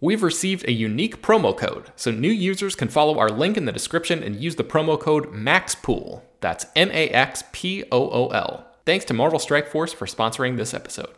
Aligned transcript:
We've 0.00 0.22
received 0.22 0.64
a 0.68 0.72
unique 0.72 1.22
promo 1.22 1.56
code, 1.56 1.90
so 1.96 2.12
new 2.12 2.30
users 2.30 2.76
can 2.76 2.86
follow 2.86 3.18
our 3.18 3.30
link 3.30 3.56
in 3.56 3.64
the 3.64 3.72
description 3.72 4.22
and 4.22 4.36
use 4.36 4.54
the 4.54 4.62
promo 4.62 4.98
code 4.98 5.32
MAXPOOL. 5.32 6.22
That's 6.40 6.66
M 6.76 6.88
A 6.92 7.08
X 7.08 7.42
P 7.50 7.82
O 7.90 8.08
O 8.08 8.28
L. 8.28 8.64
Thanks 8.86 9.04
to 9.06 9.14
Marvel 9.14 9.40
Strike 9.40 9.66
Force 9.66 9.92
for 9.92 10.06
sponsoring 10.06 10.56
this 10.56 10.72
episode. 10.72 11.10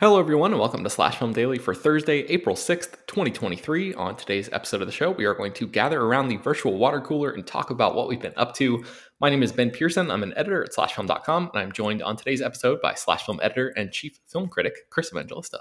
Hello, 0.00 0.20
everyone, 0.20 0.50
and 0.50 0.60
welcome 0.60 0.84
to 0.84 0.90
Slash 0.90 1.16
Film 1.16 1.32
Daily 1.32 1.56
for 1.56 1.74
Thursday, 1.74 2.26
April 2.26 2.56
6th, 2.56 3.06
2023. 3.06 3.94
On 3.94 4.14
today's 4.14 4.50
episode 4.52 4.82
of 4.82 4.86
the 4.86 4.92
show, 4.92 5.10
we 5.10 5.24
are 5.24 5.34
going 5.34 5.54
to 5.54 5.66
gather 5.66 6.02
around 6.02 6.28
the 6.28 6.36
virtual 6.36 6.76
water 6.76 7.00
cooler 7.00 7.30
and 7.30 7.46
talk 7.46 7.70
about 7.70 7.94
what 7.94 8.06
we've 8.06 8.20
been 8.20 8.34
up 8.36 8.54
to. 8.56 8.84
My 9.20 9.30
name 9.30 9.42
is 9.42 9.50
Ben 9.50 9.70
Pearson. 9.70 10.10
I'm 10.10 10.22
an 10.22 10.34
editor 10.36 10.62
at 10.62 10.72
slashfilm.com, 10.72 11.52
and 11.54 11.62
I'm 11.62 11.72
joined 11.72 12.02
on 12.02 12.16
today's 12.16 12.42
episode 12.42 12.82
by 12.82 12.92
Slash 12.92 13.24
Film 13.24 13.40
editor 13.42 13.68
and 13.78 13.90
chief 13.92 14.20
film 14.26 14.48
critic, 14.48 14.90
Chris 14.90 15.10
Evangelista. 15.10 15.60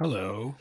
Hello. 0.00 0.56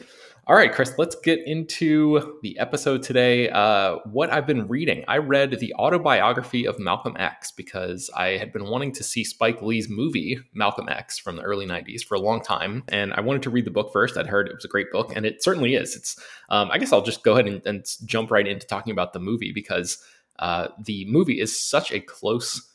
All 0.47 0.55
right, 0.55 0.73
Chris, 0.73 0.93
let's 0.97 1.15
get 1.15 1.45
into 1.45 2.39
the 2.41 2.57
episode 2.57 3.03
today. 3.03 3.49
Uh, 3.49 3.97
what 4.05 4.31
I've 4.31 4.47
been 4.47 4.67
reading, 4.67 5.03
I 5.07 5.17
read 5.17 5.59
the 5.59 5.73
autobiography 5.75 6.65
of 6.65 6.79
Malcolm 6.79 7.15
X 7.19 7.51
because 7.51 8.09
I 8.15 8.29
had 8.37 8.51
been 8.51 8.65
wanting 8.65 8.91
to 8.93 9.03
see 9.03 9.23
Spike 9.23 9.61
Lee's 9.61 9.89
movie, 9.89 10.39
Malcolm 10.53 10.89
X, 10.89 11.19
from 11.19 11.35
the 11.35 11.43
early 11.43 11.67
90s 11.67 12.03
for 12.03 12.15
a 12.15 12.19
long 12.19 12.41
time. 12.41 12.83
And 12.87 13.13
I 13.13 13.21
wanted 13.21 13.43
to 13.43 13.51
read 13.51 13.65
the 13.65 13.71
book 13.71 13.91
first. 13.93 14.17
I'd 14.17 14.25
heard 14.25 14.47
it 14.47 14.55
was 14.55 14.65
a 14.65 14.69
great 14.69 14.91
book, 14.91 15.15
and 15.15 15.23
it 15.23 15.43
certainly 15.43 15.75
is. 15.75 15.95
It's, 15.95 16.19
um, 16.49 16.71
I 16.71 16.79
guess 16.79 16.91
I'll 16.91 17.03
just 17.03 17.23
go 17.23 17.33
ahead 17.33 17.45
and, 17.45 17.61
and, 17.65 17.85
jump 18.05 18.31
right 18.31 18.47
into 18.47 18.65
talking 18.65 18.91
about 18.91 19.13
the 19.13 19.19
movie 19.19 19.51
because 19.51 20.01
uh, 20.39 20.69
the 20.83 21.05
movie 21.05 21.39
is 21.39 21.59
such 21.59 21.91
a 21.91 21.99
close 21.99 22.73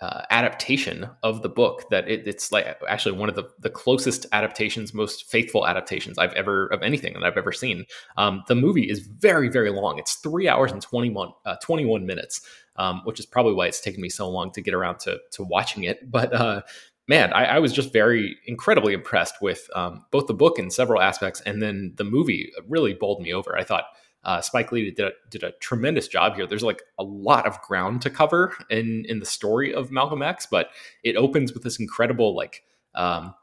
uh, 0.00 0.22
adaptation 0.30 1.08
of 1.22 1.42
the 1.42 1.48
book 1.48 1.88
that 1.90 2.06
it, 2.08 2.26
it's 2.28 2.52
like 2.52 2.66
actually 2.86 3.16
one 3.16 3.28
of 3.28 3.34
the, 3.34 3.44
the 3.60 3.70
closest 3.70 4.26
adaptations 4.32 4.92
most 4.92 5.24
faithful 5.30 5.66
adaptations 5.66 6.18
i've 6.18 6.34
ever 6.34 6.66
of 6.66 6.82
anything 6.82 7.14
that 7.14 7.24
i've 7.24 7.38
ever 7.38 7.52
seen. 7.52 7.86
Um, 8.16 8.42
the 8.46 8.54
movie 8.54 8.90
is 8.90 9.00
very 9.00 9.48
very 9.48 9.70
long. 9.70 9.98
It's 9.98 10.16
three 10.16 10.48
hours 10.48 10.70
and 10.70 10.82
21, 10.82 11.32
uh, 11.44 11.56
21 11.62 12.04
minutes 12.04 12.42
um, 12.76 13.00
which 13.04 13.18
is 13.18 13.26
probably 13.26 13.54
why 13.54 13.66
it's 13.66 13.80
taken 13.80 14.00
me 14.00 14.08
so 14.08 14.28
long 14.28 14.50
to 14.52 14.60
get 14.60 14.74
around 14.74 14.98
to, 15.00 15.18
to 15.32 15.42
watching 15.42 15.84
it. 15.84 16.10
But 16.10 16.32
uh, 16.32 16.62
man 17.08 17.32
I, 17.32 17.44
I, 17.44 17.58
was 17.58 17.72
just 17.72 17.92
very 17.92 18.36
incredibly 18.46 18.92
impressed 18.92 19.40
with 19.40 19.68
um, 19.74 20.04
both 20.10 20.26
the 20.26 20.34
book 20.34 20.58
in 20.58 20.70
several 20.70 21.00
aspects 21.00 21.40
and 21.42 21.62
then 21.62 21.92
the 21.96 22.04
movie 22.04 22.52
really 22.68 22.94
bowled 22.94 23.22
me 23.22 23.32
over. 23.32 23.56
I 23.56 23.64
thought 23.64 23.84
uh, 24.24 24.40
Spike 24.40 24.72
Lee 24.72 24.90
did 24.90 25.06
a, 25.06 25.12
did 25.30 25.42
a 25.42 25.52
tremendous 25.60 26.08
job 26.08 26.34
here. 26.34 26.46
There's 26.46 26.62
like 26.62 26.82
a 26.98 27.04
lot 27.04 27.46
of 27.46 27.60
ground 27.62 28.02
to 28.02 28.10
cover 28.10 28.54
in 28.70 29.04
in 29.08 29.20
the 29.20 29.26
story 29.26 29.72
of 29.72 29.90
Malcolm 29.90 30.22
X, 30.22 30.46
but 30.50 30.70
it 31.04 31.16
opens 31.16 31.52
with 31.52 31.62
this 31.62 31.78
incredible 31.78 32.34
like 32.34 32.64
um, 32.94 33.34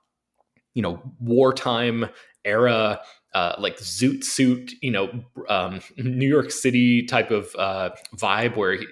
you 0.73 0.81
know 0.81 1.01
wartime 1.19 2.09
era 2.45 2.99
uh, 3.33 3.55
like 3.57 3.77
zoot 3.77 4.23
suit, 4.23 4.73
you 4.81 4.91
know, 4.91 5.09
um, 5.49 5.81
New 5.97 6.27
York 6.27 6.51
City 6.51 7.03
type 7.03 7.31
of 7.31 7.55
uh, 7.57 7.89
vibe 8.15 8.55
where 8.55 8.73
he, 8.73 8.85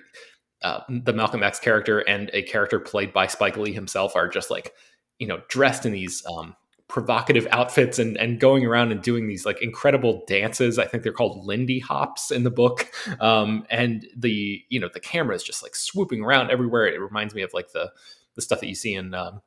uh, 0.64 0.82
the 0.90 1.14
Malcolm 1.14 1.44
X 1.44 1.60
character 1.60 2.00
and 2.00 2.30
a 2.34 2.42
character 2.44 2.80
played 2.80 3.14
by 3.14 3.28
Spike 3.28 3.58
Lee 3.58 3.74
himself 3.74 4.16
are 4.16 4.28
just 4.28 4.50
like, 4.50 4.74
you 5.20 5.28
know, 5.28 5.42
dressed 5.48 5.86
in 5.86 5.92
these 5.92 6.24
um, 6.26 6.56
provocative 6.92 7.48
outfits 7.52 7.98
and 8.00 8.18
and 8.18 8.38
going 8.38 8.66
around 8.66 8.92
and 8.92 9.02
doing 9.02 9.26
these 9.26 9.46
like 9.46 9.62
incredible 9.62 10.24
dances. 10.28 10.78
I 10.78 10.86
think 10.86 11.04
they're 11.04 11.14
called 11.14 11.46
Lindy 11.46 11.80
hops 11.80 12.32
in 12.32 12.44
the 12.44 12.52
book. 12.52 12.92
Um, 13.20 13.66
and 13.70 14.06
the 14.16 14.62
you 14.70 14.80
know 14.80 14.90
the 14.94 15.00
camera 15.00 15.36
is 15.36 15.44
just 15.44 15.64
like 15.64 15.76
swooping 15.76 16.22
around 16.22 16.52
everywhere. 16.52 16.88
It 16.88 17.00
reminds 17.00 17.34
me 17.34 17.44
of 17.44 17.54
like 17.54 17.72
the 17.72 17.92
the 18.36 18.42
stuff 18.42 18.60
that 18.60 18.68
you 18.68 18.76
see 18.76 18.94
in 18.94 19.14
um, 19.14 19.42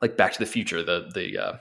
like 0.00 0.16
Back 0.16 0.32
to 0.34 0.38
the 0.38 0.46
Future, 0.46 0.82
the 0.82 1.10
the 1.12 1.38
uh, 1.38 1.56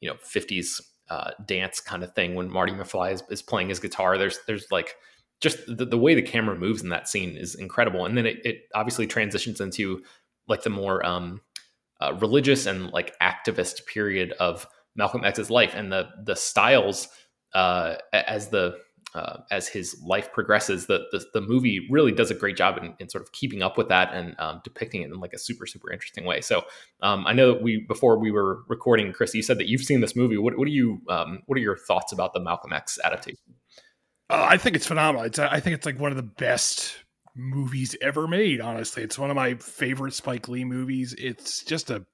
you 0.00 0.08
know 0.08 0.16
fifties 0.22 0.80
uh, 1.10 1.32
dance 1.44 1.80
kind 1.80 2.02
of 2.02 2.14
thing 2.14 2.34
when 2.34 2.50
Marty 2.50 2.72
McFly 2.72 3.12
is, 3.12 3.22
is 3.30 3.42
playing 3.42 3.68
his 3.68 3.78
guitar. 3.78 4.16
There's 4.16 4.38
there's 4.46 4.66
like 4.70 4.96
just 5.40 5.58
the, 5.66 5.84
the 5.84 5.98
way 5.98 6.14
the 6.14 6.22
camera 6.22 6.56
moves 6.56 6.82
in 6.82 6.88
that 6.88 7.08
scene 7.08 7.36
is 7.36 7.54
incredible. 7.54 8.06
And 8.06 8.16
then 8.16 8.24
it, 8.24 8.44
it 8.44 8.62
obviously 8.74 9.06
transitions 9.06 9.60
into 9.60 10.02
like 10.48 10.62
the 10.62 10.70
more 10.70 11.04
um, 11.04 11.42
uh, 12.00 12.14
religious 12.14 12.66
and 12.66 12.90
like 12.90 13.14
activist 13.20 13.86
period 13.86 14.32
of 14.40 14.66
Malcolm 14.94 15.24
X's 15.24 15.50
life, 15.50 15.74
and 15.74 15.92
the 15.92 16.08
the 16.24 16.36
styles 16.36 17.08
uh, 17.54 17.96
as 18.12 18.48
the 18.48 18.76
uh, 19.14 19.38
as 19.50 19.66
his 19.66 19.98
life 20.04 20.30
progresses, 20.32 20.86
the, 20.86 21.06
the, 21.10 21.24
the 21.32 21.40
movie 21.40 21.86
really 21.90 22.12
does 22.12 22.30
a 22.30 22.34
great 22.34 22.54
job 22.54 22.76
in, 22.76 22.94
in 22.98 23.08
sort 23.08 23.22
of 23.22 23.32
keeping 23.32 23.62
up 23.62 23.78
with 23.78 23.88
that 23.88 24.12
and 24.12 24.38
um, 24.38 24.60
depicting 24.62 25.00
it 25.00 25.06
in 25.06 25.18
like 25.20 25.32
a 25.32 25.38
super 25.38 25.66
super 25.66 25.90
interesting 25.90 26.24
way. 26.24 26.40
So 26.42 26.64
um, 27.00 27.26
I 27.26 27.32
know 27.32 27.54
that 27.54 27.62
we 27.62 27.84
before 27.88 28.18
we 28.18 28.30
were 28.30 28.62
recording, 28.68 29.12
Chris, 29.12 29.34
you 29.34 29.42
said 29.42 29.58
that 29.58 29.68
you've 29.68 29.82
seen 29.82 30.00
this 30.00 30.14
movie. 30.14 30.36
What 30.36 30.58
what 30.58 30.66
do 30.66 30.72
you 30.72 31.00
um, 31.08 31.42
what 31.46 31.56
are 31.56 31.62
your 31.62 31.76
thoughts 31.76 32.12
about 32.12 32.34
the 32.34 32.40
Malcolm 32.40 32.72
X 32.72 32.98
adaptation? 33.02 33.54
Uh, 34.28 34.46
I 34.50 34.58
think 34.58 34.76
it's 34.76 34.86
phenomenal. 34.86 35.24
It's 35.24 35.38
I 35.38 35.60
think 35.60 35.76
it's 35.76 35.86
like 35.86 35.98
one 35.98 36.10
of 36.10 36.16
the 36.16 36.22
best 36.22 36.96
movies 37.36 37.94
ever 38.00 38.26
made. 38.26 38.60
Honestly, 38.60 39.02
it's 39.02 39.18
one 39.18 39.30
of 39.30 39.36
my 39.36 39.54
favorite 39.54 40.14
Spike 40.14 40.48
Lee 40.48 40.64
movies. 40.64 41.14
It's 41.18 41.62
just 41.62 41.90
a 41.90 42.06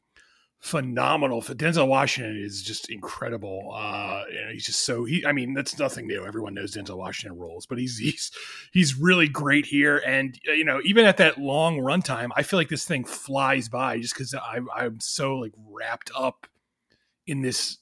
phenomenal. 0.63 1.43
Denzel 1.43 1.89
Washington 1.89 2.37
is 2.37 2.63
just 2.63 2.91
incredible. 2.91 3.73
Uh, 3.75 4.23
you 4.31 4.45
know, 4.45 4.51
he's 4.53 4.67
just 4.67 4.85
so 4.85 5.05
he. 5.05 5.25
I 5.27 5.33
mean, 5.33 5.55
that's 5.55 5.79
nothing 5.79 6.07
new. 6.07 6.25
Everyone 6.25 6.55
knows 6.55 6.75
Denzel 6.75 6.97
Washington 6.97 7.39
roles, 7.39 7.67
but 7.67 7.79
he's 7.79 7.99
he's 7.99 8.31
he's 8.73 8.99
really 8.99 9.29
great 9.29 9.67
here. 9.67 10.03
And 10.07 10.39
uh, 10.49 10.53
you 10.53 10.65
know, 10.65 10.81
even 10.85 11.05
at 11.05 11.19
that 11.19 11.39
long 11.39 11.79
runtime, 11.79 12.31
I 12.37 12.43
feel 12.43 12.59
like 12.59 12.69
this 12.69 12.85
thing 12.85 13.05
flies 13.05 13.69
by 13.69 13.99
just 13.99 14.15
because 14.15 14.35
I'm 14.75 15.01
so 15.01 15.37
like 15.37 15.53
wrapped 15.57 16.11
up 16.17 16.47
in 17.27 17.43
this 17.43 17.79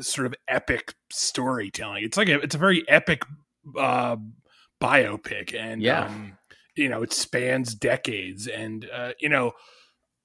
sort 0.00 0.26
of 0.26 0.34
epic 0.48 0.94
storytelling. 1.10 2.04
It's 2.04 2.16
like 2.16 2.28
a 2.28 2.40
it's 2.40 2.54
a 2.54 2.58
very 2.58 2.88
epic 2.88 3.22
uh, 3.78 4.16
biopic, 4.80 5.54
and 5.54 5.82
yeah. 5.82 6.06
Um, 6.06 6.38
you 6.76 6.88
know 6.88 7.02
it 7.02 7.12
spans 7.12 7.74
decades. 7.74 8.46
And 8.46 8.88
uh, 8.92 9.12
you 9.20 9.28
know 9.28 9.52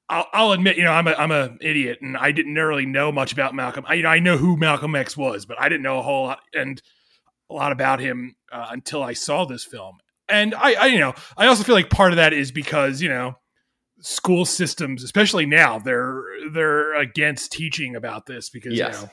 I'll, 0.10 0.28
I'll, 0.34 0.52
admit 0.52 0.78
you 0.78 0.84
know 0.84 0.92
I'm 0.92 1.08
a 1.08 1.14
I'm 1.14 1.32
a 1.32 1.56
idiot 1.62 2.00
and 2.02 2.18
I 2.18 2.32
didn't 2.32 2.56
really 2.56 2.86
know 2.86 3.12
much 3.12 3.32
about 3.32 3.54
Malcolm. 3.54 3.86
I 3.88 3.96
you 3.96 4.04
know 4.04 4.10
I 4.10 4.20
know 4.20 4.38
who 4.38 4.58
Malcolm 4.58 4.96
X 4.96 5.16
was 5.16 5.46
but 5.46 5.60
I 5.60 5.70
didn't 5.70 5.84
know 5.84 6.00
a 6.00 6.04
whole 6.04 6.26
lot 6.26 6.40
and 6.54 6.82
a 7.50 7.54
lot 7.54 7.72
about 7.72 8.00
him 8.00 8.36
uh, 8.52 8.68
until 8.70 9.04
I 9.04 9.14
saw 9.14 9.46
this 9.46 9.64
film. 9.64 9.98
And 10.28 10.54
I, 10.54 10.74
I 10.74 10.86
you 10.88 11.00
know 11.00 11.14
I 11.38 11.48
also 11.48 11.64
feel 11.64 11.76
like 11.76 11.90
part 11.90 12.12
of 12.12 12.18
that 12.18 12.34
is 12.34 12.52
because 12.52 13.02
you 13.02 13.10
know 13.10 13.36
school 14.02 14.46
systems 14.46 15.04
especially 15.04 15.46
now 15.46 15.78
they're 15.78 16.24
they're 16.54 16.96
against 16.96 17.52
teaching 17.52 17.96
about 17.98 18.26
this 18.26 18.50
because 18.50 18.74
yes. 18.74 18.96
you 18.96 19.02
know 19.02 19.12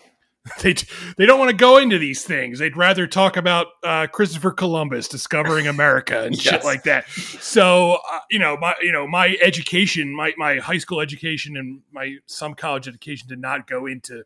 they 0.62 0.74
they 1.16 1.26
don't 1.26 1.38
want 1.38 1.50
to 1.50 1.56
go 1.56 1.78
into 1.78 1.98
these 1.98 2.24
things. 2.24 2.58
They'd 2.58 2.76
rather 2.76 3.06
talk 3.06 3.36
about 3.36 3.68
uh, 3.82 4.06
Christopher 4.06 4.52
Columbus 4.52 5.08
discovering 5.08 5.66
America 5.66 6.24
and 6.24 6.34
yes. 6.36 6.42
shit 6.42 6.64
like 6.64 6.84
that. 6.84 7.08
So 7.08 7.98
uh, 8.10 8.20
you 8.30 8.38
know, 8.38 8.56
my 8.56 8.74
you 8.80 8.92
know 8.92 9.06
my 9.06 9.36
education, 9.42 10.14
my 10.14 10.34
my 10.36 10.58
high 10.58 10.78
school 10.78 11.00
education 11.00 11.56
and 11.56 11.80
my 11.92 12.16
some 12.26 12.54
college 12.54 12.86
education 12.86 13.28
did 13.28 13.40
not 13.40 13.66
go 13.66 13.86
into 13.86 14.24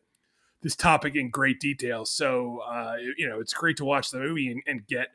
this 0.61 0.75
topic 0.75 1.15
in 1.15 1.29
great 1.29 1.59
detail. 1.59 2.05
So 2.05 2.59
uh, 2.59 2.95
you 3.17 3.27
know, 3.27 3.39
it's 3.39 3.53
great 3.53 3.77
to 3.77 3.85
watch 3.85 4.11
the 4.11 4.19
movie 4.19 4.51
and, 4.51 4.61
and 4.67 4.85
get 4.87 5.09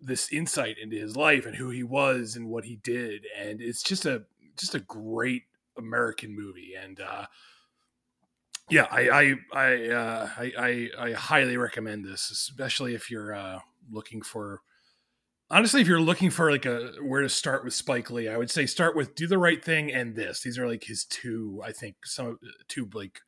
this 0.00 0.32
insight 0.32 0.76
into 0.78 0.96
his 0.96 1.16
life 1.16 1.46
and 1.46 1.56
who 1.56 1.70
he 1.70 1.82
was 1.82 2.36
and 2.36 2.48
what 2.48 2.64
he 2.64 2.76
did. 2.76 3.26
And 3.38 3.60
it's 3.60 3.82
just 3.82 4.06
a 4.06 4.24
just 4.56 4.74
a 4.74 4.80
great 4.80 5.42
American 5.76 6.34
movie 6.34 6.72
and. 6.80 7.00
uh 7.00 7.26
yeah, 8.70 8.86
I 8.90 9.08
I 9.08 9.34
I, 9.52 9.88
uh, 9.88 10.28
I, 10.36 10.52
I 10.58 10.90
I 10.98 11.12
highly 11.12 11.56
recommend 11.56 12.04
this, 12.04 12.30
especially 12.30 12.94
if 12.94 13.10
you're 13.10 13.34
uh, 13.34 13.60
looking 13.90 14.22
for 14.22 14.62
honestly, 15.50 15.80
if 15.80 15.86
you're 15.86 16.00
looking 16.00 16.30
for 16.30 16.50
like 16.50 16.66
a 16.66 16.92
where 17.02 17.22
to 17.22 17.28
start 17.28 17.64
with 17.64 17.74
Spike 17.74 18.10
Lee, 18.10 18.28
I 18.28 18.36
would 18.36 18.50
say 18.50 18.66
start 18.66 18.96
with 18.96 19.14
Do 19.14 19.26
the 19.26 19.38
Right 19.38 19.62
Thing 19.64 19.92
and 19.92 20.14
this. 20.14 20.40
These 20.40 20.58
are 20.58 20.66
like 20.66 20.84
his 20.84 21.04
two, 21.04 21.62
I 21.64 21.72
think, 21.72 21.96
some 22.04 22.38
two 22.68 22.88
like 22.92 23.20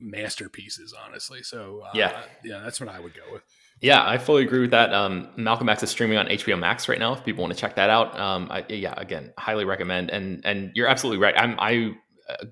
masterpieces, 0.00 0.94
honestly. 1.06 1.42
So 1.42 1.82
uh, 1.86 1.90
yeah, 1.94 2.22
yeah, 2.44 2.60
that's 2.60 2.80
what 2.80 2.88
I 2.88 3.00
would 3.00 3.14
go 3.14 3.22
with. 3.32 3.42
Yeah, 3.80 4.06
I 4.06 4.18
fully 4.18 4.44
agree 4.44 4.60
with 4.60 4.70
that. 4.70 4.94
Um, 4.94 5.30
Malcolm 5.36 5.68
X 5.68 5.82
is 5.82 5.90
streaming 5.90 6.16
on 6.16 6.26
HBO 6.26 6.58
Max 6.58 6.88
right 6.88 6.98
now. 6.98 7.14
If 7.14 7.24
people 7.24 7.42
want 7.42 7.52
to 7.52 7.58
check 7.58 7.74
that 7.76 7.90
out, 7.90 8.18
um, 8.18 8.46
I, 8.50 8.64
yeah, 8.68 8.94
again, 8.96 9.32
highly 9.38 9.64
recommend. 9.64 10.10
And 10.10 10.40
and 10.44 10.70
you're 10.74 10.88
absolutely 10.88 11.22
right. 11.22 11.34
I'm, 11.36 11.56
I 11.58 11.94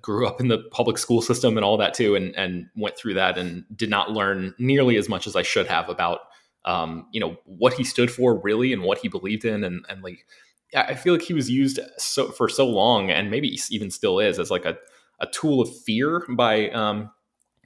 grew 0.01 0.27
up 0.27 0.41
in 0.41 0.49
the 0.49 0.59
public 0.71 0.99
school 0.99 1.23
system 1.23 1.57
and 1.57 1.65
all 1.65 1.77
that 1.77 1.95
too, 1.95 2.15
and 2.15 2.35
and 2.37 2.67
went 2.77 2.97
through 2.97 3.15
that 3.15 3.39
and 3.39 3.65
did 3.77 3.91
not 3.91 4.11
learn 4.11 4.55
nearly 4.59 4.97
as 4.97 5.09
much 5.09 5.27
as 5.27 5.37
I 5.37 5.43
should 5.43 5.67
have 5.67 5.89
about 5.89 6.21
um, 6.65 7.07
you 7.13 7.21
know 7.21 7.37
what 7.45 7.75
he 7.75 7.85
stood 7.85 8.11
for 8.11 8.39
really 8.39 8.73
and 8.73 8.83
what 8.83 8.99
he 8.99 9.09
believed 9.09 9.45
in, 9.45 9.65
and 9.65 9.85
and 9.89 10.03
like 10.03 10.27
I 10.75 10.95
feel 10.95 11.15
like 11.15 11.23
he 11.23 11.35
was 11.35 11.51
used 11.51 11.81
so 11.99 12.31
for 12.31 12.49
so 12.49 12.67
long, 12.67 13.11
and 13.11 13.31
maybe 13.31 13.59
even 13.71 13.91
still 13.91 14.19
is 14.19 14.39
as 14.39 14.51
like 14.51 14.65
a 14.65 14.77
a 15.21 15.27
tool 15.27 15.61
of 15.61 15.75
fear 15.85 16.25
by 16.31 16.71
um, 16.71 17.11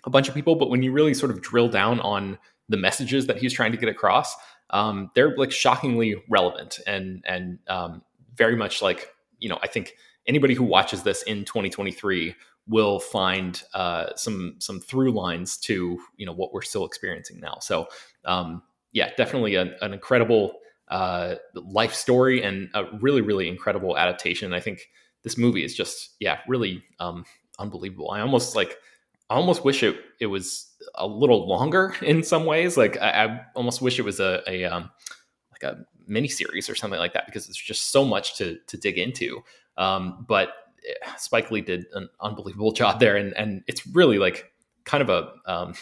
a 0.04 0.10
bunch 0.10 0.28
of 0.28 0.34
people. 0.34 0.56
But 0.56 0.70
when 0.70 0.82
you 0.82 0.92
really 0.92 1.14
sort 1.14 1.30
of 1.30 1.40
drill 1.40 1.68
down 1.68 2.00
on 2.00 2.38
the 2.68 2.76
messages 2.76 3.26
that 3.26 3.38
he's 3.38 3.52
trying 3.52 3.72
to 3.72 3.78
get 3.78 3.88
across, 3.88 4.34
um, 4.70 5.10
they're 5.14 5.36
like 5.36 5.52
shockingly 5.52 6.16
relevant 6.28 6.78
and 6.86 7.22
and 7.26 7.58
um, 7.68 8.02
very 8.36 8.56
much 8.56 8.82
like 8.82 9.08
you 9.38 9.48
know 9.48 9.58
I 9.62 9.68
think 9.68 9.94
anybody 10.26 10.54
who 10.54 10.64
watches 10.64 11.02
this 11.02 11.22
in 11.22 11.44
2023 11.44 12.34
will 12.66 12.98
find 12.98 13.62
uh, 13.74 14.06
some 14.16 14.56
some 14.58 14.80
through 14.80 15.12
lines 15.12 15.56
to 15.58 15.98
you 16.16 16.26
know 16.26 16.32
what 16.32 16.52
we're 16.52 16.62
still 16.62 16.84
experiencing 16.84 17.40
now. 17.40 17.58
So 17.60 17.88
um, 18.24 18.62
yeah, 18.92 19.10
definitely 19.16 19.54
a, 19.56 19.76
an 19.82 19.92
incredible 19.92 20.54
uh, 20.88 21.36
life 21.54 21.94
story 21.94 22.42
and 22.42 22.68
a 22.74 22.84
really 23.00 23.20
really 23.20 23.48
incredible 23.48 23.96
adaptation. 23.98 24.52
I 24.52 24.60
think 24.60 24.88
this 25.22 25.36
movie 25.36 25.64
is 25.64 25.74
just 25.74 26.14
yeah 26.20 26.38
really 26.48 26.82
um, 27.00 27.24
unbelievable. 27.58 28.10
I 28.10 28.20
almost 28.20 28.56
like 28.56 28.78
I 29.30 29.34
almost 29.34 29.64
wish 29.64 29.82
it 29.82 29.96
it 30.20 30.26
was 30.26 30.70
a 30.94 31.06
little 31.06 31.48
longer 31.48 31.94
in 32.02 32.22
some 32.22 32.46
ways. 32.46 32.76
Like 32.76 32.96
I, 33.00 33.24
I 33.24 33.40
almost 33.54 33.82
wish 33.82 33.98
it 33.98 34.04
was 34.04 34.20
a, 34.20 34.42
a 34.46 34.64
um, 34.64 34.90
like 35.52 35.62
a 35.62 35.84
mini 36.06 36.28
series 36.28 36.68
or 36.68 36.74
something 36.74 36.98
like 36.98 37.14
that 37.14 37.26
because 37.26 37.46
there's 37.46 37.56
just 37.56 37.90
so 37.90 38.04
much 38.04 38.36
to 38.38 38.58
to 38.66 38.76
dig 38.76 38.98
into. 38.98 39.42
Um, 39.76 40.24
but 40.28 40.50
eh, 40.88 41.08
Spike 41.18 41.50
Lee 41.50 41.60
did 41.60 41.86
an 41.94 42.08
unbelievable 42.20 42.72
job 42.80 43.00
there, 43.00 43.16
and 43.16 43.36
and 43.36 43.62
it's 43.66 43.86
really 43.88 44.18
like 44.18 44.52
kind 44.84 45.02
of 45.02 45.08
a 45.08 45.32
um, 45.46 45.74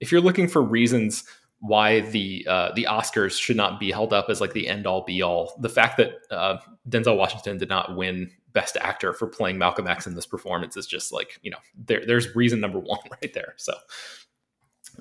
if 0.00 0.10
you're 0.10 0.20
looking 0.20 0.48
for 0.48 0.62
reasons 0.62 1.24
why 1.60 2.00
the 2.00 2.46
uh, 2.48 2.72
the 2.74 2.86
Oscars 2.90 3.38
should 3.38 3.56
not 3.56 3.78
be 3.78 3.90
held 3.90 4.12
up 4.12 4.30
as 4.30 4.40
like 4.40 4.52
the 4.52 4.66
end 4.66 4.86
all 4.86 5.04
be 5.04 5.22
all. 5.22 5.54
The 5.60 5.68
fact 5.68 5.98
that 5.98 6.14
uh, 6.30 6.58
Denzel 6.88 7.16
Washington 7.16 7.58
did 7.58 7.68
not 7.68 7.96
win 7.96 8.30
Best 8.52 8.76
Actor 8.80 9.12
for 9.12 9.26
playing 9.26 9.58
Malcolm 9.58 9.86
X 9.86 10.06
in 10.06 10.14
this 10.14 10.26
performance 10.26 10.76
is 10.76 10.86
just 10.86 11.12
like 11.12 11.38
you 11.42 11.50
know 11.50 11.58
there, 11.76 12.02
there's 12.06 12.34
reason 12.34 12.60
number 12.60 12.78
one 12.80 13.00
right 13.22 13.32
there. 13.32 13.54
So. 13.56 13.74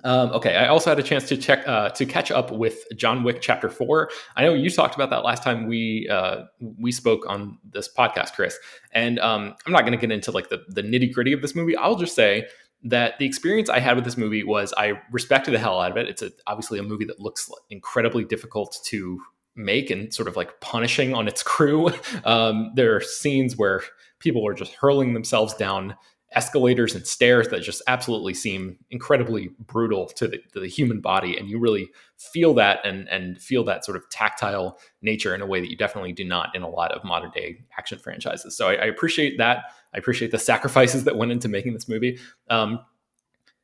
Um, 0.04 0.30
okay, 0.32 0.56
I 0.56 0.68
also 0.68 0.90
had 0.90 1.00
a 1.00 1.04
chance 1.04 1.28
to 1.30 1.38
check 1.38 1.68
uh, 1.68 1.90
to 1.90 2.06
catch 2.06 2.32
up 2.32 2.52
with 2.52 2.86
John 2.96 3.24
Wick 3.24 3.42
Chapter 3.42 3.70
Four. 3.70 4.10
I 4.36 4.44
know 4.44 4.54
you 4.54 4.70
talked 4.70 4.96
about 4.96 5.10
that 5.10 5.24
last 5.24 5.44
time 5.44 5.68
we 5.68 6.08
uh, 6.10 6.46
we 6.80 6.92
spoke 6.92 7.26
on 7.28 7.58
this 7.64 7.90
podcast, 7.92 8.34
Chris. 8.34 8.58
And 8.92 9.20
um, 9.20 9.56
I'm 9.66 9.74
not 9.74 9.82
going 9.82 9.92
to 9.92 9.98
get 9.98 10.12
into 10.12 10.32
like 10.32 10.50
the 10.50 10.64
the 10.68 10.84
nitty 10.84 11.14
gritty 11.14 11.34
of 11.34 11.42
this 11.42 11.56
movie. 11.56 11.76
I'll 11.76 11.96
just 11.96 12.16
say 12.16 12.48
that 12.84 13.20
the 13.20 13.26
experience 13.26 13.70
I 13.70 13.80
had 13.80 13.96
with 13.96 14.06
this 14.06 14.18
movie 14.18 14.44
was 14.44 14.74
I 14.78 15.02
respected 15.12 15.54
the 15.54 15.60
hell 15.60 15.80
out 15.82 15.92
of 15.92 15.98
it. 15.98 16.08
It's 16.08 16.22
a, 16.22 16.32
obviously 16.48 16.80
a 16.80 16.84
movie 16.84 17.06
that 17.06 17.20
looks 17.20 17.50
incredibly 17.70 18.24
difficult 18.24 18.78
to 18.86 19.22
make 19.56 19.90
and 19.90 20.14
sort 20.14 20.30
of 20.30 20.38
like 20.38 20.62
punishing 20.62 21.14
on 21.14 21.28
its 21.28 21.44
crew. 21.44 21.92
Um, 22.26 22.72
there 22.76 22.96
are 22.96 23.02
scenes 23.02 23.56
where 23.56 23.82
people 24.20 24.46
are 24.46 24.54
just 24.54 24.74
hurling 24.74 25.14
themselves 25.14 25.54
down 25.54 25.96
escalators 26.34 26.94
and 26.94 27.08
stairs 27.08 27.48
that 27.48 27.62
just 27.62 27.82
absolutely 27.88 28.34
seem 28.34 28.78
incredibly 28.92 29.50
brutal 29.66 30.06
to 30.06 30.28
the, 30.28 30.38
to 30.54 30.60
the, 30.60 30.68
human 30.68 31.02
body. 31.02 31.36
And 31.36 31.50
you 31.50 31.60
really 31.60 31.90
feel 32.18 32.54
that 32.54 32.80
and 32.86 33.10
and 33.10 33.42
feel 33.42 33.64
that 33.64 33.84
sort 33.84 33.98
of 33.98 34.08
tactile 34.10 34.80
nature 35.02 35.34
in 35.34 35.42
a 35.42 35.48
way 35.48 35.60
that 35.60 35.72
you 35.72 35.76
definitely 35.76 36.14
do 36.14 36.24
not 36.24 36.56
in 36.56 36.62
a 36.62 36.70
lot 36.70 36.92
of 36.92 37.04
modern 37.04 37.32
day 37.32 37.64
action 37.78 37.98
franchises. 37.98 38.56
So 38.56 38.70
i, 38.70 38.74
I 38.74 38.86
appreciate 38.86 39.38
that. 39.40 39.66
I 39.94 39.98
appreciate 39.98 40.30
the 40.32 40.38
sacrifices 40.38 41.04
that 41.06 41.18
went 41.18 41.32
into 41.32 41.48
making 41.48 41.74
this 41.74 41.90
movie. 41.90 42.20
Um, 42.50 42.80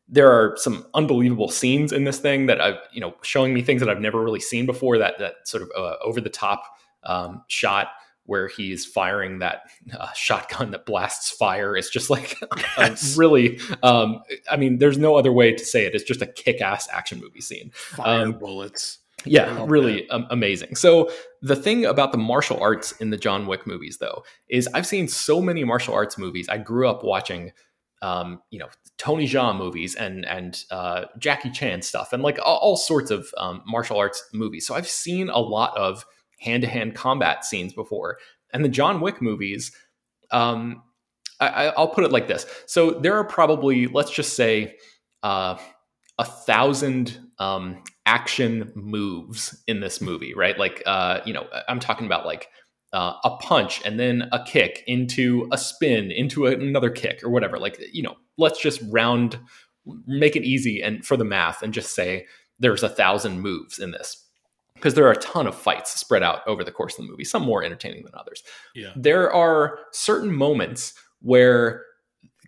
there 0.08 0.32
are 0.32 0.56
some 0.58 0.86
unbelievable 0.94 1.50
scenes 1.50 1.92
in 1.92 2.04
this 2.04 2.20
thing 2.20 2.46
that 2.48 2.62
I've, 2.62 2.78
you 2.92 3.02
know, 3.02 3.16
showing 3.22 3.54
me 3.54 3.62
things 3.62 3.80
that 3.82 3.90
I've 3.90 4.02
never 4.02 4.24
really 4.24 4.40
seen 4.40 4.66
before. 4.66 4.98
That 4.98 5.20
that 5.20 5.36
sort 5.46 5.64
of 5.64 5.72
uh, 5.76 5.96
over 6.04 6.20
the 6.20 6.30
top 6.30 6.64
um, 7.04 7.44
shot 7.48 7.90
where 8.26 8.48
he's 8.48 8.86
firing 8.86 9.40
that 9.40 9.64
uh, 9.98 10.12
shotgun 10.14 10.72
that 10.72 10.86
blasts 10.86 11.30
fire. 11.30 11.76
Is 11.76 11.90
just 11.90 12.10
like 12.10 12.38
yes. 12.78 13.18
really 13.18 13.60
um, 13.84 14.22
i 14.50 14.58
mean 14.58 14.78
there's 14.78 14.98
no 14.98 15.16
other 15.16 15.32
way 15.32 15.54
to 15.54 15.66
say 15.66 15.86
it. 15.86 15.96
It's 15.96 16.04
just 16.04 16.22
a 16.22 16.28
kick-ass 16.28 16.88
action 16.92 17.20
movie 17.20 17.42
scene. 17.42 17.72
Fire 17.74 18.26
um, 18.26 18.34
bullets. 18.34 19.00
yeah 19.26 19.66
really 19.68 20.10
um, 20.10 20.28
amazing. 20.30 20.76
So 20.76 21.12
the 21.42 21.56
thing 21.56 21.86
about 21.86 22.12
the 22.12 22.18
martial 22.18 22.60
arts 22.60 22.92
in 22.94 23.10
the 23.10 23.18
john 23.18 23.48
wick 23.48 23.68
movies 23.68 23.98
though 23.98 24.24
is 24.48 24.68
i've 24.74 24.88
seen 24.88 25.08
so 25.08 25.42
many 25.42 25.64
martial 25.64 25.94
arts 25.94 26.18
movies. 26.18 26.50
I 26.50 26.58
grew 26.58 26.88
up 26.88 27.04
watching 27.04 27.52
um, 28.02 28.42
you 28.52 28.60
know 28.60 28.68
Tony 28.98 29.28
Jaa 29.28 29.58
movies 29.58 29.96
and 29.96 30.26
and 30.26 30.64
uh, 30.72 31.06
Jackie 31.18 31.52
Chan 31.52 31.82
stuff 31.82 32.14
and 32.14 32.24
like 32.24 32.40
all, 32.44 32.58
all 32.58 32.78
sorts 32.78 33.12
of 33.12 33.28
um, 33.38 33.62
martial 33.66 33.98
arts 33.98 34.24
movies. 34.34 34.66
So 34.66 34.76
I've 34.76 34.88
seen 34.88 35.30
a 35.30 35.40
lot 35.40 35.76
of 35.78 36.06
hand 36.40 36.62
to 36.64 36.68
hand 36.68 36.96
combat 36.96 37.46
scenes 37.46 37.74
before. 37.74 38.18
And 38.54 38.64
the 38.64 38.70
John 38.70 39.02
Wick 39.02 39.22
movies, 39.22 39.72
um, 40.32 40.84
I, 41.40 41.74
will 41.78 41.90
put 41.90 42.06
it 42.06 42.12
like 42.12 42.28
this. 42.28 42.46
So 42.66 42.92
there 42.92 43.18
are 43.18 43.26
probably, 43.26 43.88
let's 43.88 44.12
just 44.12 44.36
say, 44.36 44.78
uh, 45.24 45.58
a 46.18 46.26
thousand 46.26 47.18
um, 47.40 47.84
action 48.06 48.72
moves 48.76 49.62
in 49.68 49.82
this 49.82 50.00
movie, 50.00 50.34
right? 50.34 50.58
Like, 50.58 50.82
uh, 50.86 51.20
you 51.26 51.34
know, 51.34 51.48
I'm 51.68 51.80
talking 51.80 52.06
about 52.06 52.26
like 52.26 52.48
uh, 52.94 53.14
a 53.24 53.36
punch 53.38 53.82
and 53.84 54.00
then 54.00 54.30
a 54.32 54.42
kick 54.44 54.84
into 54.88 55.48
a 55.52 55.58
spin 55.58 56.12
into 56.12 56.46
another 56.46 56.90
kick 56.90 57.22
or 57.24 57.30
whatever. 57.30 57.60
Like, 57.60 57.80
you 57.92 58.04
know, 58.04 58.16
let's 58.38 58.62
just 58.62 58.82
round, 58.90 59.38
make 60.08 60.36
it 60.38 60.44
easy 60.44 60.82
and 60.82 61.06
for 61.06 61.18
the 61.18 61.26
math 61.26 61.62
and 61.62 61.74
just 61.74 61.94
say 61.94 62.26
there's 62.60 62.84
a 62.84 62.90
thousand 62.90 63.42
moves 63.42 63.80
in 63.80 63.92
this 63.92 64.25
because 64.86 64.94
there 64.94 65.08
are 65.08 65.14
a 65.14 65.18
ton 65.18 65.48
of 65.48 65.56
fights 65.56 66.00
spread 66.00 66.22
out 66.22 66.42
over 66.46 66.64
the 66.64 66.72
course 66.72 66.94
of 66.94 67.04
the 67.04 67.10
movie, 67.10 67.24
some 67.24 67.42
more 67.42 67.64
entertaining 67.64 68.04
than 68.04 68.14
others. 68.14 68.44
Yeah. 68.76 68.92
There 68.96 69.34
are 69.34 69.80
certain 69.92 70.32
moments 70.32 70.94
where 71.24 71.82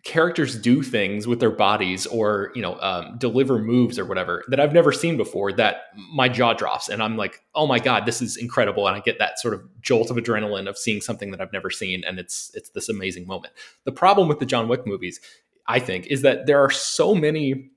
characters 0.04 0.56
do 0.56 0.84
things 0.84 1.26
with 1.26 1.40
their 1.40 1.50
bodies 1.50 2.06
or 2.06 2.52
you 2.54 2.62
know 2.62 2.80
um, 2.80 3.16
deliver 3.18 3.58
moves 3.58 3.98
or 3.98 4.06
whatever 4.06 4.44
that 4.50 4.60
I've 4.60 4.72
never 4.72 4.92
seen 4.92 5.18
before 5.18 5.52
that 5.54 5.86
my 6.14 6.30
jaw 6.30 6.54
drops 6.54 6.88
and 6.90 7.02
I'm 7.02 7.18
like 7.18 7.42
oh 7.56 7.66
my 7.66 7.80
god 7.80 8.06
this 8.06 8.22
is 8.22 8.38
incredible 8.38 8.88
and 8.88 8.96
I 8.96 9.00
get 9.00 9.18
that 9.18 9.40
sort 9.40 9.56
of 9.56 9.64
jolt 9.82 10.12
of 10.12 10.16
adrenaline 10.16 10.70
of 10.70 10.78
seeing 10.78 11.02
something 11.02 11.32
that 11.32 11.42
I've 11.42 11.52
never 11.52 11.72
seen 11.72 12.04
and 12.06 12.20
it's 12.20 12.52
it's 12.54 12.70
this 12.70 12.88
amazing 12.88 13.26
moment. 13.26 13.54
The 13.86 13.92
problem 13.92 14.28
with 14.28 14.38
the 14.38 14.46
John 14.46 14.68
Wick 14.68 14.86
movies 14.86 15.20
I 15.66 15.80
think 15.80 16.06
is 16.06 16.22
that 16.22 16.46
there 16.46 16.64
are 16.64 16.70
so 16.70 17.16
many 17.16 17.72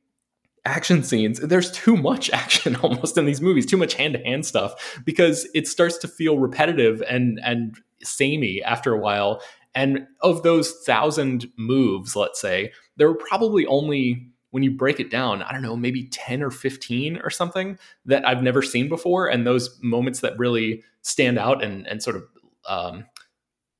action 0.64 1.02
scenes 1.02 1.40
there's 1.40 1.70
too 1.72 1.96
much 1.96 2.30
action 2.34 2.76
almost 2.76 3.16
in 3.16 3.24
these 3.24 3.40
movies 3.40 3.66
too 3.66 3.76
much 3.76 3.94
hand-to-hand 3.94 4.44
stuff 4.44 5.00
because 5.04 5.48
it 5.54 5.66
starts 5.66 5.96
to 5.98 6.08
feel 6.08 6.38
repetitive 6.38 7.02
and 7.08 7.40
and 7.42 7.78
samey 8.02 8.62
after 8.62 8.94
a 8.94 8.98
while. 8.98 9.42
And 9.74 10.06
of 10.20 10.42
those 10.42 10.72
thousand 10.84 11.46
moves 11.56 12.16
let's 12.16 12.40
say 12.40 12.72
there 12.96 13.08
were 13.08 13.14
probably 13.14 13.66
only 13.66 14.26
when 14.50 14.62
you 14.64 14.70
break 14.72 14.98
it 14.98 15.10
down 15.10 15.42
i 15.42 15.52
don't 15.52 15.62
know 15.62 15.76
maybe 15.76 16.08
10 16.08 16.42
or 16.42 16.50
15 16.50 17.20
or 17.22 17.30
something 17.30 17.78
that 18.04 18.26
i've 18.26 18.42
never 18.42 18.62
seen 18.62 18.88
before. 18.88 19.28
And 19.28 19.46
those 19.46 19.78
moments 19.82 20.20
that 20.20 20.38
really 20.38 20.82
stand 21.02 21.38
out 21.38 21.62
and 21.62 21.86
and 21.86 22.02
sort 22.02 22.16
of 22.16 22.24
um, 22.68 23.04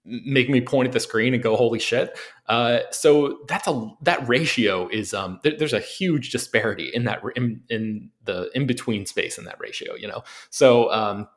make 0.05 0.49
me 0.49 0.61
point 0.61 0.87
at 0.87 0.93
the 0.93 1.01
screen 1.01 1.35
and 1.35 1.43
go 1.43 1.57
holy 1.57 1.79
shit. 1.79 2.19
Uh, 2.47 2.81
so 2.91 3.39
that's 3.49 3.69
a 3.69 3.91
that 4.03 4.27
ratio 4.27 4.89
is 4.89 5.13
um, 5.13 5.39
there, 5.43 5.57
there's 5.57 5.73
a 5.73 5.81
huge 5.81 6.31
disparity 6.31 6.91
in 6.93 7.05
that 7.05 7.23
in, 7.37 7.61
in 7.69 8.11
the 8.25 8.51
in 8.55 8.67
between 8.67 9.07
space 9.07 9.39
in 9.39 9.45
that 9.45 9.59
ratio 9.61 9.95
you 9.95 10.09
know? 10.09 10.23
So 10.51 10.91
um, 10.93 11.29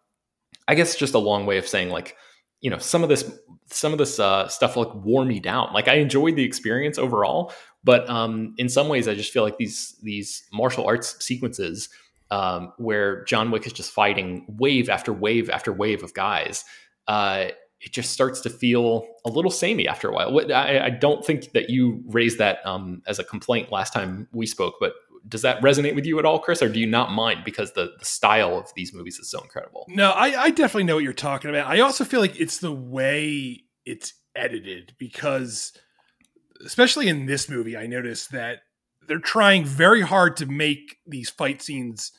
i 0.67 0.75
guess 0.75 0.95
just 0.95 1.13
a 1.13 1.19
long 1.19 1.45
way 1.45 1.57
of 1.57 1.67
saying 1.67 1.89
like 1.89 2.15
you 2.61 2.69
know 2.69 2.77
some 2.77 3.03
of 3.03 3.09
this 3.09 3.31
some 3.67 3.91
of 3.91 3.97
this 3.97 4.19
uh, 4.19 4.47
stuff 4.47 4.75
like 4.77 4.93
wore 4.93 5.25
me 5.25 5.39
down. 5.39 5.73
Like 5.73 5.87
i 5.87 5.95
enjoyed 5.95 6.35
the 6.35 6.43
experience 6.43 6.97
overall 6.97 7.53
but 7.83 8.09
um, 8.09 8.55
in 8.57 8.69
some 8.69 8.87
ways 8.87 9.07
i 9.07 9.13
just 9.13 9.31
feel 9.31 9.43
like 9.43 9.57
these 9.57 9.95
these 10.01 10.43
martial 10.53 10.87
arts 10.87 11.23
sequences 11.23 11.89
um, 12.31 12.71
where 12.77 13.23
john 13.25 13.51
wick 13.51 13.67
is 13.67 13.73
just 13.73 13.91
fighting 13.91 14.45
wave 14.47 14.89
after 14.89 15.11
wave 15.13 15.49
after 15.49 15.73
wave 15.73 16.01
of 16.01 16.13
guys 16.13 16.63
uh, 17.07 17.47
it 17.83 17.91
just 17.91 18.11
starts 18.11 18.39
to 18.41 18.49
feel 18.49 19.05
a 19.25 19.29
little 19.29 19.51
samey 19.51 19.87
after 19.87 20.09
a 20.09 20.13
while. 20.13 20.39
I, 20.53 20.79
I 20.79 20.89
don't 20.89 21.23
think 21.25 21.51
that 21.51 21.69
you 21.69 22.01
raised 22.07 22.37
that 22.37 22.65
um, 22.65 23.01
as 23.05 23.19
a 23.19 23.23
complaint 23.23 23.71
last 23.71 23.91
time 23.91 24.27
we 24.31 24.45
spoke, 24.45 24.75
but 24.79 24.93
does 25.27 25.41
that 25.41 25.61
resonate 25.61 25.95
with 25.95 26.05
you 26.05 26.17
at 26.17 26.25
all, 26.25 26.39
Chris, 26.39 26.61
or 26.61 26.69
do 26.69 26.79
you 26.79 26.87
not 26.87 27.11
mind 27.11 27.43
because 27.43 27.73
the, 27.73 27.93
the 27.99 28.05
style 28.05 28.57
of 28.57 28.71
these 28.75 28.93
movies 28.93 29.19
is 29.19 29.29
so 29.29 29.41
incredible? 29.41 29.85
No, 29.89 30.11
I, 30.11 30.43
I 30.43 30.49
definitely 30.49 30.85
know 30.85 30.95
what 30.95 31.03
you're 31.03 31.13
talking 31.13 31.49
about. 31.49 31.67
I 31.67 31.81
also 31.81 32.05
feel 32.05 32.21
like 32.21 32.39
it's 32.39 32.59
the 32.59 32.73
way 32.73 33.63
it's 33.85 34.13
edited 34.35 34.95
because, 34.97 35.73
especially 36.65 37.09
in 37.09 37.25
this 37.25 37.49
movie, 37.49 37.77
I 37.77 37.85
noticed 37.85 38.31
that 38.31 38.59
they're 39.07 39.19
trying 39.19 39.65
very 39.65 40.01
hard 40.01 40.37
to 40.37 40.45
make 40.45 40.97
these 41.05 41.29
fight 41.29 41.61
scenes 41.61 42.11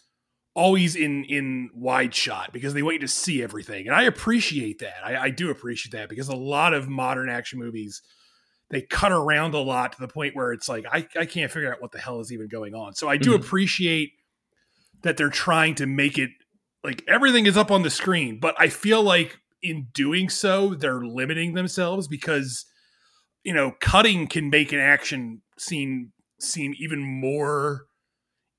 always 0.55 0.95
in 0.95 1.25
in 1.25 1.71
wide 1.75 2.15
shot 2.15 2.53
because 2.53 2.75
they 2.75 2.83
want 2.83 2.95
you 2.95 3.01
to 3.01 3.09
see 3.09 3.43
everything. 3.43 3.87
And 3.87 3.95
i 3.95 4.05
appreciate 4.05 4.79
that. 4.79 5.05
I, 5.05 5.17
I, 5.17 5.31
do 5.31 5.51
appreciate 5.51 5.93
that 5.93 6.09
because 6.09 6.29
a 6.29 6.37
lot 6.37 6.73
of 6.75 6.89
modern 6.89 7.29
action 7.29 7.59
movies 7.59 8.03
they 8.71 8.81
cut 8.81 9.13
around 9.13 9.55
a 9.55 9.59
lot 9.59 9.93
to 9.93 10.01
the 10.01 10.09
point 10.09 10.35
where 10.35 10.53
it's 10.53 10.69
like 10.69 10.85
i, 10.91 11.07
I 11.19 11.27
can't 11.27 11.51
figure 11.51 11.73
out 11.73 11.83
what 11.83 11.93
the 11.93 11.99
hell 11.99 12.21
is 12.21 12.33
even 12.33 12.49
going 12.49 12.75
on. 12.75 12.95
So 12.95 13.09
i 13.09 13.17
do 13.17 13.31
mm-hmm. 13.31 13.43
appreciate 13.43 14.13
that 15.03 15.17
they're 15.17 15.29
trying 15.29 15.75
to 15.77 15.87
make 15.87 16.19
it 16.19 16.31
like 16.83 17.03
everything 17.09 17.47
is 17.47 17.57
up 17.57 17.71
on 17.71 17.83
the 17.83 17.91
screen 17.91 18.39
but 18.39 18.55
i 18.59 18.69
feel 18.69 19.03
like 19.03 19.39
in 19.63 19.89
doing 19.93 20.29
so 20.29 20.75
they're 20.75 21.05
limiting 21.05 21.55
themselves 21.55 22.07
because 22.07 22.67
you 23.43 23.53
know 23.53 23.73
cutting 23.81 24.27
can 24.27 24.51
make 24.51 24.73
an 24.73 24.79
action 24.79 25.43
scene 25.59 26.13
seem 26.39 26.75
even 26.79 27.01
more 27.01 27.87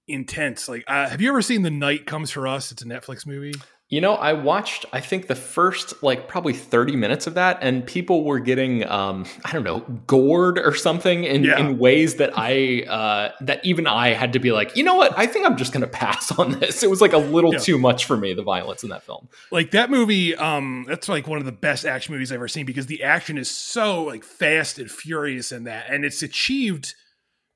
intense. 0.08 0.68
Like, 0.68 0.84
uh, 0.88 1.10
have 1.10 1.22
you 1.22 1.30
ever 1.30 1.42
seen 1.42 1.62
The 1.62 1.72
Night 1.72 2.06
Comes 2.06 2.32
for 2.32 2.48
Us? 2.48 2.72
It's 2.72 2.82
a 2.82 2.86
Netflix 2.86 3.26
movie. 3.26 3.54
You 3.88 4.02
know, 4.02 4.16
I 4.16 4.34
watched, 4.34 4.88
I 4.94 5.00
think 5.00 5.28
the 5.28 5.36
first 5.36 6.02
like 6.02 6.28
probably 6.28 6.54
30 6.54 6.96
minutes 6.96 7.28
of 7.28 7.36
that, 7.36 7.60
and 7.62 7.86
people 7.86 8.24
were 8.24 8.40
getting, 8.40 8.84
um, 8.90 9.28
I 9.44 9.52
don't 9.52 9.64
know, 9.64 9.82
gored 10.08 10.58
or 10.58 10.74
something 10.74 11.24
in, 11.24 11.44
yeah. 11.44 11.60
in 11.60 11.78
ways 11.78 12.16
that 12.16 12.32
I, 12.36 12.82
uh, 12.90 13.32
that 13.42 13.64
even 13.64 13.86
I 13.86 14.10
had 14.10 14.34
to 14.34 14.40
be 14.40 14.52
like, 14.52 14.76
you 14.76 14.84
know 14.84 14.96
what? 14.96 15.16
I 15.16 15.28
think 15.28 15.46
I'm 15.46 15.56
just 15.56 15.72
going 15.72 15.82
to 15.82 15.88
pass 15.88 16.32
on 16.40 16.60
this. 16.60 16.82
It 16.82 16.90
was 16.90 17.00
like 17.00 17.14
a 17.14 17.20
little 17.20 17.54
yeah. 17.54 17.60
too 17.60 17.78
much 17.78 18.06
for 18.06 18.18
me, 18.18 18.34
the 18.34 18.42
violence 18.42 18.82
in 18.82 18.90
that 18.90 19.04
film. 19.04 19.30
Like 19.52 19.70
that 19.72 19.92
movie, 19.92 20.36
um, 20.36 20.86
that's 20.88 21.08
like 21.08 21.28
one 21.28 21.38
of 21.38 21.46
the 21.46 21.52
best 21.52 21.86
action 21.86 22.12
movies 22.12 22.32
I've 22.32 22.38
ever 22.38 22.48
seen 22.48 22.66
because 22.66 22.88
the 22.88 23.04
action 23.04 23.38
is 23.38 23.52
so 23.52 24.04
like 24.04 24.24
fast 24.24 24.80
and 24.80 24.90
furious 24.90 25.52
in 25.52 25.66
that. 25.66 25.86
And 25.92 26.04
it's 26.04 26.24
achieved, 26.24 26.96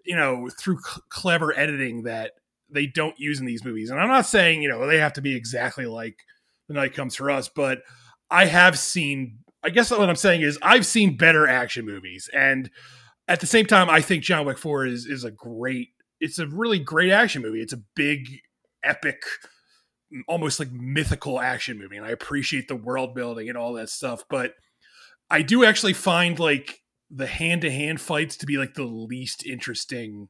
you 0.06 0.16
know, 0.16 0.48
through 0.60 0.78
cl- 0.84 1.04
clever 1.10 1.58
editing 1.58 2.04
that 2.04 2.34
they 2.72 2.86
don't 2.86 3.20
use 3.20 3.40
in 3.40 3.46
these 3.46 3.66
movies. 3.66 3.90
And 3.90 4.00
I'm 4.00 4.10
not 4.10 4.26
saying, 4.26 4.62
you 4.62 4.70
know, 4.70 4.86
they 4.88 5.00
have 5.00 5.14
to 5.14 5.22
be 5.22 5.36
exactly 5.36 5.86
like 5.86 6.16
The 6.68 6.74
Night 6.76 6.94
Comes 6.94 7.16
for 7.16 7.30
Us, 7.30 7.50
but 7.50 7.80
I 8.30 8.46
have 8.46 8.78
seen 8.78 9.40
I 9.64 9.70
guess 9.70 9.92
what 9.92 10.10
I'm 10.10 10.16
saying 10.16 10.42
is 10.42 10.58
I've 10.62 10.86
seen 10.86 11.18
better 11.18 11.48
action 11.48 11.86
movies. 11.86 12.30
And 12.34 12.70
at 13.28 13.42
the 13.42 13.48
same 13.48 13.66
time, 13.66 13.90
I 13.90 14.02
think 14.02 14.24
John 14.24 14.46
Wick 14.46 14.58
4 14.58 14.86
is 14.86 15.06
is 15.06 15.24
a 15.24 15.32
great 15.32 15.90
it's 16.20 16.40
a 16.40 16.48
really 16.48 16.80
great 16.80 17.12
action 17.12 17.42
movie. 17.42 17.62
It's 17.62 17.74
a 17.74 17.82
big, 17.96 18.28
epic, 18.84 19.22
almost 20.28 20.60
like 20.60 20.72
mythical 20.72 21.40
action 21.40 21.78
movie. 21.78 21.98
And 21.98 22.06
I 22.06 22.10
appreciate 22.10 22.68
the 22.68 22.76
world 22.76 23.16
building 23.16 23.48
and 23.50 23.58
all 23.58 23.74
that 23.74 23.90
stuff. 23.90 24.24
But 24.30 24.54
I 25.30 25.42
do 25.42 25.64
actually 25.64 25.94
find 25.94 26.40
like 26.40 26.80
the 27.10 27.28
hand 27.28 27.62
to 27.62 27.72
hand 27.72 28.02
fights 28.02 28.38
to 28.38 28.46
be 28.46 28.58
like 28.58 28.74
the 28.74 28.84
least 28.84 29.46
interesting 29.46 30.30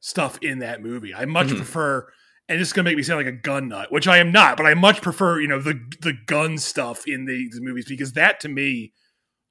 stuff 0.00 0.38
in 0.42 0.60
that 0.60 0.82
movie. 0.82 1.14
I 1.14 1.24
much 1.24 1.48
mm-hmm. 1.48 1.56
prefer, 1.56 2.06
and 2.48 2.60
this 2.60 2.68
is 2.68 2.72
gonna 2.72 2.88
make 2.88 2.96
me 2.96 3.02
sound 3.02 3.18
like 3.24 3.34
a 3.34 3.36
gun 3.36 3.68
nut, 3.68 3.92
which 3.92 4.08
I 4.08 4.18
am 4.18 4.32
not, 4.32 4.56
but 4.56 4.66
I 4.66 4.74
much 4.74 5.02
prefer, 5.02 5.40
you 5.40 5.48
know, 5.48 5.60
the 5.60 5.80
the 6.00 6.14
gun 6.26 6.58
stuff 6.58 7.06
in 7.06 7.24
the, 7.24 7.48
the 7.52 7.60
movies 7.60 7.86
because 7.88 8.12
that 8.14 8.40
to 8.40 8.48
me 8.48 8.92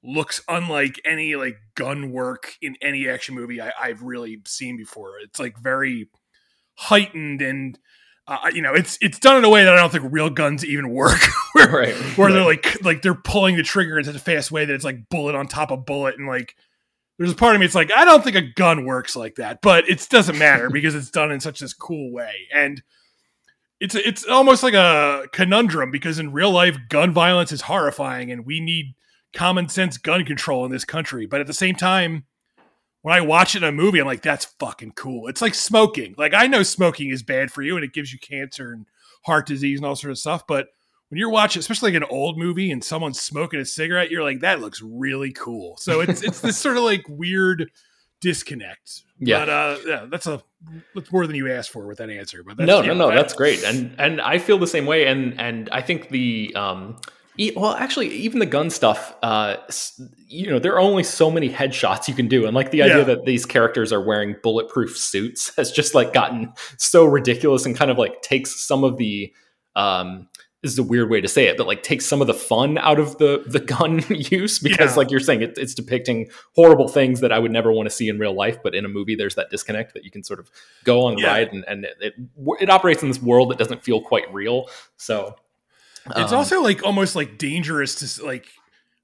looks 0.02 0.40
unlike 0.48 1.00
any 1.04 1.34
like 1.34 1.56
gun 1.74 2.12
work 2.12 2.54
in 2.62 2.76
any 2.80 3.08
action 3.08 3.34
movie 3.34 3.60
I, 3.60 3.72
have 3.88 4.02
really 4.02 4.40
seen 4.46 4.76
before. 4.76 5.18
It's 5.22 5.38
like 5.38 5.58
very 5.58 6.08
heightened 6.76 7.42
and. 7.42 7.78
Uh, 8.30 8.50
you 8.52 8.60
know, 8.60 8.74
it's 8.74 8.98
it's 9.00 9.18
done 9.18 9.38
in 9.38 9.44
a 9.44 9.48
way 9.48 9.64
that 9.64 9.72
I 9.72 9.76
don't 9.76 9.90
think 9.90 10.04
real 10.10 10.28
guns 10.28 10.62
even 10.62 10.90
work. 10.90 11.18
where 11.54 11.70
right, 11.70 11.94
where 12.18 12.28
right. 12.28 12.34
they're 12.34 12.44
like 12.44 12.84
like 12.84 13.00
they're 13.00 13.14
pulling 13.14 13.56
the 13.56 13.62
trigger 13.62 13.98
in 13.98 14.04
such 14.04 14.16
a 14.16 14.18
fast 14.18 14.52
way 14.52 14.66
that 14.66 14.74
it's 14.74 14.84
like 14.84 15.08
bullet 15.08 15.34
on 15.34 15.46
top 15.46 15.70
of 15.70 15.86
bullet, 15.86 16.18
and 16.18 16.28
like 16.28 16.54
there's 17.18 17.32
a 17.32 17.36
part 17.36 17.54
of 17.54 17.60
me 17.60 17.66
it's 17.66 17.74
like 17.74 17.92
i 17.92 18.04
don't 18.04 18.24
think 18.24 18.36
a 18.36 18.42
gun 18.42 18.84
works 18.84 19.14
like 19.16 19.34
that 19.34 19.60
but 19.60 19.88
it 19.88 20.06
doesn't 20.08 20.38
matter 20.38 20.70
because 20.72 20.94
it's 20.94 21.10
done 21.10 21.30
in 21.30 21.40
such 21.40 21.60
this 21.60 21.74
cool 21.74 22.12
way. 22.12 22.32
And 22.54 22.82
it's 23.80 23.94
it's 23.94 24.26
almost 24.26 24.62
like 24.62 24.74
a 24.74 25.26
conundrum 25.32 25.90
because 25.90 26.18
in 26.18 26.32
real 26.32 26.50
life 26.50 26.76
gun 26.88 27.12
violence 27.12 27.52
is 27.52 27.62
horrifying 27.62 28.30
and 28.30 28.44
we 28.44 28.60
need 28.60 28.94
common 29.32 29.68
sense 29.68 29.98
gun 29.98 30.24
control 30.24 30.64
in 30.64 30.72
this 30.72 30.84
country. 30.84 31.26
But 31.26 31.40
at 31.40 31.46
the 31.46 31.52
same 31.52 31.74
time 31.74 32.24
when 33.02 33.14
i 33.14 33.20
watch 33.20 33.54
it 33.54 33.62
in 33.62 33.68
a 33.68 33.72
movie 33.72 34.00
i'm 34.00 34.06
like 34.06 34.22
that's 34.22 34.46
fucking 34.58 34.92
cool. 34.92 35.28
It's 35.28 35.42
like 35.42 35.54
smoking. 35.54 36.14
Like 36.18 36.34
i 36.34 36.46
know 36.46 36.62
smoking 36.62 37.10
is 37.10 37.22
bad 37.22 37.50
for 37.50 37.62
you 37.62 37.76
and 37.76 37.84
it 37.84 37.92
gives 37.92 38.12
you 38.12 38.18
cancer 38.18 38.72
and 38.72 38.86
heart 39.24 39.46
disease 39.46 39.78
and 39.78 39.86
all 39.86 39.96
sort 39.96 40.12
of 40.12 40.18
stuff 40.18 40.46
but 40.46 40.68
when 41.08 41.18
you're 41.18 41.30
watching, 41.30 41.60
especially 41.60 41.92
like 41.92 42.02
an 42.02 42.08
old 42.10 42.38
movie 42.38 42.70
and 42.70 42.84
someone's 42.84 43.20
smoking 43.20 43.60
a 43.60 43.64
cigarette, 43.64 44.10
you're 44.10 44.22
like, 44.22 44.40
that 44.40 44.60
looks 44.60 44.82
really 44.82 45.32
cool. 45.32 45.76
So 45.78 46.00
it's 46.00 46.22
it's 46.22 46.40
this 46.40 46.58
sort 46.58 46.76
of 46.76 46.82
like 46.82 47.04
weird 47.08 47.70
disconnect. 48.20 49.02
Yeah. 49.18 49.40
But 49.40 49.48
uh, 49.48 49.76
yeah, 49.86 50.06
that's 50.10 50.26
a 50.26 50.42
that's 50.94 51.10
more 51.10 51.26
than 51.26 51.36
you 51.36 51.50
asked 51.50 51.70
for 51.70 51.86
with 51.86 51.98
that 51.98 52.10
answer. 52.10 52.42
But 52.44 52.58
no, 52.58 52.82
no, 52.82 52.94
no, 52.94 53.10
that's 53.10 53.32
great. 53.32 53.64
And 53.64 53.94
and 53.98 54.20
I 54.20 54.38
feel 54.38 54.58
the 54.58 54.66
same 54.66 54.86
way. 54.86 55.06
And 55.06 55.40
and 55.40 55.68
I 55.70 55.80
think 55.80 56.10
the 56.10 56.54
um 56.54 56.96
well 57.54 57.74
actually 57.74 58.08
even 58.08 58.40
the 58.40 58.46
gun 58.46 58.68
stuff 58.68 59.14
uh 59.22 59.56
you 60.26 60.50
know 60.50 60.58
there 60.58 60.72
are 60.72 60.80
only 60.80 61.04
so 61.04 61.30
many 61.30 61.48
headshots 61.48 62.08
you 62.08 62.14
can 62.14 62.26
do 62.26 62.44
and 62.46 62.52
like 62.52 62.72
the 62.72 62.82
idea 62.82 62.98
yeah. 62.98 63.04
that 63.04 63.24
these 63.26 63.46
characters 63.46 63.92
are 63.92 64.00
wearing 64.00 64.34
bulletproof 64.42 64.98
suits 64.98 65.54
has 65.56 65.70
just 65.70 65.94
like 65.94 66.12
gotten 66.12 66.52
so 66.78 67.04
ridiculous 67.04 67.64
and 67.64 67.76
kind 67.76 67.92
of 67.92 67.96
like 67.96 68.22
takes 68.22 68.66
some 68.66 68.82
of 68.82 68.96
the 68.96 69.32
um 69.76 70.28
this 70.62 70.72
is 70.72 70.78
a 70.78 70.82
weird 70.82 71.08
way 71.08 71.20
to 71.20 71.28
say 71.28 71.46
it, 71.46 71.56
but 71.56 71.66
like 71.66 71.82
takes 71.82 72.04
some 72.04 72.20
of 72.20 72.26
the 72.26 72.34
fun 72.34 72.78
out 72.78 72.98
of 72.98 73.18
the 73.18 73.44
the 73.46 73.60
gun 73.60 74.02
use 74.08 74.58
because, 74.58 74.92
yeah. 74.92 74.96
like 74.96 75.10
you're 75.10 75.20
saying, 75.20 75.42
it, 75.42 75.56
it's 75.56 75.74
depicting 75.74 76.28
horrible 76.56 76.88
things 76.88 77.20
that 77.20 77.32
I 77.32 77.38
would 77.38 77.52
never 77.52 77.72
want 77.72 77.88
to 77.88 77.94
see 77.94 78.08
in 78.08 78.18
real 78.18 78.34
life. 78.34 78.58
But 78.62 78.74
in 78.74 78.84
a 78.84 78.88
movie, 78.88 79.14
there's 79.14 79.36
that 79.36 79.50
disconnect 79.50 79.94
that 79.94 80.04
you 80.04 80.10
can 80.10 80.24
sort 80.24 80.40
of 80.40 80.50
go 80.84 81.06
on 81.06 81.18
yeah. 81.18 81.28
ride, 81.28 81.52
and, 81.52 81.64
and 81.68 81.84
it, 81.84 81.96
it, 82.00 82.14
it 82.60 82.70
operates 82.70 83.02
in 83.02 83.08
this 83.08 83.22
world 83.22 83.50
that 83.50 83.58
doesn't 83.58 83.84
feel 83.84 84.00
quite 84.00 84.32
real. 84.32 84.68
So 84.96 85.36
it's 86.16 86.32
um, 86.32 86.38
also 86.38 86.60
like 86.60 86.82
almost 86.82 87.14
like 87.14 87.38
dangerous 87.38 88.16
to 88.16 88.24
like 88.24 88.48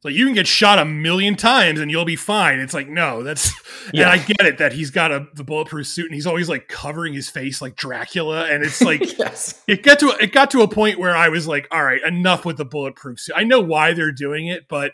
like 0.04 0.14
you 0.14 0.26
can 0.26 0.34
get 0.34 0.46
shot 0.46 0.78
a 0.78 0.84
million 0.84 1.34
times 1.34 1.80
and 1.80 1.90
you'll 1.90 2.04
be 2.04 2.16
fine. 2.16 2.60
It's 2.60 2.74
like 2.74 2.88
no, 2.88 3.22
that's 3.22 3.52
yeah. 3.92 4.02
and 4.02 4.10
I 4.10 4.18
get 4.18 4.46
it 4.46 4.58
that 4.58 4.74
he's 4.74 4.90
got 4.90 5.10
a 5.10 5.26
the 5.34 5.44
bulletproof 5.44 5.86
suit 5.86 6.06
and 6.06 6.14
he's 6.14 6.26
always 6.26 6.48
like 6.48 6.68
covering 6.68 7.14
his 7.14 7.30
face 7.30 7.62
like 7.62 7.74
Dracula 7.74 8.44
and 8.44 8.62
it's 8.62 8.80
like 8.82 9.18
yes. 9.18 9.62
it 9.66 9.82
got 9.82 9.98
to 10.00 10.10
it 10.20 10.32
got 10.32 10.50
to 10.50 10.60
a 10.60 10.68
point 10.68 10.98
where 10.98 11.16
I 11.16 11.30
was 11.30 11.48
like, 11.48 11.66
all 11.70 11.82
right, 11.82 12.02
enough 12.02 12.44
with 12.44 12.58
the 12.58 12.66
bulletproof 12.66 13.18
suit. 13.18 13.34
I 13.36 13.44
know 13.44 13.60
why 13.60 13.94
they're 13.94 14.12
doing 14.12 14.46
it, 14.46 14.68
but 14.68 14.92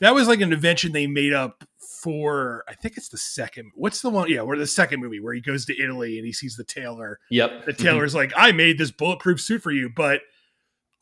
that 0.00 0.14
was 0.14 0.26
like 0.26 0.40
an 0.40 0.52
invention 0.52 0.92
they 0.92 1.06
made 1.06 1.34
up 1.34 1.64
for 2.02 2.64
I 2.66 2.72
think 2.74 2.96
it's 2.96 3.10
the 3.10 3.18
second 3.18 3.72
what's 3.74 4.00
the 4.00 4.08
one 4.08 4.30
yeah 4.30 4.40
where 4.40 4.56
the 4.56 4.66
second 4.66 5.00
movie 5.00 5.20
where 5.20 5.34
he 5.34 5.42
goes 5.42 5.66
to 5.66 5.78
Italy 5.78 6.16
and 6.16 6.26
he 6.26 6.32
sees 6.32 6.56
the 6.56 6.64
tailor. 6.64 7.18
Yep. 7.30 7.66
The 7.66 7.74
tailor's 7.74 8.12
mm-hmm. 8.12 8.18
like, 8.18 8.32
I 8.36 8.52
made 8.52 8.78
this 8.78 8.90
bulletproof 8.90 9.38
suit 9.38 9.62
for 9.62 9.70
you, 9.70 9.90
but 9.94 10.22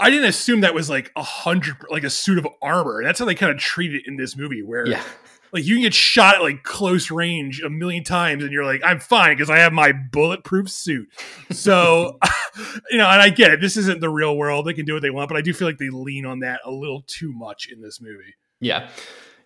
I 0.01 0.11
didn't 0.11 0.29
assume 0.29 0.61
that 0.61 0.75
was 0.75 0.89
like 0.89 1.11
a 1.17 1.23
hundred, 1.23 1.77
like 1.91 2.05
a 2.05 2.11
suit 2.11 2.39
of 2.39 2.47
armor. 2.63 3.03
That's 3.03 3.19
how 3.19 3.25
they 3.25 3.35
kind 3.35 3.53
of 3.53 3.59
treat 3.59 3.95
it 3.95 4.03
in 4.07 4.17
this 4.17 4.37
movie, 4.37 4.63
where 4.63 4.87
yeah. 4.87 5.03
like 5.53 5.65
you 5.65 5.75
can 5.77 5.83
get 5.83 5.95
shot 5.95 6.37
at 6.37 6.43
like 6.43 6.63
close 6.63 7.11
range 7.11 7.61
a 7.63 7.71
million 7.71 8.05
times, 8.05 8.45
and 8.45 8.53
you're 8.53 8.65
like, 8.65 8.81
I'm 8.85 9.01
fine 9.01 9.37
because 9.37 9.51
I 9.51 9.59
have 9.59 9.73
my 9.73 9.93
bulletproof 9.93 10.71
suit. 10.71 11.09
So, 11.51 12.19
you 12.91 12.99
know, 12.99 13.09
and 13.09 13.21
I 13.21 13.31
get 13.31 13.51
it. 13.51 13.61
This 13.61 13.77
isn't 13.77 14.01
the 14.01 14.11
real 14.11 14.37
world; 14.37 14.67
they 14.67 14.75
can 14.75 14.85
do 14.87 14.95
what 14.95 15.03
they 15.03 15.11
want, 15.11 15.29
but 15.29 15.37
I 15.37 15.43
do 15.43 15.53
feel 15.53 15.67
like 15.67 15.79
they 15.79 15.91
lean 15.91 16.27
on 16.27 16.41
that 16.41 16.61
a 16.65 16.71
little 16.71 17.03
too 17.07 17.33
much 17.33 17.69
in 17.71 17.83
this 17.83 18.01
movie. 18.01 18.35
Yeah. 18.61 18.91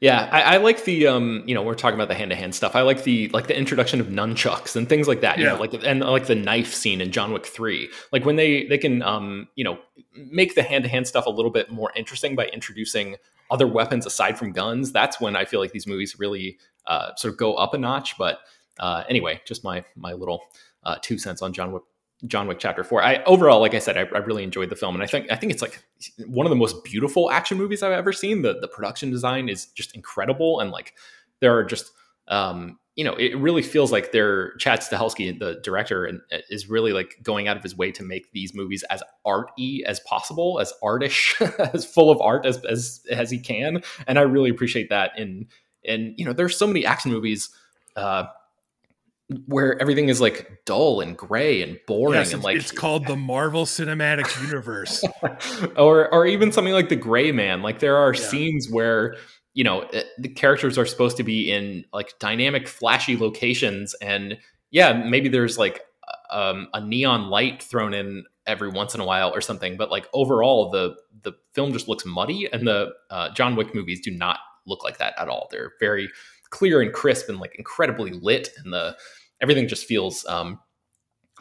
Yeah, 0.02 0.28
I, 0.32 0.42
I, 0.42 0.56
like 0.56 0.84
the 0.84 1.06
um, 1.06 1.44
you 1.46 1.54
know, 1.54 1.62
we're 1.62 1.76
talking 1.76 1.94
about 1.94 2.08
the 2.08 2.16
hand 2.16 2.32
to 2.32 2.36
hand 2.36 2.56
stuff. 2.56 2.74
I 2.74 2.80
like 2.80 3.04
the 3.04 3.28
like 3.28 3.46
the 3.46 3.56
introduction 3.56 4.00
of 4.00 4.08
nunchucks 4.08 4.74
and 4.74 4.88
things 4.88 5.06
like 5.06 5.20
that. 5.20 5.38
You 5.38 5.44
yeah. 5.44 5.52
know, 5.52 5.60
like 5.60 5.74
and 5.74 6.00
like 6.00 6.26
the 6.26 6.34
knife 6.34 6.74
scene 6.74 7.00
in 7.00 7.12
John 7.12 7.32
Wick 7.32 7.46
Three. 7.46 7.88
Like 8.10 8.24
when 8.24 8.34
they 8.34 8.64
they 8.64 8.78
can 8.78 9.00
um, 9.02 9.46
you 9.54 9.62
know, 9.62 9.78
make 10.12 10.56
the 10.56 10.64
hand 10.64 10.82
to 10.82 10.90
hand 10.90 11.06
stuff 11.06 11.26
a 11.26 11.30
little 11.30 11.52
bit 11.52 11.70
more 11.70 11.92
interesting 11.94 12.34
by 12.34 12.46
introducing 12.46 13.14
other 13.48 13.68
weapons 13.68 14.04
aside 14.04 14.36
from 14.36 14.50
guns. 14.50 14.90
That's 14.90 15.20
when 15.20 15.36
I 15.36 15.44
feel 15.44 15.60
like 15.60 15.70
these 15.70 15.86
movies 15.86 16.18
really 16.18 16.58
uh, 16.88 17.14
sort 17.14 17.32
of 17.32 17.38
go 17.38 17.54
up 17.54 17.72
a 17.72 17.78
notch. 17.78 18.18
But 18.18 18.40
uh, 18.80 19.04
anyway, 19.08 19.40
just 19.46 19.62
my 19.62 19.84
my 19.94 20.14
little 20.14 20.42
uh, 20.82 20.96
two 21.00 21.16
cents 21.16 21.42
on 21.42 21.52
John 21.52 21.70
Wick 21.70 21.84
John 22.26 22.46
Wick 22.46 22.58
Chapter 22.58 22.84
Four. 22.84 23.02
I 23.02 23.22
overall, 23.24 23.60
like 23.60 23.74
I 23.74 23.78
said, 23.78 23.96
I, 23.96 24.02
I, 24.14 24.18
really 24.18 24.44
enjoyed 24.44 24.70
the 24.70 24.76
film, 24.76 24.94
and 24.94 25.02
I 25.02 25.06
think 25.06 25.30
I 25.30 25.36
think 25.36 25.52
it's 25.52 25.62
like 25.62 25.82
one 26.26 26.46
of 26.46 26.50
the 26.50 26.56
most 26.56 26.84
beautiful 26.84 27.30
action 27.30 27.58
movies 27.58 27.82
I've 27.82 27.92
ever 27.92 28.12
seen. 28.12 28.42
The 28.42 28.58
the 28.60 28.68
production 28.68 29.10
design 29.10 29.48
is 29.48 29.66
just 29.66 29.94
incredible, 29.94 30.60
and 30.60 30.70
like 30.70 30.94
there 31.40 31.56
are 31.56 31.64
just 31.64 31.90
um, 32.28 32.78
you 32.96 33.04
know, 33.04 33.14
it 33.14 33.36
really 33.38 33.62
feels 33.62 33.90
like 33.90 34.12
they're 34.12 34.54
Chad 34.56 34.80
Stahelski, 34.80 35.38
the 35.38 35.60
director, 35.62 36.04
and 36.04 36.20
uh, 36.30 36.38
is 36.50 36.68
really 36.68 36.92
like 36.92 37.16
going 37.22 37.48
out 37.48 37.56
of 37.56 37.62
his 37.62 37.76
way 37.76 37.90
to 37.92 38.02
make 38.02 38.30
these 38.32 38.54
movies 38.54 38.84
as 38.90 39.02
arty 39.24 39.82
as 39.86 40.00
possible, 40.00 40.60
as 40.60 40.74
artish, 40.82 41.40
as 41.74 41.86
full 41.86 42.10
of 42.10 42.20
art 42.20 42.44
as 42.44 42.62
as 42.66 43.00
as 43.10 43.30
he 43.30 43.38
can, 43.38 43.82
and 44.06 44.18
I 44.18 44.22
really 44.22 44.50
appreciate 44.50 44.90
that. 44.90 45.18
In 45.18 45.48
and 45.86 46.14
you 46.18 46.24
know, 46.24 46.32
there's 46.32 46.56
so 46.56 46.66
many 46.66 46.84
action 46.84 47.10
movies. 47.10 47.48
Uh, 47.96 48.24
where 49.46 49.80
everything 49.80 50.08
is 50.08 50.20
like 50.20 50.60
dull 50.64 51.00
and 51.00 51.16
gray 51.16 51.62
and 51.62 51.78
boring 51.86 52.18
Yes, 52.20 52.32
and 52.32 52.42
like 52.42 52.56
it's 52.56 52.70
called 52.72 53.06
the 53.06 53.16
Marvel 53.16 53.64
Cinematic 53.66 54.42
Universe. 54.42 55.04
or 55.76 56.12
or 56.12 56.26
even 56.26 56.52
something 56.52 56.72
like 56.74 56.88
the 56.88 56.96
gray 56.96 57.32
man 57.32 57.62
like 57.62 57.78
there 57.80 57.96
are 57.96 58.14
Yeah. 58.14 58.20
scenes 58.20 58.68
where 58.70 59.16
you 59.54 59.64
know 59.64 59.82
eh, 59.92 60.02
the 60.18 60.28
characters 60.28 60.78
are 60.78 60.86
supposed 60.86 61.16
to 61.18 61.22
be 61.24 61.50
in 61.50 61.84
like 61.92 62.18
dynamic 62.18 62.66
flashy 62.68 63.16
locations 63.16 63.94
and 64.02 64.38
yeah 64.70 64.92
maybe 64.92 65.28
there's 65.28 65.58
like 65.58 65.82
um, 66.30 66.68
a 66.74 66.80
neon 66.80 67.28
light 67.28 67.62
thrown 67.62 67.92
in 67.94 68.24
every 68.46 68.68
once 68.68 68.94
in 68.94 69.00
a 69.00 69.04
while 69.04 69.30
or 69.34 69.40
something 69.40 69.76
but 69.76 69.90
like 69.90 70.08
overall 70.14 70.70
the 70.70 70.96
the 71.22 71.32
film 71.52 71.72
just 71.72 71.86
looks 71.88 72.04
muddy 72.06 72.48
and 72.52 72.66
the 72.66 72.90
uh, 73.10 73.28
john 73.34 73.54
wick 73.54 73.74
movies 73.74 74.00
do 74.00 74.10
not 74.10 74.38
look 74.66 74.82
like 74.82 74.98
that 74.98 75.14
at 75.18 75.28
all 75.28 75.48
they're 75.50 75.72
very 75.78 76.08
clear 76.50 76.80
and 76.82 76.92
crisp 76.92 77.28
and 77.28 77.38
like 77.38 77.54
incredibly 77.56 78.10
lit 78.12 78.48
and 78.64 78.72
the 78.72 78.96
everything 79.42 79.68
just 79.68 79.86
feels 79.86 80.24
um 80.26 80.58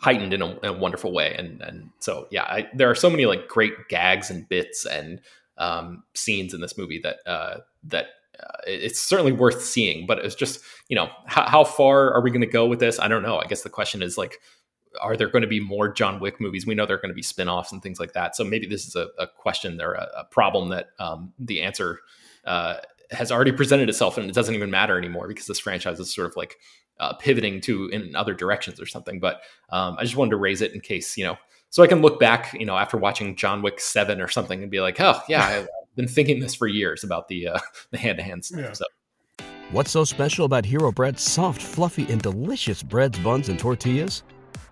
heightened 0.01 0.34
in 0.34 0.41
a, 0.41 0.50
in 0.60 0.65
a 0.65 0.74
wonderful 0.74 1.13
way. 1.13 1.36
And 1.38 1.62
and 1.62 1.89
so 2.00 2.27
yeah 2.31 2.43
I, 2.43 2.67
there 2.74 2.89
are 2.89 2.96
so 2.96 3.10
many 3.10 3.25
like 3.27 3.48
great 3.48 3.74
gags 3.88 4.29
and 4.31 4.50
bits 4.50 4.86
and 4.86 5.22
um 5.58 6.03
scenes 6.15 6.53
in 6.53 6.62
this 6.62 6.77
movie 6.77 7.00
that 7.00 7.17
uh 7.27 7.60
that 7.84 8.08
uh, 8.39 8.58
it's 8.65 9.00
certainly 9.00 9.31
worth 9.31 9.62
seeing 9.62 10.08
but 10.08 10.17
it's 10.20 10.34
just 10.34 10.62
you 10.89 10.96
know 10.96 11.10
how, 11.27 11.48
how 11.48 11.63
far 11.63 12.12
are 12.13 12.22
we 12.22 12.31
going 12.31 12.41
to 12.41 12.48
go 12.48 12.65
with 12.65 12.79
this? 12.79 13.00
I 13.00 13.08
don't 13.08 13.22
know. 13.22 13.38
I 13.38 13.46
guess 13.46 13.62
the 13.62 13.70
question 13.70 14.01
is 14.01 14.17
like 14.17 14.39
are 15.01 15.15
there 15.15 15.29
going 15.29 15.43
to 15.43 15.48
be 15.48 15.60
more 15.60 15.93
john 15.93 16.20
wick 16.20 16.41
movies? 16.41 16.65
We 16.65 16.74
know 16.74 16.86
there 16.86 16.98
are 16.98 17.01
going 17.01 17.12
to 17.12 17.15
be 17.15 17.22
spin-offs 17.22 17.72
and 17.72 17.81
things 17.84 18.00
like 18.00 18.13
that. 18.13 18.36
So 18.36 18.43
maybe 18.43 18.65
this 18.65 18.88
is 18.88 18.96
a, 18.96 19.08
a 19.20 19.27
question 19.27 19.79
or 19.79 19.93
a, 19.93 20.10
a 20.17 20.24
problem 20.24 20.70
that 20.70 20.88
um 20.98 21.31
the 21.38 21.62
answer 21.62 22.00
uh 22.46 22.77
has 23.12 23.31
already 23.31 23.51
presented 23.51 23.89
itself 23.89 24.17
and 24.17 24.29
it 24.29 24.34
doesn't 24.34 24.55
even 24.55 24.72
matter 24.72 24.98
anymore 24.98 25.27
because 25.27 25.46
this 25.46 25.60
franchise 25.60 26.00
is 26.00 26.13
sort 26.13 26.27
of 26.27 26.36
like 26.36 26.58
uh, 27.01 27.13
pivoting 27.13 27.60
to 27.60 27.88
in 27.88 28.15
other 28.15 28.34
directions 28.34 28.79
or 28.79 28.86
something 28.86 29.20
but 29.20 29.41
um, 29.72 29.96
I 30.00 30.03
just 30.03 30.15
wanted 30.15 30.31
to 30.31 30.38
raise 30.38 30.62
it 30.62 30.74
in 30.74 30.81
case, 30.81 31.17
you 31.17 31.25
know, 31.25 31.38
so 31.70 31.81
I 31.81 31.88
can 31.88 32.01
look 32.01 32.20
back, 32.20 32.53
you 32.53 32.65
know, 32.65 32.77
after 32.77 32.98
watching 32.98 33.36
John 33.36 33.62
Wick 33.62 33.79
Seven 33.79 34.20
or 34.20 34.27
something, 34.27 34.62
and 34.62 34.70
be 34.70 34.81
like, 34.81 35.00
oh 35.00 35.20
yeah, 35.29 35.46
I've 35.46 35.67
been 35.96 36.08
thinking 36.08 36.39
this 36.39 36.53
for 36.53 36.67
years 36.67 37.03
about 37.03 37.27
the 37.29 37.48
uh, 37.48 37.60
the 37.91 37.98
hand 37.98 38.17
to 38.17 38.24
hand 38.24 38.46
stuff. 38.46 38.60
Yeah. 38.60 38.74
So 38.74 38.86
What's 39.72 39.91
so 39.91 40.03
special 40.03 40.43
about 40.46 40.65
Hero 40.65 40.91
Bread's 40.91 41.22
soft, 41.22 41.62
fluffy, 41.62 42.05
and 42.12 42.22
delicious 42.22 42.84
breads, 42.84 43.17
buns, 43.20 43.48
and 43.48 43.58
tortillas? 43.58 44.24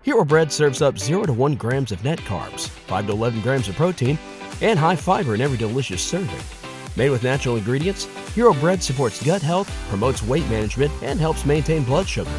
Hero 0.02 0.26
Bread 0.26 0.52
serves 0.52 0.82
up 0.82 0.98
0 0.98 1.24
to 1.24 1.32
1 1.32 1.54
grams 1.54 1.90
of 1.90 2.04
net 2.04 2.18
carbs, 2.20 2.68
5 2.68 3.06
to 3.06 3.12
11 3.12 3.40
grams 3.40 3.68
of 3.68 3.76
protein, 3.76 4.18
and 4.60 4.78
high 4.78 4.96
fiber 4.96 5.34
in 5.34 5.40
every 5.40 5.56
delicious 5.56 6.02
serving. 6.02 6.59
Made 6.96 7.10
with 7.10 7.22
natural 7.22 7.56
ingredients, 7.56 8.04
Hero 8.34 8.52
Bread 8.54 8.82
supports 8.82 9.22
gut 9.24 9.42
health, 9.42 9.70
promotes 9.88 10.22
weight 10.22 10.48
management, 10.48 10.92
and 11.02 11.20
helps 11.20 11.44
maintain 11.44 11.84
blood 11.84 12.08
sugar. 12.08 12.30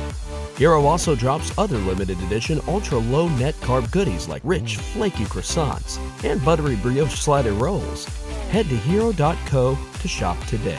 Hero 0.58 0.86
also 0.86 1.16
drops 1.16 1.58
other 1.58 1.78
limited 1.78 2.20
edition 2.22 2.62
ultra 2.68 2.98
low 2.98 3.28
net 3.30 3.56
carb 3.62 3.90
goodies 3.92 4.28
like 4.28 4.42
rich, 4.46 4.78
flaky 4.78 5.24
croissants 5.24 5.98
and 6.24 6.44
buttery 6.46 6.76
brioche 6.76 7.16
slider 7.16 7.54
rolls. 7.54 8.06
Head 8.52 8.68
to 8.70 8.78
hero.co 8.78 9.78
to 10.00 10.08
shop 10.08 10.38
today. 10.46 10.78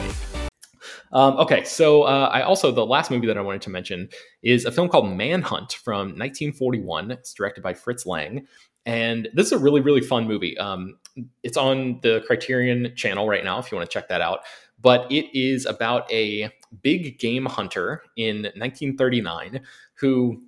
Um, 1.11 1.37
okay, 1.37 1.63
so 1.63 2.03
uh, 2.03 2.29
I 2.31 2.41
also 2.41 2.71
the 2.71 2.85
last 2.85 3.11
movie 3.11 3.27
that 3.27 3.37
I 3.37 3.41
wanted 3.41 3.61
to 3.63 3.69
mention 3.69 4.09
is 4.41 4.65
a 4.65 4.71
film 4.71 4.89
called 4.89 5.15
Manhunt 5.15 5.73
from 5.73 6.07
1941. 6.17 7.11
It's 7.11 7.33
directed 7.33 7.61
by 7.61 7.73
Fritz 7.73 8.05
Lang, 8.05 8.47
and 8.85 9.29
this 9.33 9.47
is 9.47 9.51
a 9.53 9.57
really 9.57 9.81
really 9.81 10.01
fun 10.01 10.27
movie. 10.27 10.57
Um, 10.57 10.97
it's 11.43 11.57
on 11.57 11.99
the 12.01 12.23
Criterion 12.25 12.93
Channel 12.95 13.27
right 13.27 13.43
now 13.43 13.59
if 13.59 13.71
you 13.71 13.77
want 13.77 13.89
to 13.89 13.93
check 13.93 14.09
that 14.09 14.21
out. 14.21 14.41
But 14.81 15.09
it 15.11 15.37
is 15.37 15.65
about 15.65 16.11
a 16.11 16.51
big 16.81 17.19
game 17.19 17.45
hunter 17.45 18.03
in 18.17 18.43
1939 18.43 19.61
who 19.95 20.41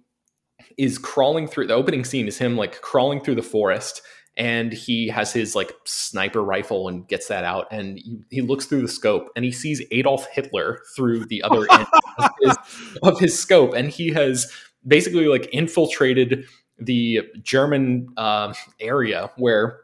is 0.77 0.97
crawling 0.97 1.47
through. 1.47 1.67
The 1.67 1.73
opening 1.73 2.03
scene 2.03 2.27
is 2.27 2.37
him 2.37 2.57
like 2.57 2.81
crawling 2.81 3.21
through 3.21 3.35
the 3.35 3.43
forest 3.43 4.01
and 4.37 4.73
he 4.73 5.07
has 5.07 5.31
his 5.31 5.55
like 5.55 5.71
sniper 5.85 6.43
rifle 6.43 6.89
and 6.89 7.07
gets 7.07 7.27
that 7.27 7.45
out 7.45 7.67
and 7.71 7.99
he, 8.29 8.41
looks 8.41 8.65
through 8.65 8.81
the 8.81 8.87
scope 8.87 9.29
and 9.35 9.45
he 9.45 9.51
sees 9.51 9.81
Adolf 9.91 10.27
Hitler 10.31 10.81
through 10.95 11.25
the 11.25 11.41
other 11.43 11.65
end 11.71 11.87
of, 12.17 12.31
his, 12.41 12.57
of 13.03 13.19
his 13.19 13.39
scope 13.39 13.73
and 13.73 13.89
he 13.89 14.09
has 14.09 14.51
basically 14.85 15.27
like 15.27 15.47
infiltrated 15.53 16.45
the 16.77 17.21
German 17.41 18.09
um 18.17 18.53
area 18.79 19.31
where 19.37 19.81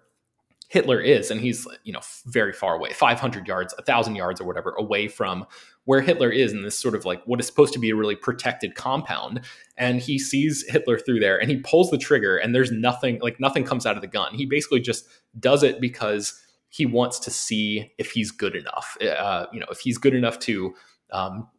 Hitler 0.72 1.02
is, 1.02 1.30
and 1.30 1.42
he's 1.42 1.68
you 1.84 1.92
know 1.92 2.00
very 2.26 2.54
far 2.54 2.76
away, 2.76 2.94
500 2.94 3.46
yards, 3.46 3.74
1,000 3.78 4.16
yards, 4.16 4.40
or 4.40 4.46
whatever 4.46 4.72
away 4.72 5.10
from 5.10 5.46
where 5.84 6.00
Hitler 6.00 6.30
is 6.30 6.54
in 6.54 6.62
this 6.62 6.78
sort 6.78 6.96
of 6.96 7.04
like 7.04 7.22
what 7.26 7.42
is 7.42 7.46
supposed 7.46 7.74
to 7.74 7.80
be 7.80 7.90
a 7.90 7.96
really 7.96 8.16
protected 8.16 8.76
compound. 8.76 9.42
And 9.76 10.00
he 10.00 10.18
sees 10.18 10.64
Hitler 10.70 10.98
through 10.98 11.20
there, 11.20 11.38
and 11.38 11.52
he 11.52 11.58
pulls 11.58 11.92
the 11.92 11.98
trigger, 11.98 12.38
and 12.38 12.56
there's 12.56 12.72
nothing 12.72 13.20
like 13.22 13.38
nothing 13.38 13.66
comes 13.66 13.86
out 13.86 13.98
of 13.98 14.02
the 14.02 14.08
gun. 14.08 14.34
He 14.34 14.46
basically 14.46 14.80
just 14.80 15.10
does 15.38 15.62
it 15.62 15.82
because 15.82 16.42
he 16.70 16.86
wants 16.86 17.20
to 17.20 17.32
see 17.32 17.92
if 17.98 18.12
he's 18.12 18.32
good 18.32 18.56
enough. 18.56 18.96
Uh, 19.02 19.48
you 19.52 19.60
know, 19.60 19.68
if 19.70 19.80
he's 19.80 19.98
good 19.98 20.14
enough 20.14 20.40
to 20.40 20.74
um, 21.12 21.50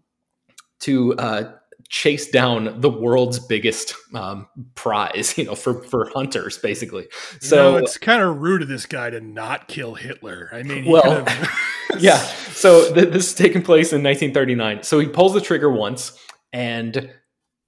to 0.81 1.15
uh, 1.17 1.53
chase 1.89 2.31
down 2.31 2.81
the 2.81 2.91
world's 2.91 3.39
biggest 3.39 3.95
um, 4.15 4.49
prize, 4.75 5.37
you 5.39 5.45
know, 5.45 5.55
for 5.55 5.83
for 5.85 6.11
hunters, 6.15 6.59
basically. 6.59 7.09
So 7.41 7.57
you 7.57 7.73
know, 7.73 7.85
it's 7.85 7.99
kind 7.99 8.23
of 8.23 8.39
rude 8.39 8.63
of 8.63 8.69
this 8.69 8.87
guy 8.87 9.11
to 9.11 9.21
not 9.21 9.69
kill 9.69 9.95
Hitler. 9.95 10.49
I 10.53 10.63
mean, 10.63 10.85
he 10.85 10.91
Well, 10.91 11.27
yeah. 11.99 12.19
So 12.19 12.93
th- 12.93 13.13
this 13.13 13.29
is 13.29 13.35
taking 13.35 13.63
place 13.63 13.93
in 13.93 14.03
1939. 14.03 14.83
So 14.83 14.99
he 14.99 15.07
pulls 15.07 15.35
the 15.35 15.41
trigger 15.41 15.71
once, 15.71 16.19
and 16.53 17.11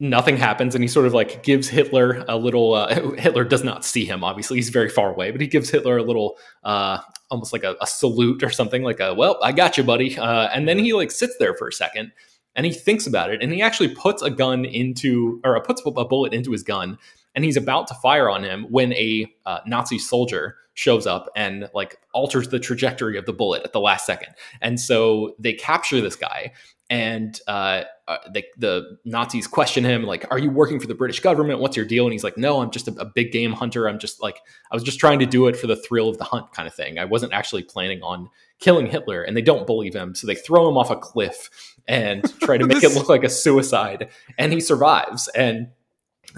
nothing 0.00 0.36
happens. 0.36 0.74
And 0.74 0.82
he 0.82 0.88
sort 0.88 1.06
of 1.06 1.14
like 1.14 1.42
gives 1.42 1.68
Hitler 1.68 2.24
a 2.28 2.36
little. 2.36 2.74
Uh, 2.74 3.12
Hitler 3.18 3.44
does 3.44 3.64
not 3.64 3.84
see 3.84 4.04
him. 4.04 4.24
Obviously, 4.24 4.56
he's 4.56 4.70
very 4.70 4.88
far 4.88 5.10
away, 5.10 5.30
but 5.30 5.40
he 5.40 5.46
gives 5.46 5.70
Hitler 5.70 5.98
a 5.98 6.02
little, 6.02 6.36
uh, 6.62 6.98
almost 7.30 7.52
like 7.52 7.64
a, 7.64 7.76
a 7.80 7.86
salute 7.86 8.42
or 8.42 8.50
something, 8.50 8.82
like 8.82 9.00
a 9.00 9.14
"Well, 9.14 9.38
I 9.42 9.52
got 9.52 9.76
you, 9.76 9.84
buddy." 9.84 10.16
Uh, 10.18 10.48
and 10.52 10.68
then 10.68 10.78
he 10.78 10.92
like 10.92 11.10
sits 11.10 11.36
there 11.38 11.54
for 11.54 11.68
a 11.68 11.72
second, 11.72 12.12
and 12.56 12.66
he 12.66 12.72
thinks 12.72 13.06
about 13.06 13.30
it, 13.30 13.42
and 13.42 13.52
he 13.52 13.62
actually 13.62 13.94
puts 13.94 14.22
a 14.22 14.30
gun 14.30 14.64
into, 14.64 15.40
or 15.44 15.60
puts 15.62 15.82
a 15.84 16.04
bullet 16.04 16.32
into 16.32 16.52
his 16.52 16.62
gun, 16.62 16.98
and 17.34 17.44
he's 17.44 17.56
about 17.56 17.88
to 17.88 17.94
fire 17.94 18.30
on 18.30 18.44
him 18.44 18.64
when 18.70 18.92
a 18.92 19.32
uh, 19.44 19.60
Nazi 19.66 19.98
soldier 19.98 20.56
shows 20.74 21.06
up 21.06 21.28
and 21.36 21.68
like 21.74 21.98
alters 22.12 22.48
the 22.48 22.58
trajectory 22.58 23.16
of 23.16 23.26
the 23.26 23.32
bullet 23.32 23.62
at 23.64 23.72
the 23.72 23.80
last 23.80 24.06
second. 24.06 24.34
And 24.60 24.78
so 24.78 25.34
they 25.38 25.52
capture 25.52 26.00
this 26.00 26.16
guy, 26.16 26.52
and 26.90 27.40
uh, 27.48 27.84
uh, 28.06 28.18
they, 28.32 28.44
the 28.58 28.98
Nazis 29.04 29.46
question 29.46 29.84
him 29.84 30.04
like, 30.04 30.26
"Are 30.30 30.38
you 30.38 30.50
working 30.50 30.78
for 30.78 30.86
the 30.86 30.94
British 30.94 31.20
government? 31.20 31.60
What's 31.60 31.76
your 31.76 31.86
deal?" 31.86 32.04
And 32.04 32.12
he's 32.12 32.24
like, 32.24 32.36
"No, 32.36 32.60
I'm 32.60 32.70
just 32.70 32.88
a, 32.88 32.92
a 33.00 33.04
big 33.04 33.32
game 33.32 33.52
hunter. 33.52 33.88
I'm 33.88 33.98
just 33.98 34.22
like 34.22 34.40
I 34.70 34.76
was 34.76 34.82
just 34.82 35.00
trying 35.00 35.18
to 35.20 35.26
do 35.26 35.46
it 35.46 35.56
for 35.56 35.66
the 35.66 35.76
thrill 35.76 36.08
of 36.08 36.18
the 36.18 36.24
hunt, 36.24 36.52
kind 36.52 36.68
of 36.68 36.74
thing. 36.74 36.98
I 36.98 37.04
wasn't 37.04 37.32
actually 37.32 37.62
planning 37.62 38.02
on 38.02 38.28
killing 38.60 38.86
Hitler." 38.86 39.22
And 39.22 39.36
they 39.36 39.42
don't 39.42 39.66
believe 39.66 39.94
him, 39.94 40.14
so 40.14 40.26
they 40.26 40.34
throw 40.34 40.68
him 40.68 40.76
off 40.76 40.90
a 40.90 40.96
cliff 40.96 41.50
and 41.86 42.24
try 42.40 42.58
to 42.58 42.66
make 42.68 42.82
it 42.82 42.94
look 42.94 43.08
like 43.08 43.24
a 43.24 43.28
suicide. 43.28 44.08
And 44.38 44.52
he 44.52 44.60
survives, 44.60 45.28
and 45.28 45.68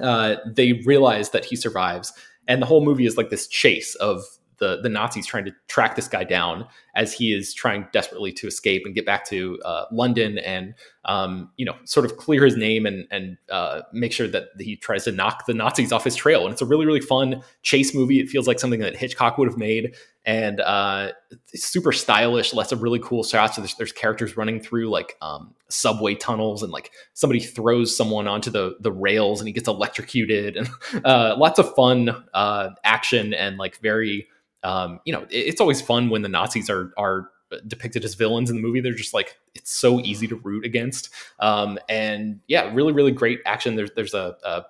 uh, 0.02 0.36
they 0.46 0.74
realize 0.84 1.30
that 1.30 1.44
he 1.44 1.56
survives, 1.56 2.12
and 2.48 2.60
the 2.60 2.66
whole 2.66 2.84
movie 2.84 3.06
is 3.06 3.16
like 3.16 3.30
this 3.30 3.46
chase 3.46 3.94
of 3.96 4.24
the 4.58 4.80
the 4.82 4.88
Nazis 4.88 5.26
trying 5.26 5.44
to 5.44 5.52
track 5.68 5.96
this 5.96 6.08
guy 6.08 6.24
down 6.24 6.66
as 6.94 7.12
he 7.12 7.32
is 7.32 7.52
trying 7.52 7.86
desperately 7.92 8.32
to 8.32 8.46
escape 8.46 8.82
and 8.84 8.94
get 8.94 9.04
back 9.04 9.26
to 9.26 9.60
uh, 9.64 9.84
London 9.92 10.38
and 10.38 10.74
um, 11.04 11.50
you 11.56 11.64
know 11.64 11.74
sort 11.84 12.06
of 12.06 12.16
clear 12.16 12.44
his 12.44 12.56
name 12.56 12.86
and 12.86 13.06
and 13.10 13.36
uh, 13.50 13.82
make 13.92 14.12
sure 14.12 14.28
that 14.28 14.48
he 14.58 14.76
tries 14.76 15.04
to 15.04 15.12
knock 15.12 15.46
the 15.46 15.54
Nazis 15.54 15.92
off 15.92 16.04
his 16.04 16.16
trail. 16.16 16.44
And 16.44 16.52
it's 16.52 16.62
a 16.62 16.66
really 16.66 16.86
really 16.86 17.00
fun 17.00 17.42
chase 17.62 17.94
movie. 17.94 18.20
It 18.20 18.28
feels 18.28 18.46
like 18.46 18.58
something 18.58 18.80
that 18.80 18.96
Hitchcock 18.96 19.38
would 19.38 19.48
have 19.48 19.58
made, 19.58 19.94
and 20.26 20.60
uh, 20.60 21.12
super 21.54 21.92
stylish. 21.92 22.52
Lots 22.52 22.72
of 22.72 22.82
really 22.82 22.98
cool 22.98 23.22
shots. 23.24 23.56
There's, 23.56 23.74
there's 23.76 23.92
characters 23.92 24.36
running 24.36 24.60
through 24.60 24.90
like 24.90 25.16
um, 25.22 25.54
subway 25.70 26.14
tunnels, 26.16 26.62
and 26.62 26.72
like 26.72 26.90
somebody 27.14 27.40
throws 27.40 27.96
someone 27.96 28.26
onto 28.28 28.50
the 28.50 28.76
the 28.80 28.92
rails, 28.92 29.40
and 29.40 29.46
he 29.48 29.52
gets 29.52 29.68
electrocuted, 29.68 30.56
and 30.56 30.68
uh, 31.04 31.34
lots 31.38 31.58
of 31.58 31.74
fun 31.74 32.24
uh, 32.34 32.70
action 32.84 33.32
and 33.32 33.56
like 33.56 33.78
very 33.80 34.26
um, 34.62 34.98
you 35.04 35.12
know, 35.12 35.22
it- 35.30 35.46
it's 35.46 35.60
always 35.60 35.80
fun 35.80 36.10
when 36.10 36.22
the 36.22 36.28
Nazis 36.28 36.68
are 36.68 36.92
are 36.98 37.30
depicted 37.68 38.04
as 38.04 38.14
villains 38.14 38.50
in 38.50 38.56
the 38.56 38.62
movie. 38.62 38.80
They're 38.80 38.92
just 38.94 39.14
like 39.14 39.36
it's 39.54 39.70
so 39.70 40.00
easy 40.00 40.26
to 40.26 40.34
root 40.36 40.64
against. 40.64 41.10
Um, 41.38 41.78
and 41.88 42.40
yeah, 42.48 42.72
really, 42.74 42.92
really 42.92 43.12
great 43.12 43.38
action. 43.46 43.76
There's 43.76 43.90
there's 43.94 44.14
a, 44.14 44.36
a 44.44 44.64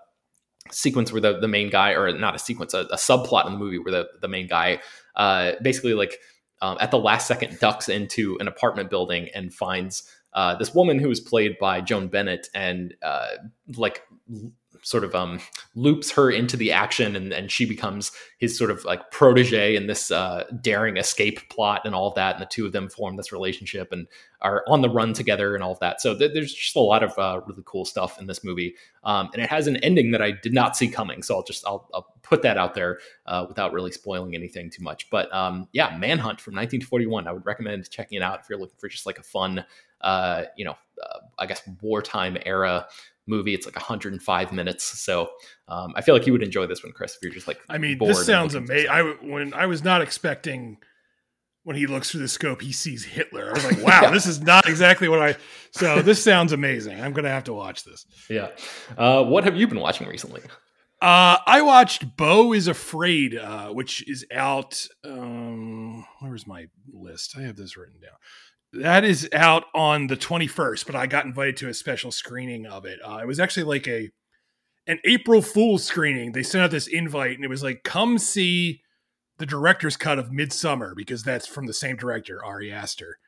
sequence 0.70 1.12
where 1.12 1.20
the, 1.20 1.38
the 1.38 1.48
main 1.48 1.70
guy, 1.70 1.92
or 1.92 2.12
not 2.12 2.34
a 2.34 2.38
sequence, 2.38 2.74
a, 2.74 2.80
a 2.80 2.96
subplot 2.96 3.46
in 3.46 3.52
the 3.52 3.58
movie 3.58 3.78
where 3.78 3.92
the, 3.92 4.08
the 4.20 4.28
main 4.28 4.48
guy 4.48 4.80
uh, 5.16 5.52
basically 5.62 5.94
like 5.94 6.18
um, 6.62 6.76
at 6.81 6.90
the 6.90 6.98
last 6.98 7.26
second 7.26 7.59
ducks 7.61 7.88
into 7.88 8.37
an 8.40 8.48
apartment 8.48 8.90
building 8.90 9.29
and 9.35 9.52
finds 9.52 10.11
uh, 10.33 10.55
this 10.55 10.74
woman 10.74 10.98
who 10.98 11.11
is 11.11 11.20
played 11.20 11.59
by 11.59 11.81
Joan 11.81 12.09
Bennett 12.09 12.48
and 12.55 12.94
uh, 13.02 13.29
like 13.76 14.02
sort 14.87 15.03
of 15.03 15.16
um, 15.16 15.40
loops 15.75 16.12
her 16.12 16.31
into 16.31 16.57
the 16.57 16.70
action 16.70 17.16
and, 17.16 17.33
and 17.33 17.51
she 17.51 17.66
becomes 17.66 18.12
his 18.38 18.57
sort 18.57 18.70
of 18.70 18.85
like 18.85 19.11
protege 19.11 19.75
in 19.75 19.88
this 19.88 20.12
uh, 20.12 20.44
daring 20.61 20.96
escape 20.96 21.40
plot 21.49 21.83
and 21.85 21.92
all 21.92 22.07
of 22.07 22.14
that. 22.14 22.37
And 22.37 22.42
the 22.42 22.46
two 22.46 22.66
of 22.66 22.70
them 22.70 22.88
form 22.88 23.16
this 23.16 23.33
relationship 23.33 23.90
and 23.90 24.07
are 24.42 24.62
on 24.68 24.83
the 24.83 24.88
run 24.88 25.12
together 25.12 25.57
and 25.57 25.64
all 25.64 25.72
of 25.72 25.81
that. 25.81 26.01
So 26.01 26.16
th- 26.16 26.31
there's 26.33 26.55
just 26.55 26.77
a 26.77 26.81
lot 26.81 27.03
of 27.03 27.18
uh, 27.18 27.40
really 27.49 27.64
cool 27.66 27.85
stuff 27.85 28.20
in 28.20 28.29
this 28.29 28.44
movie. 28.44 28.77
Um, 29.03 29.29
and 29.35 29.42
it 29.42 29.51
has 29.51 29.66
an 29.66 29.77
ending 29.79 30.12
that 30.12 30.22
i 30.22 30.31
did 30.31 30.53
not 30.53 30.77
see 30.77 30.87
coming. 30.87 31.20
So 31.25 31.35
i'll 31.35 31.42
just 31.42 31.66
i'll, 31.66 31.90
I'll 31.92 32.14
put 32.22 32.42
that 32.42 32.57
out 32.57 32.75
there 32.75 33.01
uh, 33.27 33.44
without 33.49 33.72
really 33.72 33.90
spoiling 33.90 34.37
anything 34.37 34.70
too 34.70 34.85
much. 34.85 35.11
But 35.11 35.35
um, 35.35 35.66
yeah 35.72 35.96
manhunt 35.99 36.40
from 36.40 36.55
1941 36.55 37.27
i 37.27 37.33
would 37.33 37.44
recommend 37.46 37.88
checking 37.90 38.16
it 38.16 38.22
out 38.22 38.40
if 38.40 38.49
you're 38.49 38.59
looking 38.59 38.77
for 38.79 38.88
just 38.88 39.07
like 39.07 39.18
a 39.18 39.22
fun 39.22 39.64
uh, 40.03 40.44
you 40.57 40.64
know 40.64 40.77
uh, 41.03 41.18
i 41.38 41.46
guess 41.46 41.62
wartime 41.81 42.37
era 42.44 42.87
movie. 43.26 43.54
It's 43.54 43.66
like 43.66 43.76
105 43.76 44.52
minutes, 44.52 44.84
so 44.84 45.28
um, 45.68 45.92
I 45.96 46.02
feel 46.02 46.14
like 46.14 46.26
you 46.26 46.32
would 46.32 46.42
enjoy 46.42 46.66
this 46.66 46.82
one, 46.82 46.92
Chris. 46.92 47.16
If 47.16 47.22
you're 47.22 47.32
just 47.32 47.48
like, 47.48 47.60
I 47.68 47.78
mean, 47.78 47.98
this 47.98 48.24
sounds 48.24 48.54
amazing. 48.54 48.90
I 48.90 49.02
when 49.02 49.54
I 49.54 49.66
was 49.66 49.82
not 49.82 50.02
expecting 50.02 50.78
when 51.66 51.74
he 51.74 51.88
looks 51.88 52.12
through 52.12 52.20
the 52.20 52.28
scope, 52.28 52.62
he 52.62 52.70
sees 52.70 53.04
Hitler. 53.04 53.50
I 53.50 53.52
was 53.52 53.64
like, 53.64 53.78
wow, 53.82 54.02
yeah. 54.02 54.10
this 54.10 54.26
is 54.26 54.40
not 54.40 54.68
exactly 54.68 55.08
what 55.08 55.20
I. 55.20 55.36
So 55.72 56.00
this 56.00 56.22
sounds 56.22 56.52
amazing. 56.52 57.00
I'm 57.00 57.12
gonna 57.12 57.28
have 57.28 57.44
to 57.44 57.52
watch 57.52 57.82
this. 57.82 58.06
Yeah. 58.30 58.50
Uh, 58.96 59.24
what 59.24 59.42
have 59.42 59.56
you 59.56 59.66
been 59.66 59.80
watching 59.80 60.06
recently? 60.06 60.42
Uh, 61.02 61.36
I 61.44 61.62
watched 61.62 62.16
Beau 62.16 62.52
is 62.52 62.68
Afraid, 62.68 63.36
uh, 63.36 63.68
which 63.70 64.08
is 64.08 64.24
out. 64.32 64.86
Um, 65.04 66.06
where's 66.20 66.46
my 66.46 66.68
list? 66.90 67.34
I 67.36 67.42
have 67.42 67.56
this 67.56 67.76
written 67.76 68.00
down. 68.00 68.14
That 68.76 69.04
is 69.04 69.28
out 69.32 69.64
on 69.74 70.06
the 70.06 70.16
21st, 70.16 70.86
but 70.86 70.94
I 70.94 71.06
got 71.06 71.24
invited 71.24 71.56
to 71.58 71.68
a 71.68 71.74
special 71.74 72.12
screening 72.12 72.66
of 72.66 72.84
it. 72.84 72.98
Uh, 73.04 73.18
it 73.22 73.26
was 73.26 73.40
actually 73.40 73.64
like 73.64 73.86
a 73.88 74.10
an 74.86 74.98
April 75.04 75.42
Fool's 75.42 75.84
screening. 75.84 76.32
They 76.32 76.44
sent 76.44 76.62
out 76.62 76.70
this 76.70 76.86
invite, 76.86 77.36
and 77.36 77.44
it 77.44 77.50
was 77.50 77.62
like, 77.62 77.82
"Come 77.82 78.18
see 78.18 78.82
the 79.38 79.46
director's 79.46 79.96
cut 79.96 80.18
of 80.18 80.30
Midsommar," 80.30 80.94
because 80.94 81.22
that's 81.22 81.46
from 81.46 81.66
the 81.66 81.72
same 81.72 81.96
director, 81.96 82.44
Ari 82.44 82.70
Aster. 82.70 83.18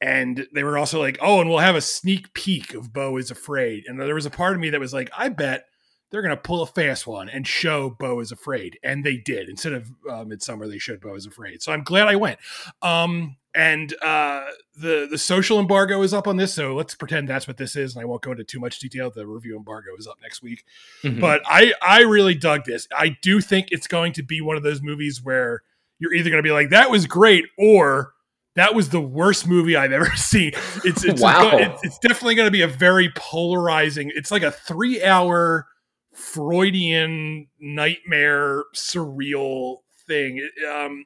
And 0.00 0.46
they 0.54 0.62
were 0.62 0.78
also 0.78 1.00
like, 1.00 1.18
"Oh, 1.20 1.40
and 1.40 1.50
we'll 1.50 1.58
have 1.58 1.76
a 1.76 1.80
sneak 1.80 2.32
peek 2.34 2.74
of 2.74 2.92
Beau 2.92 3.16
is 3.16 3.30
Afraid." 3.30 3.84
And 3.86 4.00
there 4.00 4.14
was 4.14 4.26
a 4.26 4.30
part 4.30 4.54
of 4.54 4.60
me 4.60 4.70
that 4.70 4.80
was 4.80 4.94
like, 4.94 5.10
"I 5.16 5.28
bet." 5.28 5.66
they're 6.14 6.22
to 6.22 6.36
pull 6.36 6.62
a 6.62 6.66
fast 6.66 7.08
one 7.08 7.28
and 7.28 7.44
show 7.44 7.90
Beau 7.90 8.20
is 8.20 8.30
Afraid. 8.30 8.78
And 8.84 9.04
they 9.04 9.16
did. 9.16 9.48
Instead 9.48 9.72
of 9.72 9.90
uh, 10.08 10.24
Midsommar, 10.24 10.70
they 10.70 10.78
showed 10.78 11.00
Beau 11.00 11.16
is 11.16 11.26
Afraid. 11.26 11.60
So 11.60 11.72
I'm 11.72 11.82
glad 11.82 12.06
I 12.06 12.14
went. 12.14 12.38
Um, 12.82 13.36
and 13.54 13.94
uh, 14.02 14.46
the 14.76 15.06
the 15.10 15.18
social 15.18 15.60
embargo 15.60 16.02
is 16.02 16.12
up 16.12 16.26
on 16.26 16.36
this, 16.36 16.52
so 16.52 16.74
let's 16.74 16.94
pretend 16.94 17.28
that's 17.28 17.46
what 17.46 17.56
this 17.56 17.76
is, 17.76 17.94
and 17.94 18.02
I 18.02 18.04
won't 18.04 18.22
go 18.22 18.32
into 18.32 18.44
too 18.44 18.58
much 18.58 18.78
detail. 18.80 19.10
The 19.10 19.26
review 19.26 19.56
embargo 19.56 19.90
is 19.98 20.06
up 20.06 20.18
next 20.20 20.42
week, 20.42 20.64
mm-hmm. 21.02 21.20
but 21.20 21.42
I 21.46 21.72
I 21.80 22.00
really 22.00 22.34
dug 22.34 22.64
this. 22.64 22.88
I 22.96 23.16
do 23.22 23.40
think 23.40 23.68
it's 23.70 23.86
going 23.86 24.12
to 24.14 24.22
be 24.22 24.40
one 24.40 24.56
of 24.56 24.62
those 24.62 24.82
movies 24.82 25.22
where 25.22 25.62
you're 25.98 26.12
either 26.12 26.30
going 26.30 26.42
to 26.42 26.46
be 26.46 26.52
like 26.52 26.70
that 26.70 26.90
was 26.90 27.06
great 27.06 27.44
or 27.56 28.14
that 28.56 28.74
was 28.74 28.90
the 28.90 29.00
worst 29.00 29.46
movie 29.46 29.76
I've 29.76 29.92
ever 29.92 30.10
seen. 30.16 30.52
It's 30.84 31.04
it's 31.04 31.22
wow. 31.22 31.50
a, 31.50 31.58
it's, 31.58 31.84
it's 31.84 31.98
definitely 31.98 32.34
going 32.34 32.48
to 32.48 32.52
be 32.52 32.62
a 32.62 32.68
very 32.68 33.10
polarizing. 33.14 34.10
It's 34.14 34.30
like 34.30 34.42
a 34.42 34.50
three 34.50 35.02
hour 35.04 35.68
Freudian 36.12 37.48
nightmare 37.60 38.64
surreal 38.74 39.78
thing. 40.06 40.48
Um, 40.72 41.04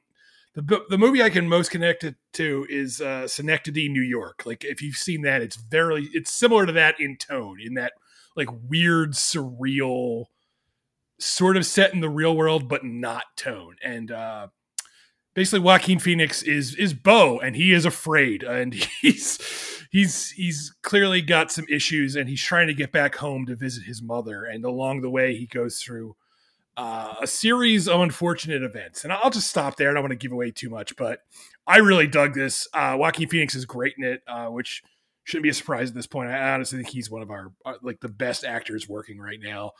the 0.61 0.83
the 0.89 0.97
movie 0.97 1.21
I 1.21 1.29
can 1.29 1.47
most 1.47 1.71
connect 1.71 2.03
it 2.03 2.15
to 2.33 2.65
is 2.69 3.01
uh, 3.01 3.27
Synecdoche, 3.27 3.89
New 3.89 4.01
York. 4.01 4.43
Like 4.45 4.63
if 4.63 4.81
you've 4.81 4.95
seen 4.95 5.21
that, 5.23 5.41
it's 5.41 5.55
very 5.55 6.09
it's 6.13 6.31
similar 6.31 6.65
to 6.65 6.71
that 6.73 6.99
in 6.99 7.17
tone, 7.17 7.59
in 7.61 7.75
that 7.75 7.93
like 8.35 8.49
weird, 8.67 9.13
surreal, 9.13 10.25
sort 11.19 11.57
of 11.57 11.65
set 11.65 11.93
in 11.93 11.99
the 11.99 12.09
real 12.09 12.35
world 12.35 12.67
but 12.67 12.83
not 12.83 13.23
tone. 13.35 13.75
And 13.83 14.11
uh, 14.11 14.47
basically, 15.33 15.59
Joaquin 15.59 15.99
Phoenix 15.99 16.41
is 16.41 16.75
is 16.75 16.93
Beau, 16.93 17.39
and 17.39 17.55
he 17.55 17.73
is 17.73 17.85
afraid, 17.85 18.43
and 18.43 18.73
he's 19.01 19.39
he's 19.91 20.31
he's 20.31 20.75
clearly 20.81 21.21
got 21.21 21.51
some 21.51 21.65
issues, 21.69 22.15
and 22.15 22.29
he's 22.29 22.43
trying 22.43 22.67
to 22.67 22.73
get 22.73 22.91
back 22.91 23.15
home 23.15 23.45
to 23.45 23.55
visit 23.55 23.83
his 23.83 24.01
mother. 24.01 24.45
And 24.45 24.65
along 24.65 25.01
the 25.01 25.09
way, 25.09 25.35
he 25.35 25.45
goes 25.45 25.79
through 25.79 26.15
uh, 26.79 27.13
a 27.21 27.27
series 27.27 27.89
of 27.89 27.99
unfortunate 27.99 28.63
events. 28.63 29.03
And 29.03 29.11
I'll 29.11 29.29
just 29.29 29.49
stop 29.49 29.75
there. 29.75 29.91
I 29.91 29.93
don't 29.93 30.01
want 30.01 30.13
to 30.13 30.17
give 30.17 30.31
away 30.31 30.49
too 30.49 30.69
much, 30.69 30.95
but 30.95 31.19
I 31.67 31.79
really 31.79 32.07
dug 32.07 32.33
this. 32.33 32.69
Uh, 32.73 32.95
Joaquin 32.97 33.27
Phoenix 33.27 33.53
is 33.53 33.65
great 33.65 33.95
in 33.97 34.05
it, 34.05 34.21
uh, 34.25 34.45
which 34.45 34.81
shouldn't 35.25 35.43
be 35.43 35.49
a 35.49 35.53
surprise 35.53 35.89
at 35.89 35.95
this 35.95 36.07
point. 36.07 36.29
I 36.29 36.53
honestly 36.53 36.77
think 36.77 36.87
he's 36.87 37.11
one 37.11 37.21
of 37.21 37.31
our 37.31 37.51
uh, 37.65 37.73
like 37.81 37.99
the 37.99 38.07
best 38.07 38.45
actors 38.45 38.87
working 38.87 39.19
right 39.19 39.39
now. 39.43 39.71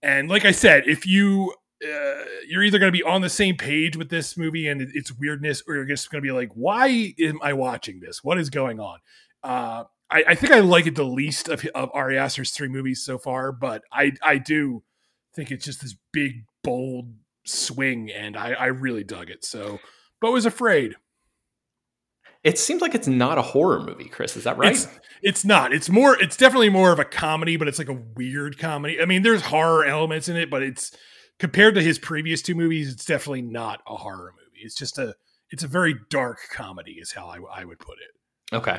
And 0.00 0.30
like 0.30 0.46
I 0.46 0.52
said, 0.52 0.84
if 0.86 1.06
you 1.06 1.52
uh, 1.84 2.24
you're 2.48 2.64
either 2.64 2.78
going 2.78 2.90
to 2.90 2.98
be 2.98 3.04
on 3.04 3.20
the 3.20 3.28
same 3.28 3.58
page 3.58 3.98
with 3.98 4.08
this 4.08 4.38
movie 4.38 4.66
and 4.66 4.80
its 4.80 5.12
weirdness, 5.12 5.62
or 5.68 5.74
you're 5.74 5.84
just 5.84 6.10
going 6.10 6.22
to 6.22 6.26
be 6.26 6.32
like, 6.32 6.52
"Why 6.54 7.12
am 7.18 7.38
I 7.42 7.52
watching 7.52 8.00
this? 8.00 8.24
What 8.24 8.38
is 8.38 8.48
going 8.48 8.80
on?" 8.80 8.98
Uh, 9.42 9.84
I, 10.10 10.24
I, 10.28 10.34
think 10.36 10.52
I 10.52 10.60
like 10.60 10.86
it 10.86 10.94
the 10.94 11.04
least 11.04 11.48
of, 11.48 11.64
of 11.74 11.90
Ari 11.92 12.18
Aster's 12.18 12.50
three 12.50 12.68
movies 12.68 13.02
so 13.02 13.18
far, 13.18 13.52
but 13.52 13.82
I 13.92 14.12
I 14.22 14.38
do 14.38 14.82
think 15.34 15.50
it's 15.50 15.64
just 15.64 15.80
this 15.82 15.96
big, 16.12 16.44
bold 16.62 17.12
swing, 17.44 18.10
and 18.10 18.36
I, 18.36 18.52
I 18.52 18.66
really 18.66 19.04
dug 19.04 19.30
it. 19.30 19.44
So, 19.44 19.78
Beau 20.20 20.36
is 20.36 20.46
Afraid. 20.46 20.96
It 22.42 22.58
seems 22.58 22.80
like 22.80 22.94
it's 22.94 23.08
not 23.08 23.36
a 23.36 23.42
horror 23.42 23.80
movie, 23.80 24.08
Chris. 24.08 24.36
Is 24.36 24.44
that 24.44 24.56
right? 24.56 24.72
It's, 24.72 24.88
it's, 25.22 25.44
not. 25.44 25.74
It's 25.74 25.90
more. 25.90 26.20
It's 26.20 26.36
definitely 26.36 26.70
more 26.70 26.92
of 26.92 26.98
a 26.98 27.04
comedy, 27.04 27.56
but 27.56 27.68
it's 27.68 27.78
like 27.78 27.90
a 27.90 28.02
weird 28.16 28.58
comedy. 28.58 29.00
I 29.00 29.04
mean, 29.04 29.22
there's 29.22 29.42
horror 29.42 29.84
elements 29.84 30.28
in 30.28 30.36
it, 30.36 30.48
but 30.50 30.62
it's 30.62 30.96
compared 31.38 31.74
to 31.74 31.82
his 31.82 31.98
previous 31.98 32.40
two 32.40 32.54
movies, 32.54 32.92
it's 32.92 33.04
definitely 33.04 33.42
not 33.42 33.82
a 33.86 33.96
horror 33.96 34.32
movie. 34.36 34.60
It's 34.62 34.74
just 34.74 34.98
a. 34.98 35.14
It's 35.52 35.64
a 35.64 35.68
very 35.68 35.96
dark 36.10 36.38
comedy, 36.52 36.92
is 36.92 37.10
how 37.10 37.26
I, 37.26 37.62
I 37.62 37.64
would 37.64 37.80
put 37.80 37.98
it. 37.98 38.56
Okay. 38.56 38.78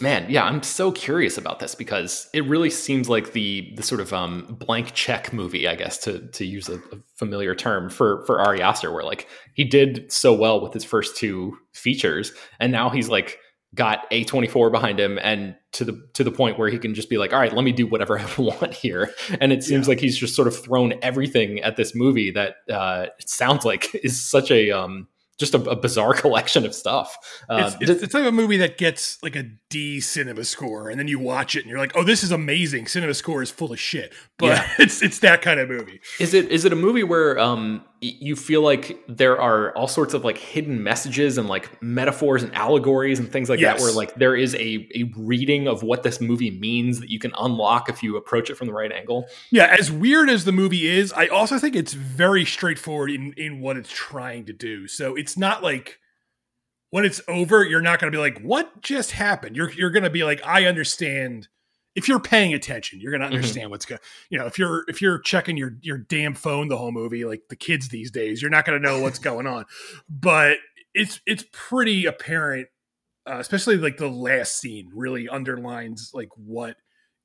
Man, 0.00 0.26
yeah, 0.30 0.44
I'm 0.44 0.62
so 0.62 0.90
curious 0.90 1.36
about 1.36 1.60
this 1.60 1.74
because 1.74 2.28
it 2.32 2.44
really 2.46 2.70
seems 2.70 3.08
like 3.08 3.32
the 3.32 3.72
the 3.76 3.82
sort 3.82 4.00
of 4.00 4.12
um, 4.12 4.56
blank 4.58 4.94
check 4.94 5.32
movie, 5.32 5.68
I 5.68 5.74
guess, 5.74 5.98
to 5.98 6.26
to 6.28 6.46
use 6.46 6.68
a, 6.68 6.76
a, 6.76 6.98
familiar 7.16 7.54
term 7.54 7.90
for 7.90 8.24
for 8.24 8.40
Ari 8.40 8.62
Aster, 8.62 8.90
where 8.90 9.04
like 9.04 9.28
he 9.54 9.64
did 9.64 10.10
so 10.10 10.32
well 10.32 10.60
with 10.60 10.72
his 10.72 10.84
first 10.84 11.16
two 11.16 11.58
features, 11.72 12.32
and 12.58 12.72
now 12.72 12.88
he's 12.88 13.10
like 13.10 13.38
got 13.74 14.10
A24 14.10 14.70
behind 14.72 14.98
him, 14.98 15.18
and 15.22 15.56
to 15.72 15.84
the 15.84 16.02
to 16.14 16.24
the 16.24 16.32
point 16.32 16.58
where 16.58 16.70
he 16.70 16.78
can 16.78 16.94
just 16.94 17.10
be 17.10 17.18
like, 17.18 17.34
all 17.34 17.38
right, 17.38 17.52
let 17.52 17.62
me 17.62 17.72
do 17.72 17.86
whatever 17.86 18.18
I 18.18 18.26
want 18.38 18.72
here, 18.72 19.12
and 19.42 19.52
it 19.52 19.62
seems 19.62 19.86
yeah. 19.86 19.90
like 19.90 20.00
he's 20.00 20.16
just 20.16 20.34
sort 20.34 20.48
of 20.48 20.56
thrown 20.56 20.94
everything 21.02 21.60
at 21.60 21.76
this 21.76 21.94
movie 21.94 22.30
that 22.30 22.56
uh, 22.70 23.06
it 23.18 23.28
sounds 23.28 23.66
like 23.66 23.94
is 24.02 24.20
such 24.20 24.50
a 24.50 24.70
um, 24.70 25.06
just 25.42 25.54
a, 25.54 25.70
a, 25.70 25.76
bizarre 25.76 26.14
collection 26.24 26.64
of 26.64 26.74
stuff. 26.74 27.16
Uh, 27.48 27.70
it's, 27.80 27.90
it's, 27.90 28.00
the 28.00 28.06
type 28.06 28.24
of 28.24 28.32
movie 28.32 28.56
that 28.58 28.78
gets 28.78 29.22
like 29.22 29.36
a 29.36 29.44
D 29.68 30.00
cinema 30.00 30.44
score, 30.44 30.88
and 30.88 30.98
then 30.98 31.08
you 31.08 31.18
watch 31.18 31.56
it 31.56 31.60
and 31.60 31.68
you're 31.68 31.78
like, 31.78 31.96
"Oh, 31.96 32.04
this 32.04 32.22
is 32.22 32.30
amazing." 32.30 32.86
Cinema 32.86 33.14
score 33.14 33.42
is 33.42 33.50
full 33.50 33.72
of 33.72 33.80
shit, 33.80 34.12
but 34.38 34.56
yeah. 34.56 34.72
it's 34.78 35.02
it's 35.02 35.18
that 35.18 35.42
kind 35.42 35.60
of 35.60 35.68
movie. 35.68 36.00
Is 36.20 36.32
it 36.32 36.50
is 36.50 36.64
it 36.64 36.72
a 36.72 36.76
movie 36.76 37.02
where 37.02 37.38
um 37.38 37.84
you 38.02 38.34
feel 38.34 38.62
like 38.62 39.00
there 39.08 39.40
are 39.40 39.76
all 39.76 39.86
sorts 39.86 40.12
of 40.12 40.24
like 40.24 40.36
hidden 40.36 40.82
messages 40.82 41.38
and 41.38 41.48
like 41.48 41.80
metaphors 41.80 42.42
and 42.42 42.52
allegories 42.54 43.20
and 43.20 43.30
things 43.30 43.48
like 43.48 43.60
yes. 43.60 43.78
that 43.78 43.84
where 43.84 43.92
like 43.92 44.14
there 44.16 44.34
is 44.34 44.54
a, 44.56 44.88
a 44.94 45.04
reading 45.16 45.68
of 45.68 45.84
what 45.84 46.02
this 46.02 46.20
movie 46.20 46.50
means 46.50 46.98
that 46.98 47.10
you 47.10 47.20
can 47.20 47.32
unlock 47.38 47.88
if 47.88 48.02
you 48.02 48.16
approach 48.16 48.50
it 48.50 48.56
from 48.56 48.66
the 48.66 48.72
right 48.72 48.90
angle. 48.90 49.26
Yeah 49.50 49.74
as 49.78 49.90
weird 49.90 50.28
as 50.28 50.44
the 50.44 50.52
movie 50.52 50.88
is 50.88 51.12
i 51.12 51.28
also 51.28 51.58
think 51.58 51.76
it's 51.76 51.92
very 51.92 52.44
straightforward 52.44 53.10
in 53.10 53.32
in 53.36 53.60
what 53.60 53.76
it's 53.76 53.90
trying 53.90 54.46
to 54.46 54.52
do. 54.52 54.88
So 54.88 55.14
it's 55.14 55.36
not 55.36 55.62
like 55.62 56.00
when 56.90 57.04
it's 57.04 57.20
over 57.28 57.64
you're 57.64 57.80
not 57.80 58.00
going 58.00 58.12
to 58.12 58.16
be 58.16 58.20
like 58.20 58.40
what 58.40 58.82
just 58.82 59.12
happened? 59.12 59.56
You're 59.56 59.70
you're 59.70 59.90
going 59.90 60.02
to 60.02 60.10
be 60.10 60.24
like 60.24 60.44
i 60.44 60.66
understand 60.66 61.48
if 61.94 62.08
you're 62.08 62.20
paying 62.20 62.54
attention, 62.54 63.00
you're 63.00 63.12
gonna 63.12 63.26
mm-hmm. 63.26 63.34
understand 63.34 63.64
mm-hmm. 63.64 63.70
what's 63.70 63.84
going. 63.84 64.00
You 64.30 64.38
know, 64.38 64.46
if 64.46 64.58
you're 64.58 64.84
if 64.88 65.02
you're 65.02 65.18
checking 65.18 65.56
your 65.56 65.76
your 65.82 65.98
damn 65.98 66.34
phone 66.34 66.68
the 66.68 66.76
whole 66.76 66.92
movie, 66.92 67.24
like 67.24 67.42
the 67.48 67.56
kids 67.56 67.88
these 67.88 68.10
days, 68.10 68.40
you're 68.40 68.50
not 68.50 68.64
gonna 68.64 68.78
know 68.78 69.00
what's 69.00 69.18
going 69.20 69.46
on. 69.46 69.64
But 70.08 70.58
it's 70.94 71.20
it's 71.26 71.44
pretty 71.52 72.06
apparent, 72.06 72.68
uh, 73.28 73.38
especially 73.38 73.76
like 73.76 73.96
the 73.96 74.08
last 74.08 74.58
scene 74.58 74.90
really 74.94 75.28
underlines 75.28 76.10
like 76.14 76.30
what 76.36 76.76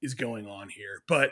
is 0.01 0.13
going 0.13 0.47
on 0.47 0.69
here. 0.69 1.01
But 1.08 1.32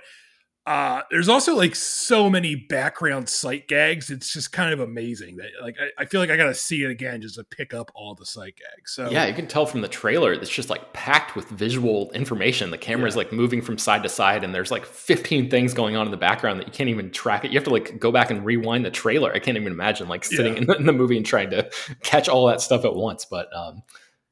uh, 0.66 1.04
there's 1.12 1.30
also 1.30 1.56
like 1.56 1.76
so 1.76 2.28
many 2.28 2.56
background 2.56 3.30
sight 3.30 3.68
gags. 3.68 4.10
It's 4.10 4.34
just 4.34 4.52
kind 4.52 4.74
of 4.74 4.80
amazing 4.80 5.36
that 5.38 5.50
like 5.62 5.76
I, 5.80 6.02
I 6.02 6.06
feel 6.06 6.20
like 6.20 6.32
I 6.32 6.38
got 6.38 6.46
to 6.46 6.56
see 6.56 6.84
it 6.84 6.90
again 6.90 7.22
just 7.22 7.36
to 7.36 7.44
pick 7.44 7.72
up 7.76 7.92
all 7.94 8.16
the 8.16 8.26
sight 8.26 8.56
gags. 8.56 8.94
So 8.94 9.08
yeah, 9.12 9.28
you 9.28 9.36
can 9.36 9.46
tell 9.46 9.68
from 9.68 9.82
the 9.82 9.88
trailer 9.88 10.34
it's 10.34 10.50
just 10.50 10.72
like 10.72 10.92
packed 10.92 11.36
with 11.36 11.48
visual 11.50 12.12
information. 12.14 12.72
The 12.72 12.80
camera 12.80 13.08
is 13.08 13.16
like 13.16 13.32
moving 13.32 13.62
from 13.62 13.78
side 13.78 14.02
to 14.04 14.10
side, 14.10 14.44
and 14.44 14.56
there's 14.56 14.72
like 14.72 14.88
15 14.88 15.52
things 15.52 15.76
going 15.76 15.96
on 15.96 16.08
in 16.08 16.12
the 16.12 16.18
background 16.18 16.60
that 16.60 16.66
you 16.66 16.74
can't 16.74 16.90
even 16.90 17.12
track 17.12 17.46
it. 17.46 17.52
You 17.52 17.58
have 17.60 17.66
to 17.66 17.74
like 17.74 18.00
go 18.00 18.12
back 18.12 18.32
and 18.32 18.44
rewind 18.44 18.86
the 18.86 18.92
trailer. 18.92 19.32
I 19.32 19.38
can't 19.38 19.58
even 19.58 19.72
imagine 19.72 20.08
like 20.08 20.24
sitting 20.24 20.54
yeah. 20.54 20.62
in, 20.62 20.66
the, 20.66 20.78
in, 20.78 20.86
the, 20.88 20.94
movie 20.94 21.18
and 21.18 21.26
trying 21.26 21.52
to 21.52 21.70
catch 22.02 22.28
all 22.28 22.48
that 22.48 22.60
stuff 22.60 22.86
at 22.86 22.96
once. 22.96 23.26
But 23.26 23.56
um, 23.56 23.84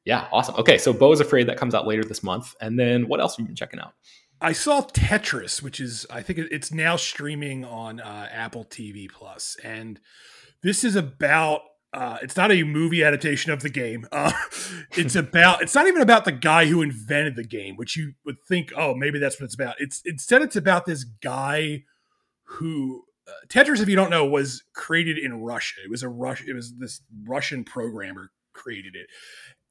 yeah, 0.04 0.26
awesome. 0.32 0.56
Okay, 0.56 0.78
so 0.78 1.12
is 1.12 1.20
Afraid 1.20 1.46
that 1.46 1.58
comes 1.58 1.76
out 1.76 1.86
later 1.86 2.02
this 2.02 2.24
month, 2.24 2.56
and 2.60 2.76
then 2.76 3.06
what 3.06 3.20
else 3.20 3.36
have 3.36 3.44
you 3.44 3.46
been 3.46 3.54
checking 3.54 3.78
out? 3.78 3.94
I 4.44 4.52
saw 4.52 4.82
Tetris, 4.82 5.62
which 5.62 5.80
is 5.80 6.06
I 6.10 6.20
think 6.20 6.38
it's 6.38 6.70
now 6.70 6.96
streaming 6.96 7.64
on 7.64 7.98
uh, 7.98 8.28
Apple 8.30 8.66
TV 8.66 9.10
Plus, 9.10 9.56
and 9.64 9.98
this 10.62 10.84
is 10.84 10.96
about. 10.96 11.62
Uh, 11.94 12.18
it's 12.22 12.36
not 12.36 12.50
a 12.50 12.64
movie 12.64 13.04
adaptation 13.04 13.52
of 13.52 13.62
the 13.62 13.70
game. 13.70 14.06
Uh, 14.12 14.32
it's 14.96 15.16
about. 15.16 15.62
It's 15.62 15.74
not 15.74 15.86
even 15.86 16.02
about 16.02 16.26
the 16.26 16.32
guy 16.32 16.66
who 16.66 16.82
invented 16.82 17.36
the 17.36 17.44
game, 17.44 17.76
which 17.76 17.96
you 17.96 18.12
would 18.26 18.36
think, 18.46 18.70
oh, 18.76 18.94
maybe 18.94 19.18
that's 19.18 19.40
what 19.40 19.46
it's 19.46 19.54
about. 19.54 19.76
It's 19.78 20.02
instead, 20.04 20.42
it's 20.42 20.56
about 20.56 20.84
this 20.84 21.04
guy 21.04 21.84
who 22.44 23.04
uh, 23.26 23.46
Tetris, 23.48 23.80
if 23.80 23.88
you 23.88 23.96
don't 23.96 24.10
know, 24.10 24.26
was 24.26 24.62
created 24.74 25.16
in 25.16 25.40
Russia. 25.40 25.76
It 25.82 25.90
was 25.90 26.02
a 26.02 26.08
Rush. 26.10 26.44
It 26.46 26.52
was 26.52 26.74
this 26.76 27.00
Russian 27.26 27.64
programmer 27.64 28.30
created 28.52 28.94
it, 28.94 29.06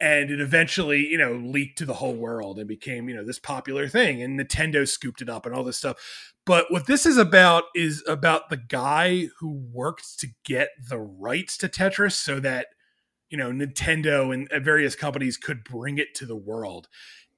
and 0.04 0.30
it 0.30 0.42
eventually, 0.42 1.08
you 1.08 1.18
know, 1.18 1.32
leaked 1.32 1.78
to 1.78 1.86
the 1.86 1.94
whole 1.94 2.14
world 2.14 2.60
and 2.60 2.68
became, 2.68 3.08
you 3.08 3.16
know, 3.16 3.24
this 3.24 3.40
popular 3.40 3.88
thing. 3.88 4.22
And 4.22 4.38
Nintendo 4.38 4.86
scooped 4.86 5.22
it 5.22 5.30
up 5.30 5.46
and 5.46 5.56
all 5.56 5.64
this 5.64 5.78
stuff. 5.78 5.96
But 6.46 6.66
what 6.70 6.88
this 6.88 7.06
is 7.06 7.16
about 7.16 7.64
is 7.74 8.04
about 8.06 8.50
the 8.50 8.58
guy 8.58 9.30
who 9.40 9.64
worked 9.72 10.20
to 10.20 10.28
get 10.44 10.72
the 10.90 11.00
rights 11.00 11.58
to 11.60 11.70
Tetris 11.70 12.12
so 12.12 12.42
that, 12.42 12.68
you 13.30 13.38
know, 13.38 13.50
Nintendo 13.50 14.34
and 14.34 14.50
various 14.62 14.94
companies 14.94 15.38
could 15.38 15.64
bring 15.64 15.98
it 15.98 16.14
to 16.16 16.26
the 16.26 16.36
world 16.36 16.90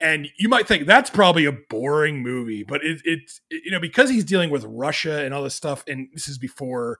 and 0.02 0.28
you 0.38 0.50
might 0.50 0.68
think 0.68 0.86
that's 0.86 1.10
probably 1.10 1.46
a 1.46 1.54
boring 1.54 2.22
movie 2.22 2.64
but 2.64 2.84
it, 2.84 3.00
it's 3.06 3.40
it, 3.50 3.62
you 3.64 3.72
know 3.72 3.80
because 3.80 4.10
he's 4.10 4.26
dealing 4.26 4.50
with 4.50 4.66
russia 4.66 5.24
and 5.24 5.34
all 5.34 5.42
this 5.42 5.56
stuff 5.56 5.86
and 5.88 6.10
this 6.14 6.28
is 6.28 6.38
before 6.38 7.00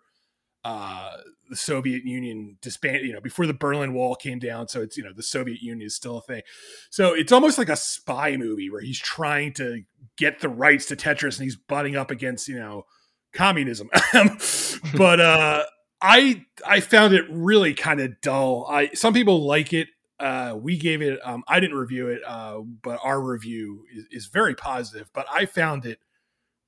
uh 0.66 1.12
the 1.50 1.56
soviet 1.56 2.04
union 2.04 2.58
disbanded 2.62 3.06
you 3.06 3.14
know 3.14 3.22
before 3.22 3.46
the 3.46 3.54
berlin 3.54 3.94
wall 3.94 4.16
came 4.16 4.40
down 4.40 4.68
so 4.68 4.82
it's 4.82 4.98
you 4.98 5.04
know 5.04 5.14
the 5.16 5.24
soviet 5.24 5.62
union 5.62 5.86
is 5.86 5.96
still 5.96 6.18
a 6.18 6.22
thing. 6.22 6.42
So 6.90 7.14
it's 7.14 7.32
almost 7.32 7.58
like 7.58 7.70
a 7.70 7.76
spy 7.76 8.38
movie 8.38 8.70
where 8.70 8.82
he's 8.82 9.00
trying 9.00 9.54
to 9.54 9.84
get 10.18 10.40
the 10.40 10.50
rights 10.50 10.86
to 10.88 10.96
tetris 10.96 11.38
and 11.38 11.44
he's 11.44 11.56
butting 11.56 11.96
up 11.96 12.12
against 12.12 12.48
you 12.48 12.60
know 12.60 12.86
communism. 13.34 13.90
But 14.98 15.20
uh 15.20 15.64
I 16.02 16.46
I 16.66 16.80
found 16.82 17.14
it 17.14 17.26
really 17.30 17.74
kind 17.74 18.00
of 18.00 18.22
dull. 18.22 18.68
I 18.70 18.90
some 18.94 19.14
people 19.14 19.46
like 19.46 19.74
it. 19.74 19.88
Uh, 20.18 20.58
we 20.58 20.78
gave 20.78 21.02
it 21.02 21.20
um, 21.26 21.44
i 21.46 21.60
didn't 21.60 21.76
review 21.76 22.08
it 22.08 22.22
uh, 22.26 22.60
but 22.82 22.98
our 23.04 23.22
review 23.22 23.84
is, 23.94 24.06
is, 24.12 24.26
very 24.28 24.56
positive 24.56 25.10
but 25.14 25.26
i 25.30 25.46
found 25.46 25.86
it 25.86 26.00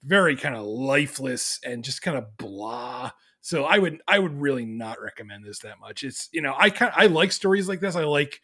very 0.04 0.36
kind 0.36 0.54
of 0.54 0.66
lifeless 0.66 1.58
and 1.64 1.86
just 1.86 2.02
kind 2.02 2.18
of 2.18 2.36
blah 2.36 3.10
so 3.48 3.64
i 3.64 3.78
would 3.78 4.02
i 4.08 4.20
would 4.20 4.40
really 4.40 4.66
not 4.66 5.02
recommend 5.02 5.46
this 5.46 5.60
that 5.60 5.80
much 5.80 6.04
it's 6.04 6.28
you 6.34 6.42
know 6.42 6.54
i 6.58 6.70
kind 6.70 6.92
i 6.96 7.06
like 7.08 7.32
stories 7.32 7.70
like 7.70 7.80
this 7.80 7.96
i 7.96 8.04
like 8.04 8.42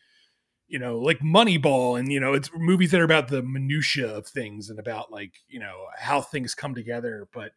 you 0.68 0.80
know 0.80 0.98
like 1.00 1.20
moneyball 1.20 2.00
and 2.00 2.10
you 2.10 2.22
know 2.22 2.34
it's 2.34 2.50
movies 2.56 2.92
that 2.92 3.02
are 3.02 3.06
about 3.06 3.28
the 3.28 3.44
minutia 3.44 4.08
of 4.08 4.26
things 4.26 4.70
and 4.70 4.80
about 4.80 5.12
like 5.12 5.34
you 5.50 5.60
know 5.60 5.86
how 5.98 6.22
things 6.22 6.56
come 6.56 6.74
together 6.74 7.28
but 7.34 7.52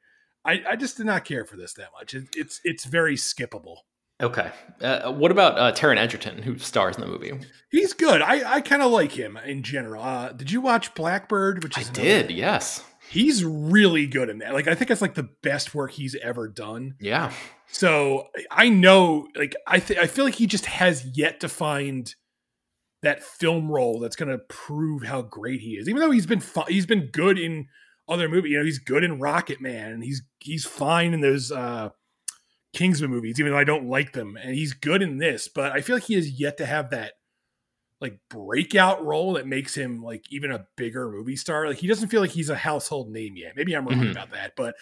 i 0.45 0.61
i 0.69 0.75
just 0.75 0.97
did 0.97 1.07
not 1.07 1.25
care 1.25 1.45
for 1.45 1.57
this 1.57 1.73
that 1.75 1.91
much 1.97 2.15
it, 2.15 2.25
it's 2.35 2.61
it's 2.65 2.85
very 2.85 3.15
skippable 3.15 3.77
Okay. 4.19 4.51
Uh, 4.81 5.13
what 5.13 5.31
about 5.31 5.59
uh, 5.59 5.73
Taron 5.73 5.99
Egerton, 5.99 6.41
who 6.41 6.57
stars 6.57 6.97
in 6.97 7.03
the 7.03 7.07
movie? 7.07 7.39
He's 7.71 7.93
good. 7.93 8.23
I, 8.23 8.55
I 8.55 8.61
kind 8.63 8.81
of 8.81 8.91
like 8.91 9.13
him 9.13 9.37
in 9.37 9.63
general. 9.63 10.03
Uh, 10.03 10.33
did 10.33 10.51
you 10.51 10.63
watch 10.63 10.95
Blackbird? 10.95 11.63
Which 11.63 11.77
I 11.77 11.83
did. 11.83 12.31
Yes. 12.31 12.83
He's 13.11 13.45
really 13.45 14.07
good 14.07 14.29
in 14.29 14.39
that. 14.39 14.53
Like 14.55 14.69
I 14.69 14.75
think 14.75 14.91
it's 14.91 15.01
like 15.03 15.15
the 15.15 15.29
best 15.43 15.75
work 15.75 15.93
he's 15.93 16.15
ever 16.17 16.49
done. 16.49 16.95
Yeah. 17.01 17.33
So 17.69 18.29
I 18.51 18.69
know, 18.69 19.29
like 19.37 19.55
I 19.67 19.79
th- 19.79 19.99
I 19.99 20.07
feel 20.07 20.25
like 20.25 20.35
he 20.35 20.47
just 20.47 20.67
has 20.67 21.05
yet 21.17 21.41
to 21.41 21.49
find 21.49 22.15
that 23.03 23.23
film 23.23 23.71
role 23.71 24.01
that's 24.01 24.17
going 24.17 24.31
to 24.31 24.39
prove 24.49 25.05
how 25.05 25.23
great 25.23 25.61
he 25.61 25.73
is. 25.77 25.89
Even 25.89 26.01
though 26.01 26.11
he's 26.11 26.27
been 26.27 26.41
fu- 26.41 26.63
he's 26.69 26.87
been 26.87 27.11
good 27.13 27.39
in 27.39 27.67
other 28.09 28.29
movies. 28.29 28.53
You 28.53 28.59
know, 28.59 28.65
he's 28.65 28.79
good 28.79 29.05
in 29.05 29.19
Rocket 29.21 29.61
Man, 29.61 29.93
and 29.93 30.03
he's 30.05 30.23
he's 30.41 30.65
fine 30.65 31.15
in 31.15 31.21
those. 31.21 31.51
uh 31.53 31.91
Kingsman 32.75 33.11
movies, 33.11 33.41
even 33.41 33.53
though 33.53 33.59
I 33.59 33.65
don't 33.65 33.89
like 33.89 34.13
them. 34.13 34.37
And 34.37 34.55
he's 34.55 34.75
good 34.75 35.01
in 35.01 35.17
this, 35.17 35.49
but 35.49 35.73
I 35.73 35.81
feel 35.81 35.97
like 35.97 36.05
he 36.05 36.15
has 36.15 36.39
yet 36.39 36.59
to 36.59 36.67
have 36.67 36.91
that 36.91 37.15
like 38.01 38.19
breakout 38.29 39.05
role 39.05 39.35
that 39.35 39.47
makes 39.47 39.75
him 39.75 40.03
like 40.03 40.25
even 40.31 40.51
a 40.51 40.67
bigger 40.77 41.11
movie 41.11 41.37
star. 41.37 41.67
Like 41.67 41.79
he 41.79 41.87
doesn't 41.87 42.09
feel 42.09 42.21
like 42.21 42.31
he's 42.31 42.51
a 42.51 42.57
household 42.57 43.11
name 43.11 43.37
yet. 43.37 43.55
Maybe 43.57 43.75
I'm 43.75 43.87
wrong 43.87 44.01
mm-hmm. 44.01 44.11
about 44.11 44.33
that, 44.33 44.53
but 44.57 44.75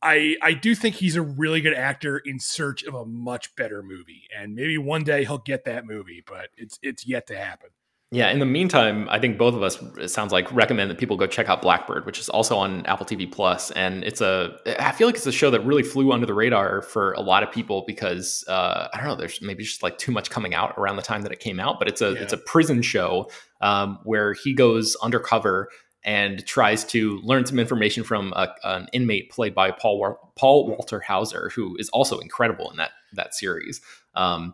I 0.00 0.36
I 0.42 0.54
do 0.54 0.74
think 0.74 0.96
he's 0.96 1.16
a 1.16 1.22
really 1.22 1.60
good 1.60 1.74
actor 1.74 2.18
in 2.18 2.40
search 2.40 2.82
of 2.82 2.94
a 2.94 3.04
much 3.04 3.54
better 3.56 3.82
movie. 3.82 4.22
And 4.36 4.54
maybe 4.54 4.78
one 4.78 5.04
day 5.04 5.24
he'll 5.24 5.38
get 5.38 5.64
that 5.66 5.86
movie, 5.86 6.22
but 6.26 6.48
it's 6.56 6.78
it's 6.82 7.06
yet 7.06 7.26
to 7.28 7.36
happen. 7.36 7.70
Yeah. 8.12 8.28
In 8.30 8.40
the 8.40 8.46
meantime, 8.46 9.08
I 9.10 9.18
think 9.18 9.38
both 9.38 9.54
of 9.54 9.62
us 9.62 9.80
it 9.96 10.08
sounds 10.08 10.32
like 10.32 10.52
recommend 10.52 10.90
that 10.90 10.98
people 10.98 11.16
go 11.16 11.26
check 11.26 11.48
out 11.48 11.62
Blackbird, 11.62 12.04
which 12.04 12.18
is 12.20 12.28
also 12.28 12.58
on 12.58 12.84
Apple 12.84 13.06
TV 13.06 13.30
Plus, 13.30 13.70
and 13.70 14.04
it's 14.04 14.20
a. 14.20 14.54
I 14.78 14.92
feel 14.92 15.08
like 15.08 15.16
it's 15.16 15.26
a 15.26 15.32
show 15.32 15.50
that 15.50 15.64
really 15.64 15.82
flew 15.82 16.12
under 16.12 16.26
the 16.26 16.34
radar 16.34 16.82
for 16.82 17.12
a 17.14 17.22
lot 17.22 17.42
of 17.42 17.50
people 17.50 17.84
because 17.86 18.44
uh, 18.48 18.88
I 18.92 18.98
don't 18.98 19.06
know. 19.06 19.14
There's 19.14 19.40
maybe 19.40 19.64
just 19.64 19.82
like 19.82 19.96
too 19.96 20.12
much 20.12 20.28
coming 20.28 20.52
out 20.52 20.74
around 20.76 20.96
the 20.96 21.02
time 21.02 21.22
that 21.22 21.32
it 21.32 21.40
came 21.40 21.58
out, 21.58 21.78
but 21.78 21.88
it's 21.88 22.02
a 22.02 22.12
yeah. 22.12 22.20
it's 22.20 22.34
a 22.34 22.36
prison 22.36 22.82
show 22.82 23.30
um, 23.62 23.98
where 24.04 24.34
he 24.34 24.52
goes 24.52 24.94
undercover 24.96 25.70
and 26.04 26.44
tries 26.44 26.84
to 26.84 27.18
learn 27.22 27.46
some 27.46 27.58
information 27.58 28.04
from 28.04 28.34
a, 28.34 28.48
an 28.64 28.88
inmate 28.92 29.30
played 29.30 29.54
by 29.54 29.70
Paul 29.70 30.32
Paul 30.36 30.68
Walter 30.68 31.00
Hauser, 31.00 31.50
who 31.54 31.76
is 31.78 31.88
also 31.88 32.18
incredible 32.18 32.70
in 32.70 32.76
that 32.76 32.90
that 33.14 33.34
series. 33.34 33.80
Um, 34.14 34.52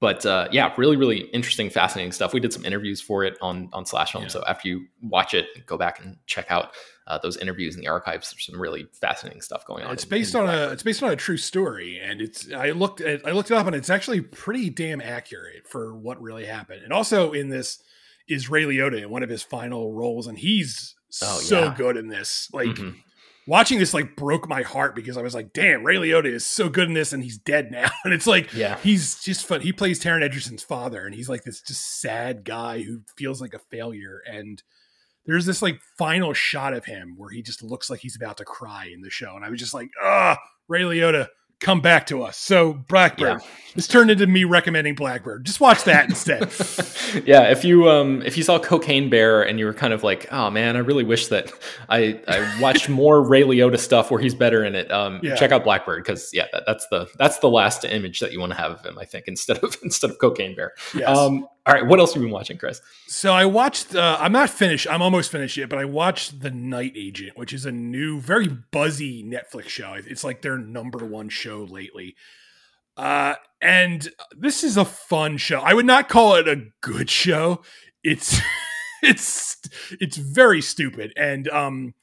but 0.00 0.26
uh, 0.26 0.48
yeah, 0.52 0.72
really, 0.76 0.96
really 0.96 1.20
interesting, 1.32 1.70
fascinating 1.70 2.12
stuff. 2.12 2.34
We 2.34 2.40
did 2.40 2.52
some 2.52 2.64
interviews 2.64 3.00
for 3.00 3.24
it 3.24 3.38
on 3.40 3.70
on 3.72 3.86
Slash 3.86 4.12
Film. 4.12 4.24
Yeah. 4.24 4.28
So 4.28 4.44
after 4.46 4.68
you 4.68 4.86
watch 5.02 5.32
it, 5.32 5.66
go 5.66 5.78
back 5.78 6.00
and 6.00 6.18
check 6.26 6.46
out 6.50 6.72
uh, 7.06 7.18
those 7.18 7.36
interviews 7.38 7.74
in 7.76 7.80
the 7.80 7.88
archives. 7.88 8.30
There's 8.30 8.44
some 8.44 8.60
really 8.60 8.88
fascinating 8.92 9.40
stuff 9.40 9.64
going 9.64 9.84
on. 9.84 9.92
It's 9.94 10.04
in, 10.04 10.10
based 10.10 10.34
in 10.34 10.42
on 10.42 10.48
a 10.48 10.68
it's 10.68 10.82
based 10.82 11.02
on 11.02 11.10
a 11.10 11.16
true 11.16 11.38
story, 11.38 11.98
and 12.02 12.20
it's 12.20 12.52
I 12.52 12.72
looked 12.72 13.00
at 13.00 13.26
I 13.26 13.32
looked 13.32 13.50
it 13.50 13.56
up, 13.56 13.66
and 13.66 13.74
it's 13.74 13.90
actually 13.90 14.20
pretty 14.20 14.68
damn 14.68 15.00
accurate 15.00 15.66
for 15.66 15.96
what 15.96 16.20
really 16.20 16.44
happened. 16.44 16.82
And 16.82 16.92
also 16.92 17.32
in 17.32 17.48
this 17.48 17.82
is 18.28 18.50
Ray 18.50 18.64
Liotta 18.64 19.02
in 19.02 19.10
one 19.10 19.22
of 19.22 19.30
his 19.30 19.42
final 19.42 19.94
roles, 19.94 20.26
and 20.26 20.36
he's 20.36 20.94
oh, 21.22 21.38
so 21.38 21.64
yeah. 21.64 21.74
good 21.76 21.96
in 21.96 22.08
this. 22.08 22.50
Like. 22.52 22.68
Mm-hmm 22.68 23.00
watching 23.46 23.78
this 23.78 23.94
like 23.94 24.16
broke 24.16 24.48
my 24.48 24.62
heart 24.62 24.94
because 24.94 25.16
I 25.16 25.22
was 25.22 25.34
like, 25.34 25.52
damn, 25.52 25.84
Ray 25.84 25.96
Liotta 25.96 26.26
is 26.26 26.44
so 26.44 26.68
good 26.68 26.88
in 26.88 26.94
this 26.94 27.12
and 27.12 27.22
he's 27.22 27.38
dead 27.38 27.70
now. 27.70 27.90
And 28.04 28.14
it's 28.14 28.26
like, 28.26 28.52
yeah, 28.54 28.78
he's 28.78 29.20
just 29.20 29.46
fun. 29.46 29.62
He 29.62 29.72
plays 29.72 30.00
Taron 30.00 30.22
Egerton's 30.22 30.62
father 30.62 31.04
and 31.04 31.14
he's 31.14 31.28
like 31.28 31.42
this 31.42 31.60
just 31.60 32.00
sad 32.00 32.44
guy 32.44 32.82
who 32.82 33.00
feels 33.16 33.40
like 33.40 33.52
a 33.52 33.58
failure. 33.58 34.22
And 34.30 34.62
there's 35.24 35.44
this 35.44 35.60
like 35.60 35.80
final 35.98 36.32
shot 36.32 36.72
of 36.72 36.84
him 36.84 37.14
where 37.16 37.30
he 37.30 37.42
just 37.42 37.64
looks 37.64 37.90
like 37.90 38.00
he's 38.00 38.14
about 38.14 38.36
to 38.36 38.44
cry 38.44 38.88
in 38.92 39.00
the 39.00 39.10
show. 39.10 39.34
And 39.34 39.44
I 39.44 39.50
was 39.50 39.58
just 39.58 39.74
like, 39.74 39.90
ah, 40.00 40.38
Ray 40.68 40.82
Liotta, 40.82 41.26
come 41.60 41.80
back 41.80 42.06
to 42.06 42.22
us. 42.22 42.36
So 42.36 42.74
Blackbird. 42.74 43.40
Yeah. 43.40 43.48
This 43.74 43.88
turned 43.88 44.10
into 44.10 44.26
me 44.26 44.44
recommending 44.44 44.94
Blackbird. 44.94 45.44
Just 45.44 45.60
watch 45.60 45.84
that 45.84 46.06
instead. 46.08 46.42
yeah, 47.26 47.50
if 47.50 47.64
you 47.64 47.90
um 47.90 48.22
if 48.22 48.36
you 48.36 48.42
saw 48.42 48.58
Cocaine 48.58 49.10
Bear 49.10 49.42
and 49.42 49.58
you 49.58 49.66
were 49.66 49.74
kind 49.74 49.92
of 49.92 50.02
like, 50.02 50.26
oh 50.32 50.50
man, 50.50 50.76
I 50.76 50.80
really 50.80 51.04
wish 51.04 51.28
that 51.28 51.52
I 51.88 52.20
I 52.26 52.60
watched 52.60 52.88
more 52.90 53.22
Ray 53.22 53.42
Liotta 53.42 53.78
stuff 53.78 54.10
where 54.10 54.20
he's 54.20 54.34
better 54.34 54.64
in 54.64 54.74
it. 54.74 54.90
Um, 54.90 55.20
yeah. 55.22 55.34
check 55.36 55.52
out 55.52 55.64
Blackbird 55.64 56.04
because 56.04 56.30
yeah, 56.32 56.46
that, 56.52 56.64
that's 56.66 56.86
the 56.88 57.06
that's 57.18 57.38
the 57.38 57.50
last 57.50 57.84
image 57.84 58.20
that 58.20 58.32
you 58.32 58.40
want 58.40 58.52
to 58.52 58.58
have 58.58 58.72
of 58.72 58.84
him. 58.84 58.98
I 58.98 59.04
think 59.04 59.26
instead 59.28 59.58
of 59.58 59.76
instead 59.82 60.10
of 60.10 60.18
Cocaine 60.18 60.54
Bear. 60.54 60.72
Yes. 60.94 61.16
Um, 61.16 61.46
all 61.66 61.74
right, 61.74 61.84
what 61.84 61.98
else 61.98 62.14
have 62.14 62.22
you 62.22 62.28
been 62.28 62.32
watching, 62.32 62.58
Chris? 62.58 62.80
So 63.08 63.32
I 63.32 63.44
watched. 63.44 63.94
Uh, 63.94 64.16
I'm 64.20 64.30
not 64.30 64.50
finished. 64.50 64.86
I'm 64.88 65.02
almost 65.02 65.32
finished 65.32 65.56
yet, 65.56 65.68
but 65.68 65.80
I 65.80 65.84
watched 65.84 66.40
The 66.40 66.50
Night 66.52 66.92
Agent, 66.94 67.36
which 67.36 67.52
is 67.52 67.66
a 67.66 67.72
new, 67.72 68.20
very 68.20 68.46
buzzy 68.46 69.24
Netflix 69.24 69.68
show. 69.68 69.94
It's 69.94 70.22
like 70.22 70.42
their 70.42 70.58
number 70.58 71.04
one 71.04 71.28
show 71.28 71.64
lately. 71.64 72.14
Uh, 72.96 73.34
and 73.60 74.08
this 74.36 74.62
is 74.62 74.76
a 74.76 74.84
fun 74.84 75.38
show. 75.38 75.58
I 75.58 75.74
would 75.74 75.86
not 75.86 76.08
call 76.08 76.36
it 76.36 76.46
a 76.46 76.66
good 76.80 77.10
show. 77.10 77.62
It's 78.04 78.38
it's 79.02 79.56
it's 80.00 80.16
very 80.16 80.62
stupid 80.62 81.12
and 81.16 81.48
um 81.48 81.94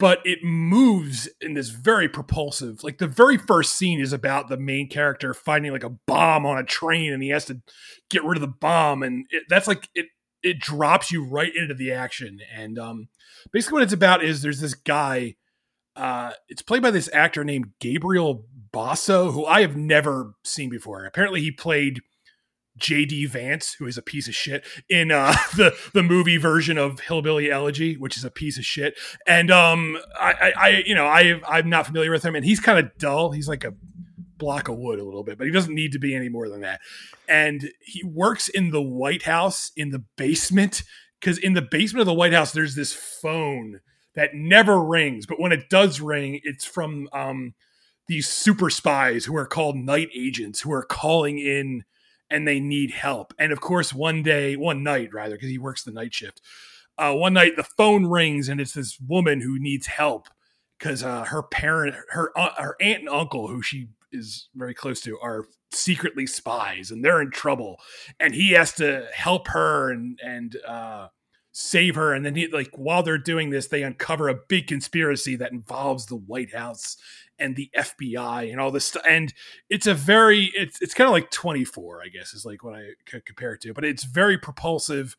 but 0.00 0.18
it 0.24 0.40
moves 0.42 1.28
in 1.40 1.54
this 1.54 1.68
very 1.68 2.08
propulsive 2.08 2.82
like 2.82 2.98
the 2.98 3.06
very 3.06 3.36
first 3.36 3.74
scene 3.74 4.00
is 4.00 4.12
about 4.12 4.48
the 4.48 4.56
main 4.56 4.88
character 4.88 5.32
finding 5.32 5.70
like 5.70 5.84
a 5.84 5.96
bomb 6.06 6.44
on 6.44 6.58
a 6.58 6.64
train 6.64 7.12
and 7.12 7.22
he 7.22 7.28
has 7.28 7.44
to 7.44 7.60
get 8.08 8.24
rid 8.24 8.36
of 8.36 8.40
the 8.40 8.48
bomb 8.48 9.02
and 9.04 9.26
it, 9.30 9.44
that's 9.48 9.68
like 9.68 9.88
it 9.94 10.06
it 10.42 10.58
drops 10.58 11.10
you 11.10 11.24
right 11.24 11.54
into 11.54 11.74
the 11.74 11.92
action. 11.92 12.40
And 12.54 12.78
um 12.78 13.08
basically 13.52 13.74
what 13.74 13.82
it's 13.82 13.92
about 13.92 14.24
is 14.24 14.42
there's 14.42 14.60
this 14.60 14.74
guy 14.74 15.36
uh 15.96 16.32
it's 16.48 16.62
played 16.62 16.82
by 16.82 16.90
this 16.90 17.10
actor 17.12 17.44
named 17.44 17.72
Gabriel 17.80 18.46
Basso 18.72 19.30
who 19.32 19.44
I 19.44 19.60
have 19.62 19.76
never 19.76 20.34
seen 20.44 20.70
before. 20.70 21.04
Apparently 21.04 21.40
he 21.40 21.50
played 21.50 22.00
JD 22.80 23.28
Vance, 23.28 23.74
who 23.74 23.86
is 23.86 23.96
a 23.96 24.02
piece 24.02 24.26
of 24.26 24.34
shit, 24.34 24.64
in 24.88 25.12
uh, 25.12 25.34
the 25.56 25.76
the 25.92 26.02
movie 26.02 26.36
version 26.36 26.78
of 26.78 27.00
Hillbilly 27.00 27.50
Elegy, 27.50 27.96
which 27.96 28.16
is 28.16 28.24
a 28.24 28.30
piece 28.30 28.58
of 28.58 28.64
shit. 28.64 28.98
And 29.26 29.50
um, 29.50 29.98
I, 30.18 30.52
I, 30.56 30.82
you 30.86 30.94
know, 30.94 31.06
I 31.06 31.40
I'm 31.48 31.68
not 31.68 31.86
familiar 31.86 32.10
with 32.10 32.24
him, 32.24 32.34
and 32.34 32.44
he's 32.44 32.60
kind 32.60 32.78
of 32.78 32.96
dull. 32.98 33.32
He's 33.32 33.48
like 33.48 33.64
a 33.64 33.74
block 34.36 34.68
of 34.68 34.78
wood 34.78 34.98
a 34.98 35.04
little 35.04 35.22
bit, 35.22 35.38
but 35.38 35.46
he 35.46 35.52
doesn't 35.52 35.74
need 35.74 35.92
to 35.92 35.98
be 35.98 36.14
any 36.14 36.28
more 36.28 36.48
than 36.48 36.62
that. 36.62 36.80
And 37.28 37.70
he 37.80 38.02
works 38.02 38.48
in 38.48 38.70
the 38.70 38.82
White 38.82 39.22
House 39.22 39.70
in 39.76 39.90
the 39.90 40.02
basement 40.16 40.82
because 41.20 41.38
in 41.38 41.52
the 41.52 41.62
basement 41.62 42.00
of 42.00 42.06
the 42.06 42.14
White 42.14 42.32
House 42.32 42.52
there's 42.52 42.74
this 42.74 42.92
phone 42.92 43.80
that 44.14 44.34
never 44.34 44.82
rings, 44.82 45.26
but 45.26 45.38
when 45.38 45.52
it 45.52 45.68
does 45.68 46.00
ring, 46.00 46.40
it's 46.42 46.64
from 46.64 47.08
um, 47.12 47.54
these 48.08 48.26
super 48.26 48.70
spies 48.70 49.24
who 49.24 49.36
are 49.36 49.46
called 49.46 49.76
night 49.76 50.08
agents 50.14 50.62
who 50.62 50.72
are 50.72 50.82
calling 50.82 51.38
in 51.38 51.84
and 52.30 52.46
they 52.46 52.60
need 52.60 52.92
help. 52.92 53.34
And 53.38 53.52
of 53.52 53.60
course, 53.60 53.92
one 53.92 54.22
day, 54.22 54.56
one 54.56 54.82
night 54.82 55.12
rather, 55.12 55.34
because 55.34 55.50
he 55.50 55.58
works 55.58 55.82
the 55.82 55.92
night 55.92 56.14
shift. 56.14 56.40
Uh, 56.96 57.14
one 57.14 57.32
night 57.32 57.56
the 57.56 57.64
phone 57.64 58.06
rings 58.06 58.48
and 58.48 58.60
it's 58.60 58.74
this 58.74 58.98
woman 59.00 59.40
who 59.40 59.58
needs 59.58 59.86
help 59.86 60.28
because 60.78 61.02
uh, 61.02 61.24
her 61.24 61.42
parent, 61.42 61.94
her 62.10 62.30
uh, 62.36 62.50
her 62.58 62.76
aunt 62.80 63.00
and 63.00 63.08
uncle, 63.08 63.48
who 63.48 63.62
she 63.62 63.88
is 64.12 64.48
very 64.54 64.74
close 64.74 65.00
to, 65.02 65.18
are 65.20 65.46
secretly 65.72 66.26
spies 66.26 66.90
and 66.90 67.04
they're 67.04 67.20
in 67.20 67.30
trouble, 67.30 67.78
and 68.18 68.34
he 68.34 68.52
has 68.52 68.72
to 68.74 69.06
help 69.14 69.48
her 69.48 69.90
and 69.90 70.18
and 70.22 70.56
uh, 70.66 71.08
save 71.52 71.94
her. 71.94 72.14
And 72.14 72.24
then 72.24 72.34
he 72.34 72.48
like 72.48 72.70
while 72.76 73.02
they're 73.02 73.18
doing 73.18 73.50
this, 73.50 73.68
they 73.68 73.82
uncover 73.82 74.28
a 74.28 74.38
big 74.48 74.66
conspiracy 74.66 75.36
that 75.36 75.52
involves 75.52 76.06
the 76.06 76.16
White 76.16 76.54
House 76.54 76.96
and 77.40 77.56
the 77.56 77.70
FBI 77.76 78.50
and 78.50 78.60
all 78.60 78.70
this 78.70 78.86
stuff. 78.86 79.02
And 79.08 79.32
it's 79.68 79.86
a 79.86 79.94
very 79.94 80.52
it's 80.54 80.80
it's 80.80 80.94
kind 80.94 81.08
of 81.08 81.12
like 81.12 81.30
24, 81.30 82.02
I 82.04 82.08
guess, 82.08 82.34
is 82.34 82.44
like 82.44 82.62
what 82.62 82.74
I 82.74 82.90
could 83.06 83.24
compare 83.26 83.54
it 83.54 83.62
to, 83.62 83.74
but 83.74 83.84
it's 83.84 84.04
very 84.04 84.38
propulsive. 84.38 85.16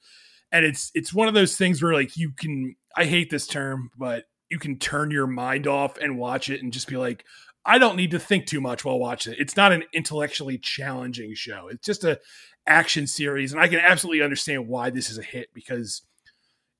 And 0.51 0.65
it's 0.65 0.91
it's 0.93 1.13
one 1.13 1.27
of 1.27 1.33
those 1.33 1.57
things 1.57 1.81
where 1.81 1.93
like 1.93 2.15
you 2.15 2.31
can 2.31 2.75
I 2.95 3.05
hate 3.05 3.29
this 3.29 3.47
term, 3.47 3.91
but 3.97 4.25
you 4.49 4.59
can 4.59 4.77
turn 4.77 5.11
your 5.11 5.27
mind 5.27 5.65
off 5.65 5.97
and 5.97 6.17
watch 6.17 6.49
it 6.49 6.61
and 6.61 6.73
just 6.73 6.87
be 6.87 6.97
like, 6.97 7.25
I 7.65 7.77
don't 7.77 7.95
need 7.95 8.11
to 8.11 8.19
think 8.19 8.45
too 8.45 8.61
much 8.61 8.83
while 8.83 8.99
watching 8.99 9.33
it. 9.33 9.39
It's 9.39 9.55
not 9.55 9.71
an 9.71 9.83
intellectually 9.93 10.57
challenging 10.57 11.33
show. 11.35 11.69
It's 11.69 11.85
just 11.85 12.03
a 12.03 12.19
action 12.67 13.07
series, 13.07 13.53
and 13.53 13.61
I 13.61 13.67
can 13.67 13.79
absolutely 13.79 14.23
understand 14.23 14.67
why 14.67 14.89
this 14.89 15.09
is 15.09 15.17
a 15.17 15.23
hit 15.23 15.49
because 15.53 16.01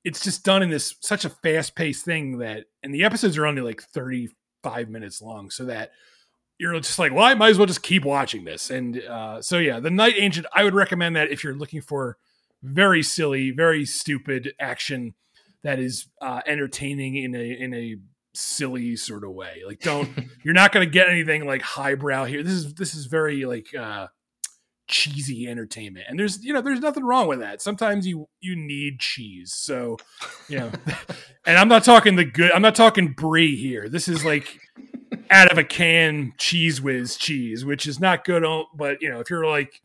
it's 0.04 0.22
just 0.22 0.44
done 0.44 0.62
in 0.62 0.70
this 0.70 0.94
such 1.00 1.24
a 1.24 1.30
fast 1.30 1.74
paced 1.74 2.04
thing 2.04 2.38
that, 2.38 2.64
and 2.82 2.94
the 2.94 3.04
episodes 3.04 3.38
are 3.38 3.46
only 3.46 3.62
like 3.62 3.82
thirty 3.82 4.28
five 4.62 4.88
minutes 4.88 5.20
long, 5.20 5.50
so 5.50 5.64
that 5.66 5.92
you're 6.58 6.78
just 6.80 6.98
like, 6.98 7.12
well, 7.12 7.24
I 7.24 7.34
might 7.34 7.50
as 7.50 7.58
well 7.58 7.66
just 7.66 7.82
keep 7.82 8.04
watching 8.04 8.44
this. 8.44 8.70
And 8.70 9.02
uh, 9.02 9.42
so 9.42 9.58
yeah, 9.58 9.80
the 9.80 9.90
Night 9.90 10.14
Agent, 10.16 10.46
I 10.54 10.64
would 10.64 10.74
recommend 10.74 11.16
that 11.16 11.30
if 11.30 11.42
you're 11.42 11.54
looking 11.54 11.80
for 11.80 12.18
very 12.62 13.02
silly, 13.02 13.50
very 13.50 13.84
stupid 13.84 14.54
action 14.60 15.14
that 15.62 15.78
is 15.78 16.06
uh, 16.20 16.40
entertaining 16.46 17.16
in 17.16 17.34
a 17.34 17.50
in 17.50 17.74
a 17.74 17.96
silly 18.34 18.96
sort 18.96 19.24
of 19.24 19.32
way. 19.32 19.62
Like 19.66 19.80
don't 19.80 20.08
you're 20.44 20.54
not 20.54 20.72
going 20.72 20.86
to 20.86 20.90
get 20.90 21.08
anything 21.08 21.46
like 21.46 21.62
highbrow 21.62 22.24
here. 22.24 22.42
This 22.42 22.52
is 22.52 22.74
this 22.74 22.94
is 22.94 23.06
very 23.06 23.44
like 23.44 23.74
uh 23.74 24.08
cheesy 24.92 25.48
entertainment. 25.48 26.06
And 26.08 26.18
there's 26.18 26.44
you 26.44 26.52
know 26.52 26.60
there's 26.60 26.80
nothing 26.80 27.04
wrong 27.04 27.26
with 27.26 27.40
that. 27.40 27.60
Sometimes 27.60 28.06
you 28.06 28.28
you 28.40 28.54
need 28.54 29.00
cheese. 29.00 29.52
So, 29.52 29.96
you 30.48 30.60
know, 30.60 30.70
and 31.46 31.58
I'm 31.58 31.68
not 31.68 31.82
talking 31.82 32.14
the 32.14 32.24
good 32.24 32.52
I'm 32.52 32.62
not 32.62 32.76
talking 32.76 33.12
brie 33.12 33.56
here. 33.56 33.88
This 33.88 34.06
is 34.06 34.24
like 34.24 34.60
out 35.30 35.50
of 35.50 35.58
a 35.58 35.64
can 35.64 36.32
Cheez 36.38 36.80
Whiz 36.80 37.16
cheese, 37.16 37.64
which 37.64 37.86
is 37.86 37.98
not 37.98 38.24
good 38.24 38.44
but 38.76 39.02
you 39.02 39.10
know, 39.10 39.18
if 39.18 39.30
you're 39.30 39.46
like 39.46 39.80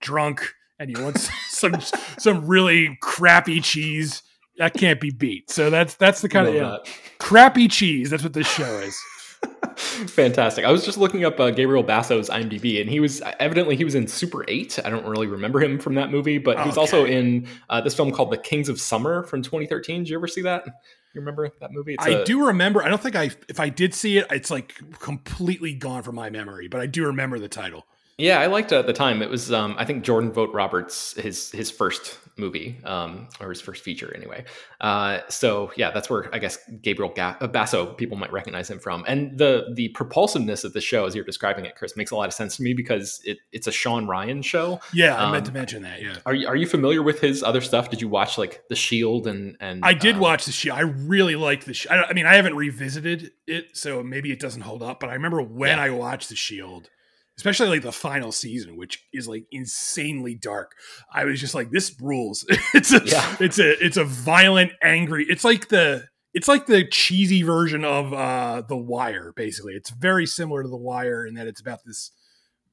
drunk 0.00 0.54
and 0.80 0.90
you 0.90 1.02
want 1.02 1.18
some 1.48 1.76
some 2.18 2.46
really 2.46 2.98
crappy 3.00 3.60
cheese 3.60 4.22
that 4.56 4.74
can't 4.74 5.00
be 5.00 5.10
beat. 5.10 5.50
So 5.50 5.70
that's 5.70 5.94
that's 5.94 6.20
the 6.20 6.28
kind 6.28 6.48
of 6.48 6.54
yeah, 6.54 6.78
crappy 7.18 7.68
cheese. 7.68 8.10
That's 8.10 8.24
what 8.24 8.32
this 8.32 8.48
show 8.48 8.78
is. 8.78 8.98
Fantastic. 9.76 10.64
I 10.64 10.70
was 10.70 10.84
just 10.84 10.98
looking 10.98 11.24
up 11.24 11.38
uh, 11.38 11.50
Gabriel 11.50 11.82
Basso's 11.82 12.28
IMDb, 12.28 12.80
and 12.80 12.90
he 12.90 13.00
was 13.00 13.22
evidently 13.38 13.76
he 13.76 13.84
was 13.84 13.94
in 13.94 14.06
Super 14.06 14.44
Eight. 14.48 14.78
I 14.84 14.90
don't 14.90 15.06
really 15.06 15.26
remember 15.26 15.60
him 15.60 15.78
from 15.78 15.94
that 15.94 16.10
movie, 16.10 16.38
but 16.38 16.58
he 16.58 16.66
was 16.66 16.78
okay. 16.78 16.80
also 16.80 17.04
in 17.04 17.46
uh, 17.70 17.80
this 17.80 17.94
film 17.94 18.10
called 18.12 18.30
The 18.30 18.38
Kings 18.38 18.68
of 18.68 18.80
Summer 18.80 19.22
from 19.24 19.42
2013. 19.42 20.02
Did 20.02 20.10
you 20.10 20.16
ever 20.16 20.28
see 20.28 20.42
that? 20.42 20.64
You 20.66 21.20
remember 21.20 21.50
that 21.60 21.72
movie? 21.72 21.94
It's 21.94 22.06
I 22.06 22.10
a, 22.10 22.24
do 22.24 22.46
remember. 22.46 22.82
I 22.82 22.88
don't 22.88 23.02
think 23.02 23.16
I 23.16 23.30
if 23.48 23.60
I 23.60 23.68
did 23.68 23.94
see 23.94 24.18
it, 24.18 24.26
it's 24.30 24.50
like 24.50 24.74
completely 24.98 25.74
gone 25.74 26.02
from 26.02 26.14
my 26.14 26.30
memory, 26.30 26.68
but 26.68 26.80
I 26.80 26.86
do 26.86 27.06
remember 27.06 27.38
the 27.38 27.48
title. 27.48 27.86
Yeah, 28.18 28.40
I 28.40 28.46
liked 28.46 28.72
it 28.72 28.76
at 28.76 28.86
the 28.88 28.92
time. 28.92 29.22
It 29.22 29.30
was, 29.30 29.52
um, 29.52 29.76
I 29.78 29.84
think, 29.84 30.02
Jordan 30.02 30.32
Vogt 30.32 30.52
Roberts 30.52 31.14
his 31.14 31.52
his 31.52 31.70
first 31.70 32.18
movie, 32.36 32.80
um, 32.84 33.28
or 33.40 33.48
his 33.48 33.60
first 33.60 33.84
feature 33.84 34.12
anyway. 34.14 34.44
Uh, 34.80 35.20
so 35.28 35.70
yeah, 35.76 35.92
that's 35.92 36.10
where 36.10 36.32
I 36.34 36.40
guess 36.40 36.58
Gabriel 36.82 37.12
Ga- 37.14 37.36
uh, 37.40 37.46
Basso 37.46 37.86
people 37.94 38.16
might 38.16 38.32
recognize 38.32 38.68
him 38.68 38.80
from. 38.80 39.04
And 39.06 39.38
the 39.38 39.72
the 39.74 39.90
propulsiveness 39.90 40.64
of 40.64 40.72
the 40.72 40.80
show, 40.80 41.06
as 41.06 41.14
you're 41.14 41.24
describing 41.24 41.64
it, 41.64 41.76
Chris, 41.76 41.96
makes 41.96 42.10
a 42.10 42.16
lot 42.16 42.26
of 42.26 42.34
sense 42.34 42.56
to 42.56 42.62
me 42.64 42.74
because 42.74 43.20
it, 43.24 43.38
it's 43.52 43.68
a 43.68 43.72
Shawn 43.72 44.08
Ryan 44.08 44.42
show. 44.42 44.80
Yeah, 44.92 45.16
I 45.16 45.30
meant 45.30 45.44
to 45.44 45.52
um, 45.52 45.54
mention 45.54 45.82
that. 45.82 46.02
Yeah. 46.02 46.16
Are 46.26 46.34
you, 46.34 46.48
are 46.48 46.56
you 46.56 46.66
familiar 46.66 47.04
with 47.04 47.20
his 47.20 47.44
other 47.44 47.60
stuff? 47.60 47.88
Did 47.88 48.00
you 48.00 48.08
watch 48.08 48.36
like 48.36 48.64
The 48.68 48.76
Shield 48.76 49.28
and 49.28 49.56
and 49.60 49.84
I 49.84 49.94
did 49.94 50.16
um, 50.16 50.22
watch 50.22 50.44
The 50.44 50.52
Shield. 50.52 50.76
I 50.76 50.82
really 50.82 51.36
liked 51.36 51.66
The 51.66 51.74
Shield. 51.74 51.94
I, 51.94 52.02
I, 52.02 52.12
mean, 52.14 52.26
I 52.26 52.34
haven't 52.34 52.56
revisited 52.56 53.30
it, 53.46 53.76
so 53.76 54.02
maybe 54.02 54.32
it 54.32 54.40
doesn't 54.40 54.62
hold 54.62 54.82
up. 54.82 54.98
But 54.98 55.10
I 55.10 55.14
remember 55.14 55.40
when 55.40 55.78
yeah. 55.78 55.84
I 55.84 55.90
watched 55.90 56.30
The 56.30 56.36
Shield 56.36 56.90
especially 57.38 57.68
like 57.68 57.82
the 57.82 57.92
final 57.92 58.32
season, 58.32 58.76
which 58.76 59.06
is 59.14 59.26
like 59.28 59.46
insanely 59.52 60.34
dark. 60.34 60.72
I 61.12 61.24
was 61.24 61.40
just 61.40 61.54
like, 61.54 61.70
this 61.70 61.96
rules. 62.00 62.44
it's 62.74 62.92
a, 62.92 63.00
yeah. 63.04 63.36
it's 63.40 63.58
a, 63.58 63.84
it's 63.84 63.96
a 63.96 64.04
violent, 64.04 64.72
angry. 64.82 65.24
It's 65.28 65.44
like 65.44 65.68
the, 65.68 66.08
it's 66.34 66.48
like 66.48 66.66
the 66.66 66.84
cheesy 66.84 67.42
version 67.42 67.84
of 67.84 68.12
uh 68.12 68.62
The 68.68 68.76
Wire. 68.76 69.32
Basically, 69.34 69.72
it's 69.72 69.90
very 69.90 70.26
similar 70.26 70.62
to 70.62 70.68
The 70.68 70.76
Wire 70.76 71.26
in 71.26 71.34
that 71.34 71.46
it's 71.46 71.60
about 71.60 71.84
this 71.86 72.10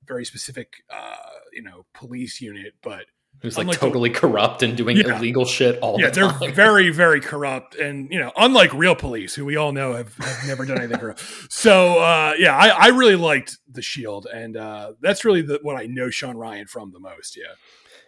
very 0.06 0.25
specific, 0.25 0.84
uh, 0.89 1.15
you 1.54 1.63
know, 1.63 1.86
police 1.93 2.41
unit, 2.41 2.73
but 2.82 3.06
who's 3.41 3.57
like 3.57 3.71
totally 3.71 4.09
the, 4.09 4.19
corrupt 4.19 4.63
and 4.63 4.75
doing 4.75 4.97
yeah. 4.97 5.17
illegal 5.17 5.45
shit 5.45 5.79
all 5.79 5.99
yeah, 5.99 6.09
the 6.09 6.21
time. 6.21 6.39
they're 6.39 6.51
very, 6.51 6.89
very 6.89 7.19
corrupt, 7.19 7.75
and 7.75 8.09
you 8.11 8.19
know, 8.19 8.31
unlike 8.37 8.73
real 8.73 8.95
police, 8.95 9.35
who 9.35 9.45
we 9.45 9.55
all 9.55 9.71
know 9.71 9.93
have, 9.93 10.13
have 10.15 10.47
never 10.47 10.65
done 10.65 10.77
anything 10.77 10.97
corrupt. 10.97 11.23
So, 11.49 11.99
uh, 11.99 12.33
yeah, 12.37 12.55
I, 12.55 12.67
I, 12.67 12.87
really 12.87 13.15
liked 13.15 13.57
the 13.71 13.81
Shield, 13.81 14.27
and 14.31 14.57
uh, 14.57 14.93
that's 15.01 15.25
really 15.25 15.41
the, 15.41 15.59
what 15.61 15.75
I 15.75 15.85
know 15.85 16.09
Shawn 16.09 16.37
Ryan 16.37 16.67
from 16.67 16.91
the 16.91 16.99
most. 16.99 17.37
Yeah. 17.37 17.53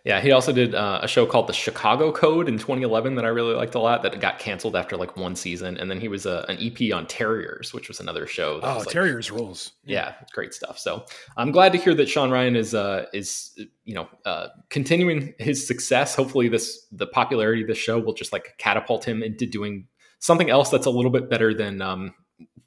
Yeah, 0.07 0.21
he 0.21 0.31
also 0.31 0.53
did 0.53 0.73
uh, 0.73 1.01
a 1.03 1.07
show 1.07 1.25
called 1.25 1.47
The 1.47 1.53
Chicago 1.53 2.13
Code 2.13 2.47
in 2.47 2.57
2011 2.57 3.15
that 3.15 3.25
I 3.25 3.27
really 3.27 3.53
liked 3.53 3.75
a 3.75 3.79
lot. 3.79 4.03
That 4.03 4.17
got 4.21 4.39
canceled 4.39 4.73
after 4.73 4.95
like 4.95 5.17
one 5.17 5.35
season, 5.35 5.75
and 5.75 5.91
then 5.91 5.99
he 5.99 6.07
was 6.07 6.25
a, 6.25 6.43
uh, 6.49 6.53
an 6.53 6.57
EP 6.61 6.93
on 6.93 7.07
Terriers, 7.07 7.73
which 7.73 7.89
was 7.89 7.99
another 7.99 8.25
show. 8.25 8.61
oh, 8.63 8.77
like, 8.77 8.87
Terriers 8.87 9.31
rules! 9.31 9.73
Yeah, 9.83 10.13
great 10.31 10.53
stuff. 10.53 10.79
So 10.79 11.03
I'm 11.35 11.51
glad 11.51 11.73
to 11.73 11.77
hear 11.77 11.93
that 11.93 12.07
Shawn 12.07 12.31
Ryan 12.31 12.55
is 12.55 12.73
uh, 12.73 13.07
is 13.11 13.59
you 13.83 13.95
know 13.95 14.07
uh, 14.23 14.47
continuing 14.69 15.33
his 15.39 15.67
success. 15.67 16.15
Hopefully, 16.15 16.47
this 16.47 16.85
the 16.89 17.07
popularity 17.07 17.63
of 17.63 17.67
the 17.67 17.75
show 17.75 17.99
will 17.99 18.13
just 18.13 18.31
like 18.31 18.55
catapult 18.57 19.05
him 19.05 19.21
into 19.21 19.45
doing 19.45 19.87
something 20.19 20.49
else 20.49 20.69
that's 20.69 20.85
a 20.85 20.89
little 20.89 21.11
bit 21.11 21.29
better 21.29 21.53
than 21.53 21.81
um, 21.81 22.13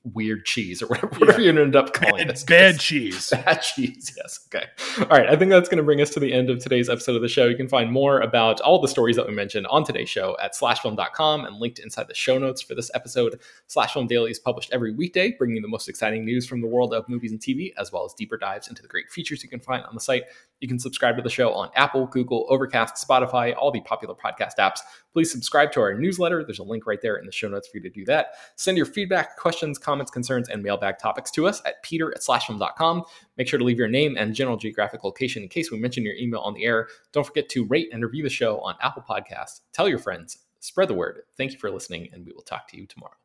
weird 0.05 0.45
cheese 0.45 0.83
or 0.83 0.87
whatever, 0.87 1.07
whatever 1.19 1.41
yeah. 1.41 1.53
you 1.53 1.61
ended 1.61 1.77
up 1.77 1.93
calling 1.93 2.23
it. 2.23 2.31
It's 2.31 2.45
bad 2.45 2.81
cheese. 2.81 3.31
Bad 3.31 3.61
cheese. 3.63 4.13
Yes. 4.17 4.41
Okay. 4.49 4.67
All 4.99 5.19
right. 5.19 5.29
I 5.29 5.37
think 5.37 5.51
that's 5.51 5.69
going 5.69 5.79
to 5.79 5.85
bring 5.85 6.01
us 6.01 6.11
to 6.11 6.21
the 6.21 6.33
end 6.33 6.51
of 6.51 6.59
today's 6.59 6.89
episode 6.89 7.17
of 7.17 7.23
the 7.23 7.29
show. 7.29 7.47
You 7.47 7.57
can 7.57 7.69
find 7.69 7.93
more 7.93 8.21
about 8.21 8.61
all 8.61 8.81
the 8.81 8.89
stories 8.89 9.17
that 9.17 9.27
we 9.27 9.35
mentioned 9.35 9.67
on 9.67 9.85
today's 9.85 10.09
show 10.09 10.37
at 10.43 10.55
slashfilm.com 10.55 11.45
and 11.45 11.57
linked 11.57 11.79
inside 11.79 12.09
the 12.09 12.15
show 12.15 12.39
notes 12.39 12.63
for 12.63 12.75
this 12.75 12.91
episode. 12.95 13.39
Slashfilm 13.69 14.09
Daily 14.09 14.31
is 14.31 14.39
published 14.39 14.73
every 14.73 14.93
weekday, 14.93 15.33
bringing 15.33 15.57
you 15.57 15.63
the 15.63 15.69
most 15.69 15.89
exciting 15.89 16.25
news 16.25 16.47
from 16.47 16.61
the 16.61 16.67
world 16.67 16.95
of 16.95 17.09
movies 17.09 17.33
and 17.33 17.41
TV, 17.41 17.73
as 17.77 17.93
well 17.93 18.05
as 18.05 18.15
deeper 18.15 18.37
dives 18.37 18.69
into 18.69 18.83
the 18.83 18.89
great 18.89 19.11
features 19.11 19.43
you 19.43 19.49
can 19.49 19.61
find 19.61 19.85
on 19.85 19.95
the 19.95 20.01
site. 20.01 20.25
You 20.61 20.69
can 20.69 20.79
subscribe 20.79 21.17
to 21.17 21.23
the 21.23 21.31
show 21.31 21.53
on 21.53 21.71
Apple, 21.75 22.07
Google, 22.07 22.47
Overcast, 22.49 23.07
Spotify, 23.07 23.55
all 23.57 23.71
the 23.71 23.81
popular 23.81 24.15
podcast 24.15 24.57
apps. 24.59 24.81
Please 25.13 25.33
subscribe 25.33 25.73
to 25.73 25.81
our 25.81 25.95
newsletter. 25.95 26.45
There's 26.45 26.59
a 26.59 26.65
link 26.65 26.87
right 26.87 27.01
there 27.01 27.17
in 27.17 27.27
the 27.27 27.33
show 27.33 27.49
notes 27.49 27.69
for 27.69 27.79
you 27.79 27.83
to 27.83 27.91
do 27.91 28.05
that. 28.05 28.33
Send 28.57 28.77
your 28.77 28.87
feedback, 28.87 29.37
questions, 29.37 29.79
comments, 29.79 30.11
concerns, 30.11 30.49
and 30.49 30.63
mailbag 30.63 30.99
topics 30.99 31.31
to 31.33 31.47
us 31.47 31.63
at 31.65 31.83
peter 31.83 32.13
at 32.15 32.21
slashfilm.com. 32.21 33.05
Make 33.39 33.49
sure 33.49 33.59
to 33.59 33.65
leave 33.65 33.79
your 33.79 33.89
name 33.89 34.17
and 34.19 34.35
general 34.35 34.57
geographic 34.57 35.03
location 35.03 35.43
in 35.43 35.49
case 35.49 35.71
we 35.71 35.79
mention 35.79 36.05
your 36.05 36.15
email 36.15 36.41
on 36.41 36.55
the 36.55 36.65
air. 36.65 36.89
Don't 37.13 37.27
forget 37.27 37.49
to 37.51 37.65
rate 37.65 37.89
and 37.93 38.05
review 38.05 38.23
the 38.23 38.29
show 38.29 38.61
on 38.61 38.75
Apple 38.83 39.05
Podcasts. 39.09 39.61
Tell 39.73 39.89
your 39.89 39.99
friends, 39.99 40.39
spread 40.61 40.89
the 40.89 40.95
word. 40.95 41.23
Thank 41.37 41.53
you 41.53 41.59
for 41.59 41.71
listening, 41.71 42.09
and 42.13 42.27
we 42.27 42.33
will 42.33 42.43
talk 42.43 42.69
to 42.69 42.77
you 42.77 42.87
tomorrow. 42.87 43.20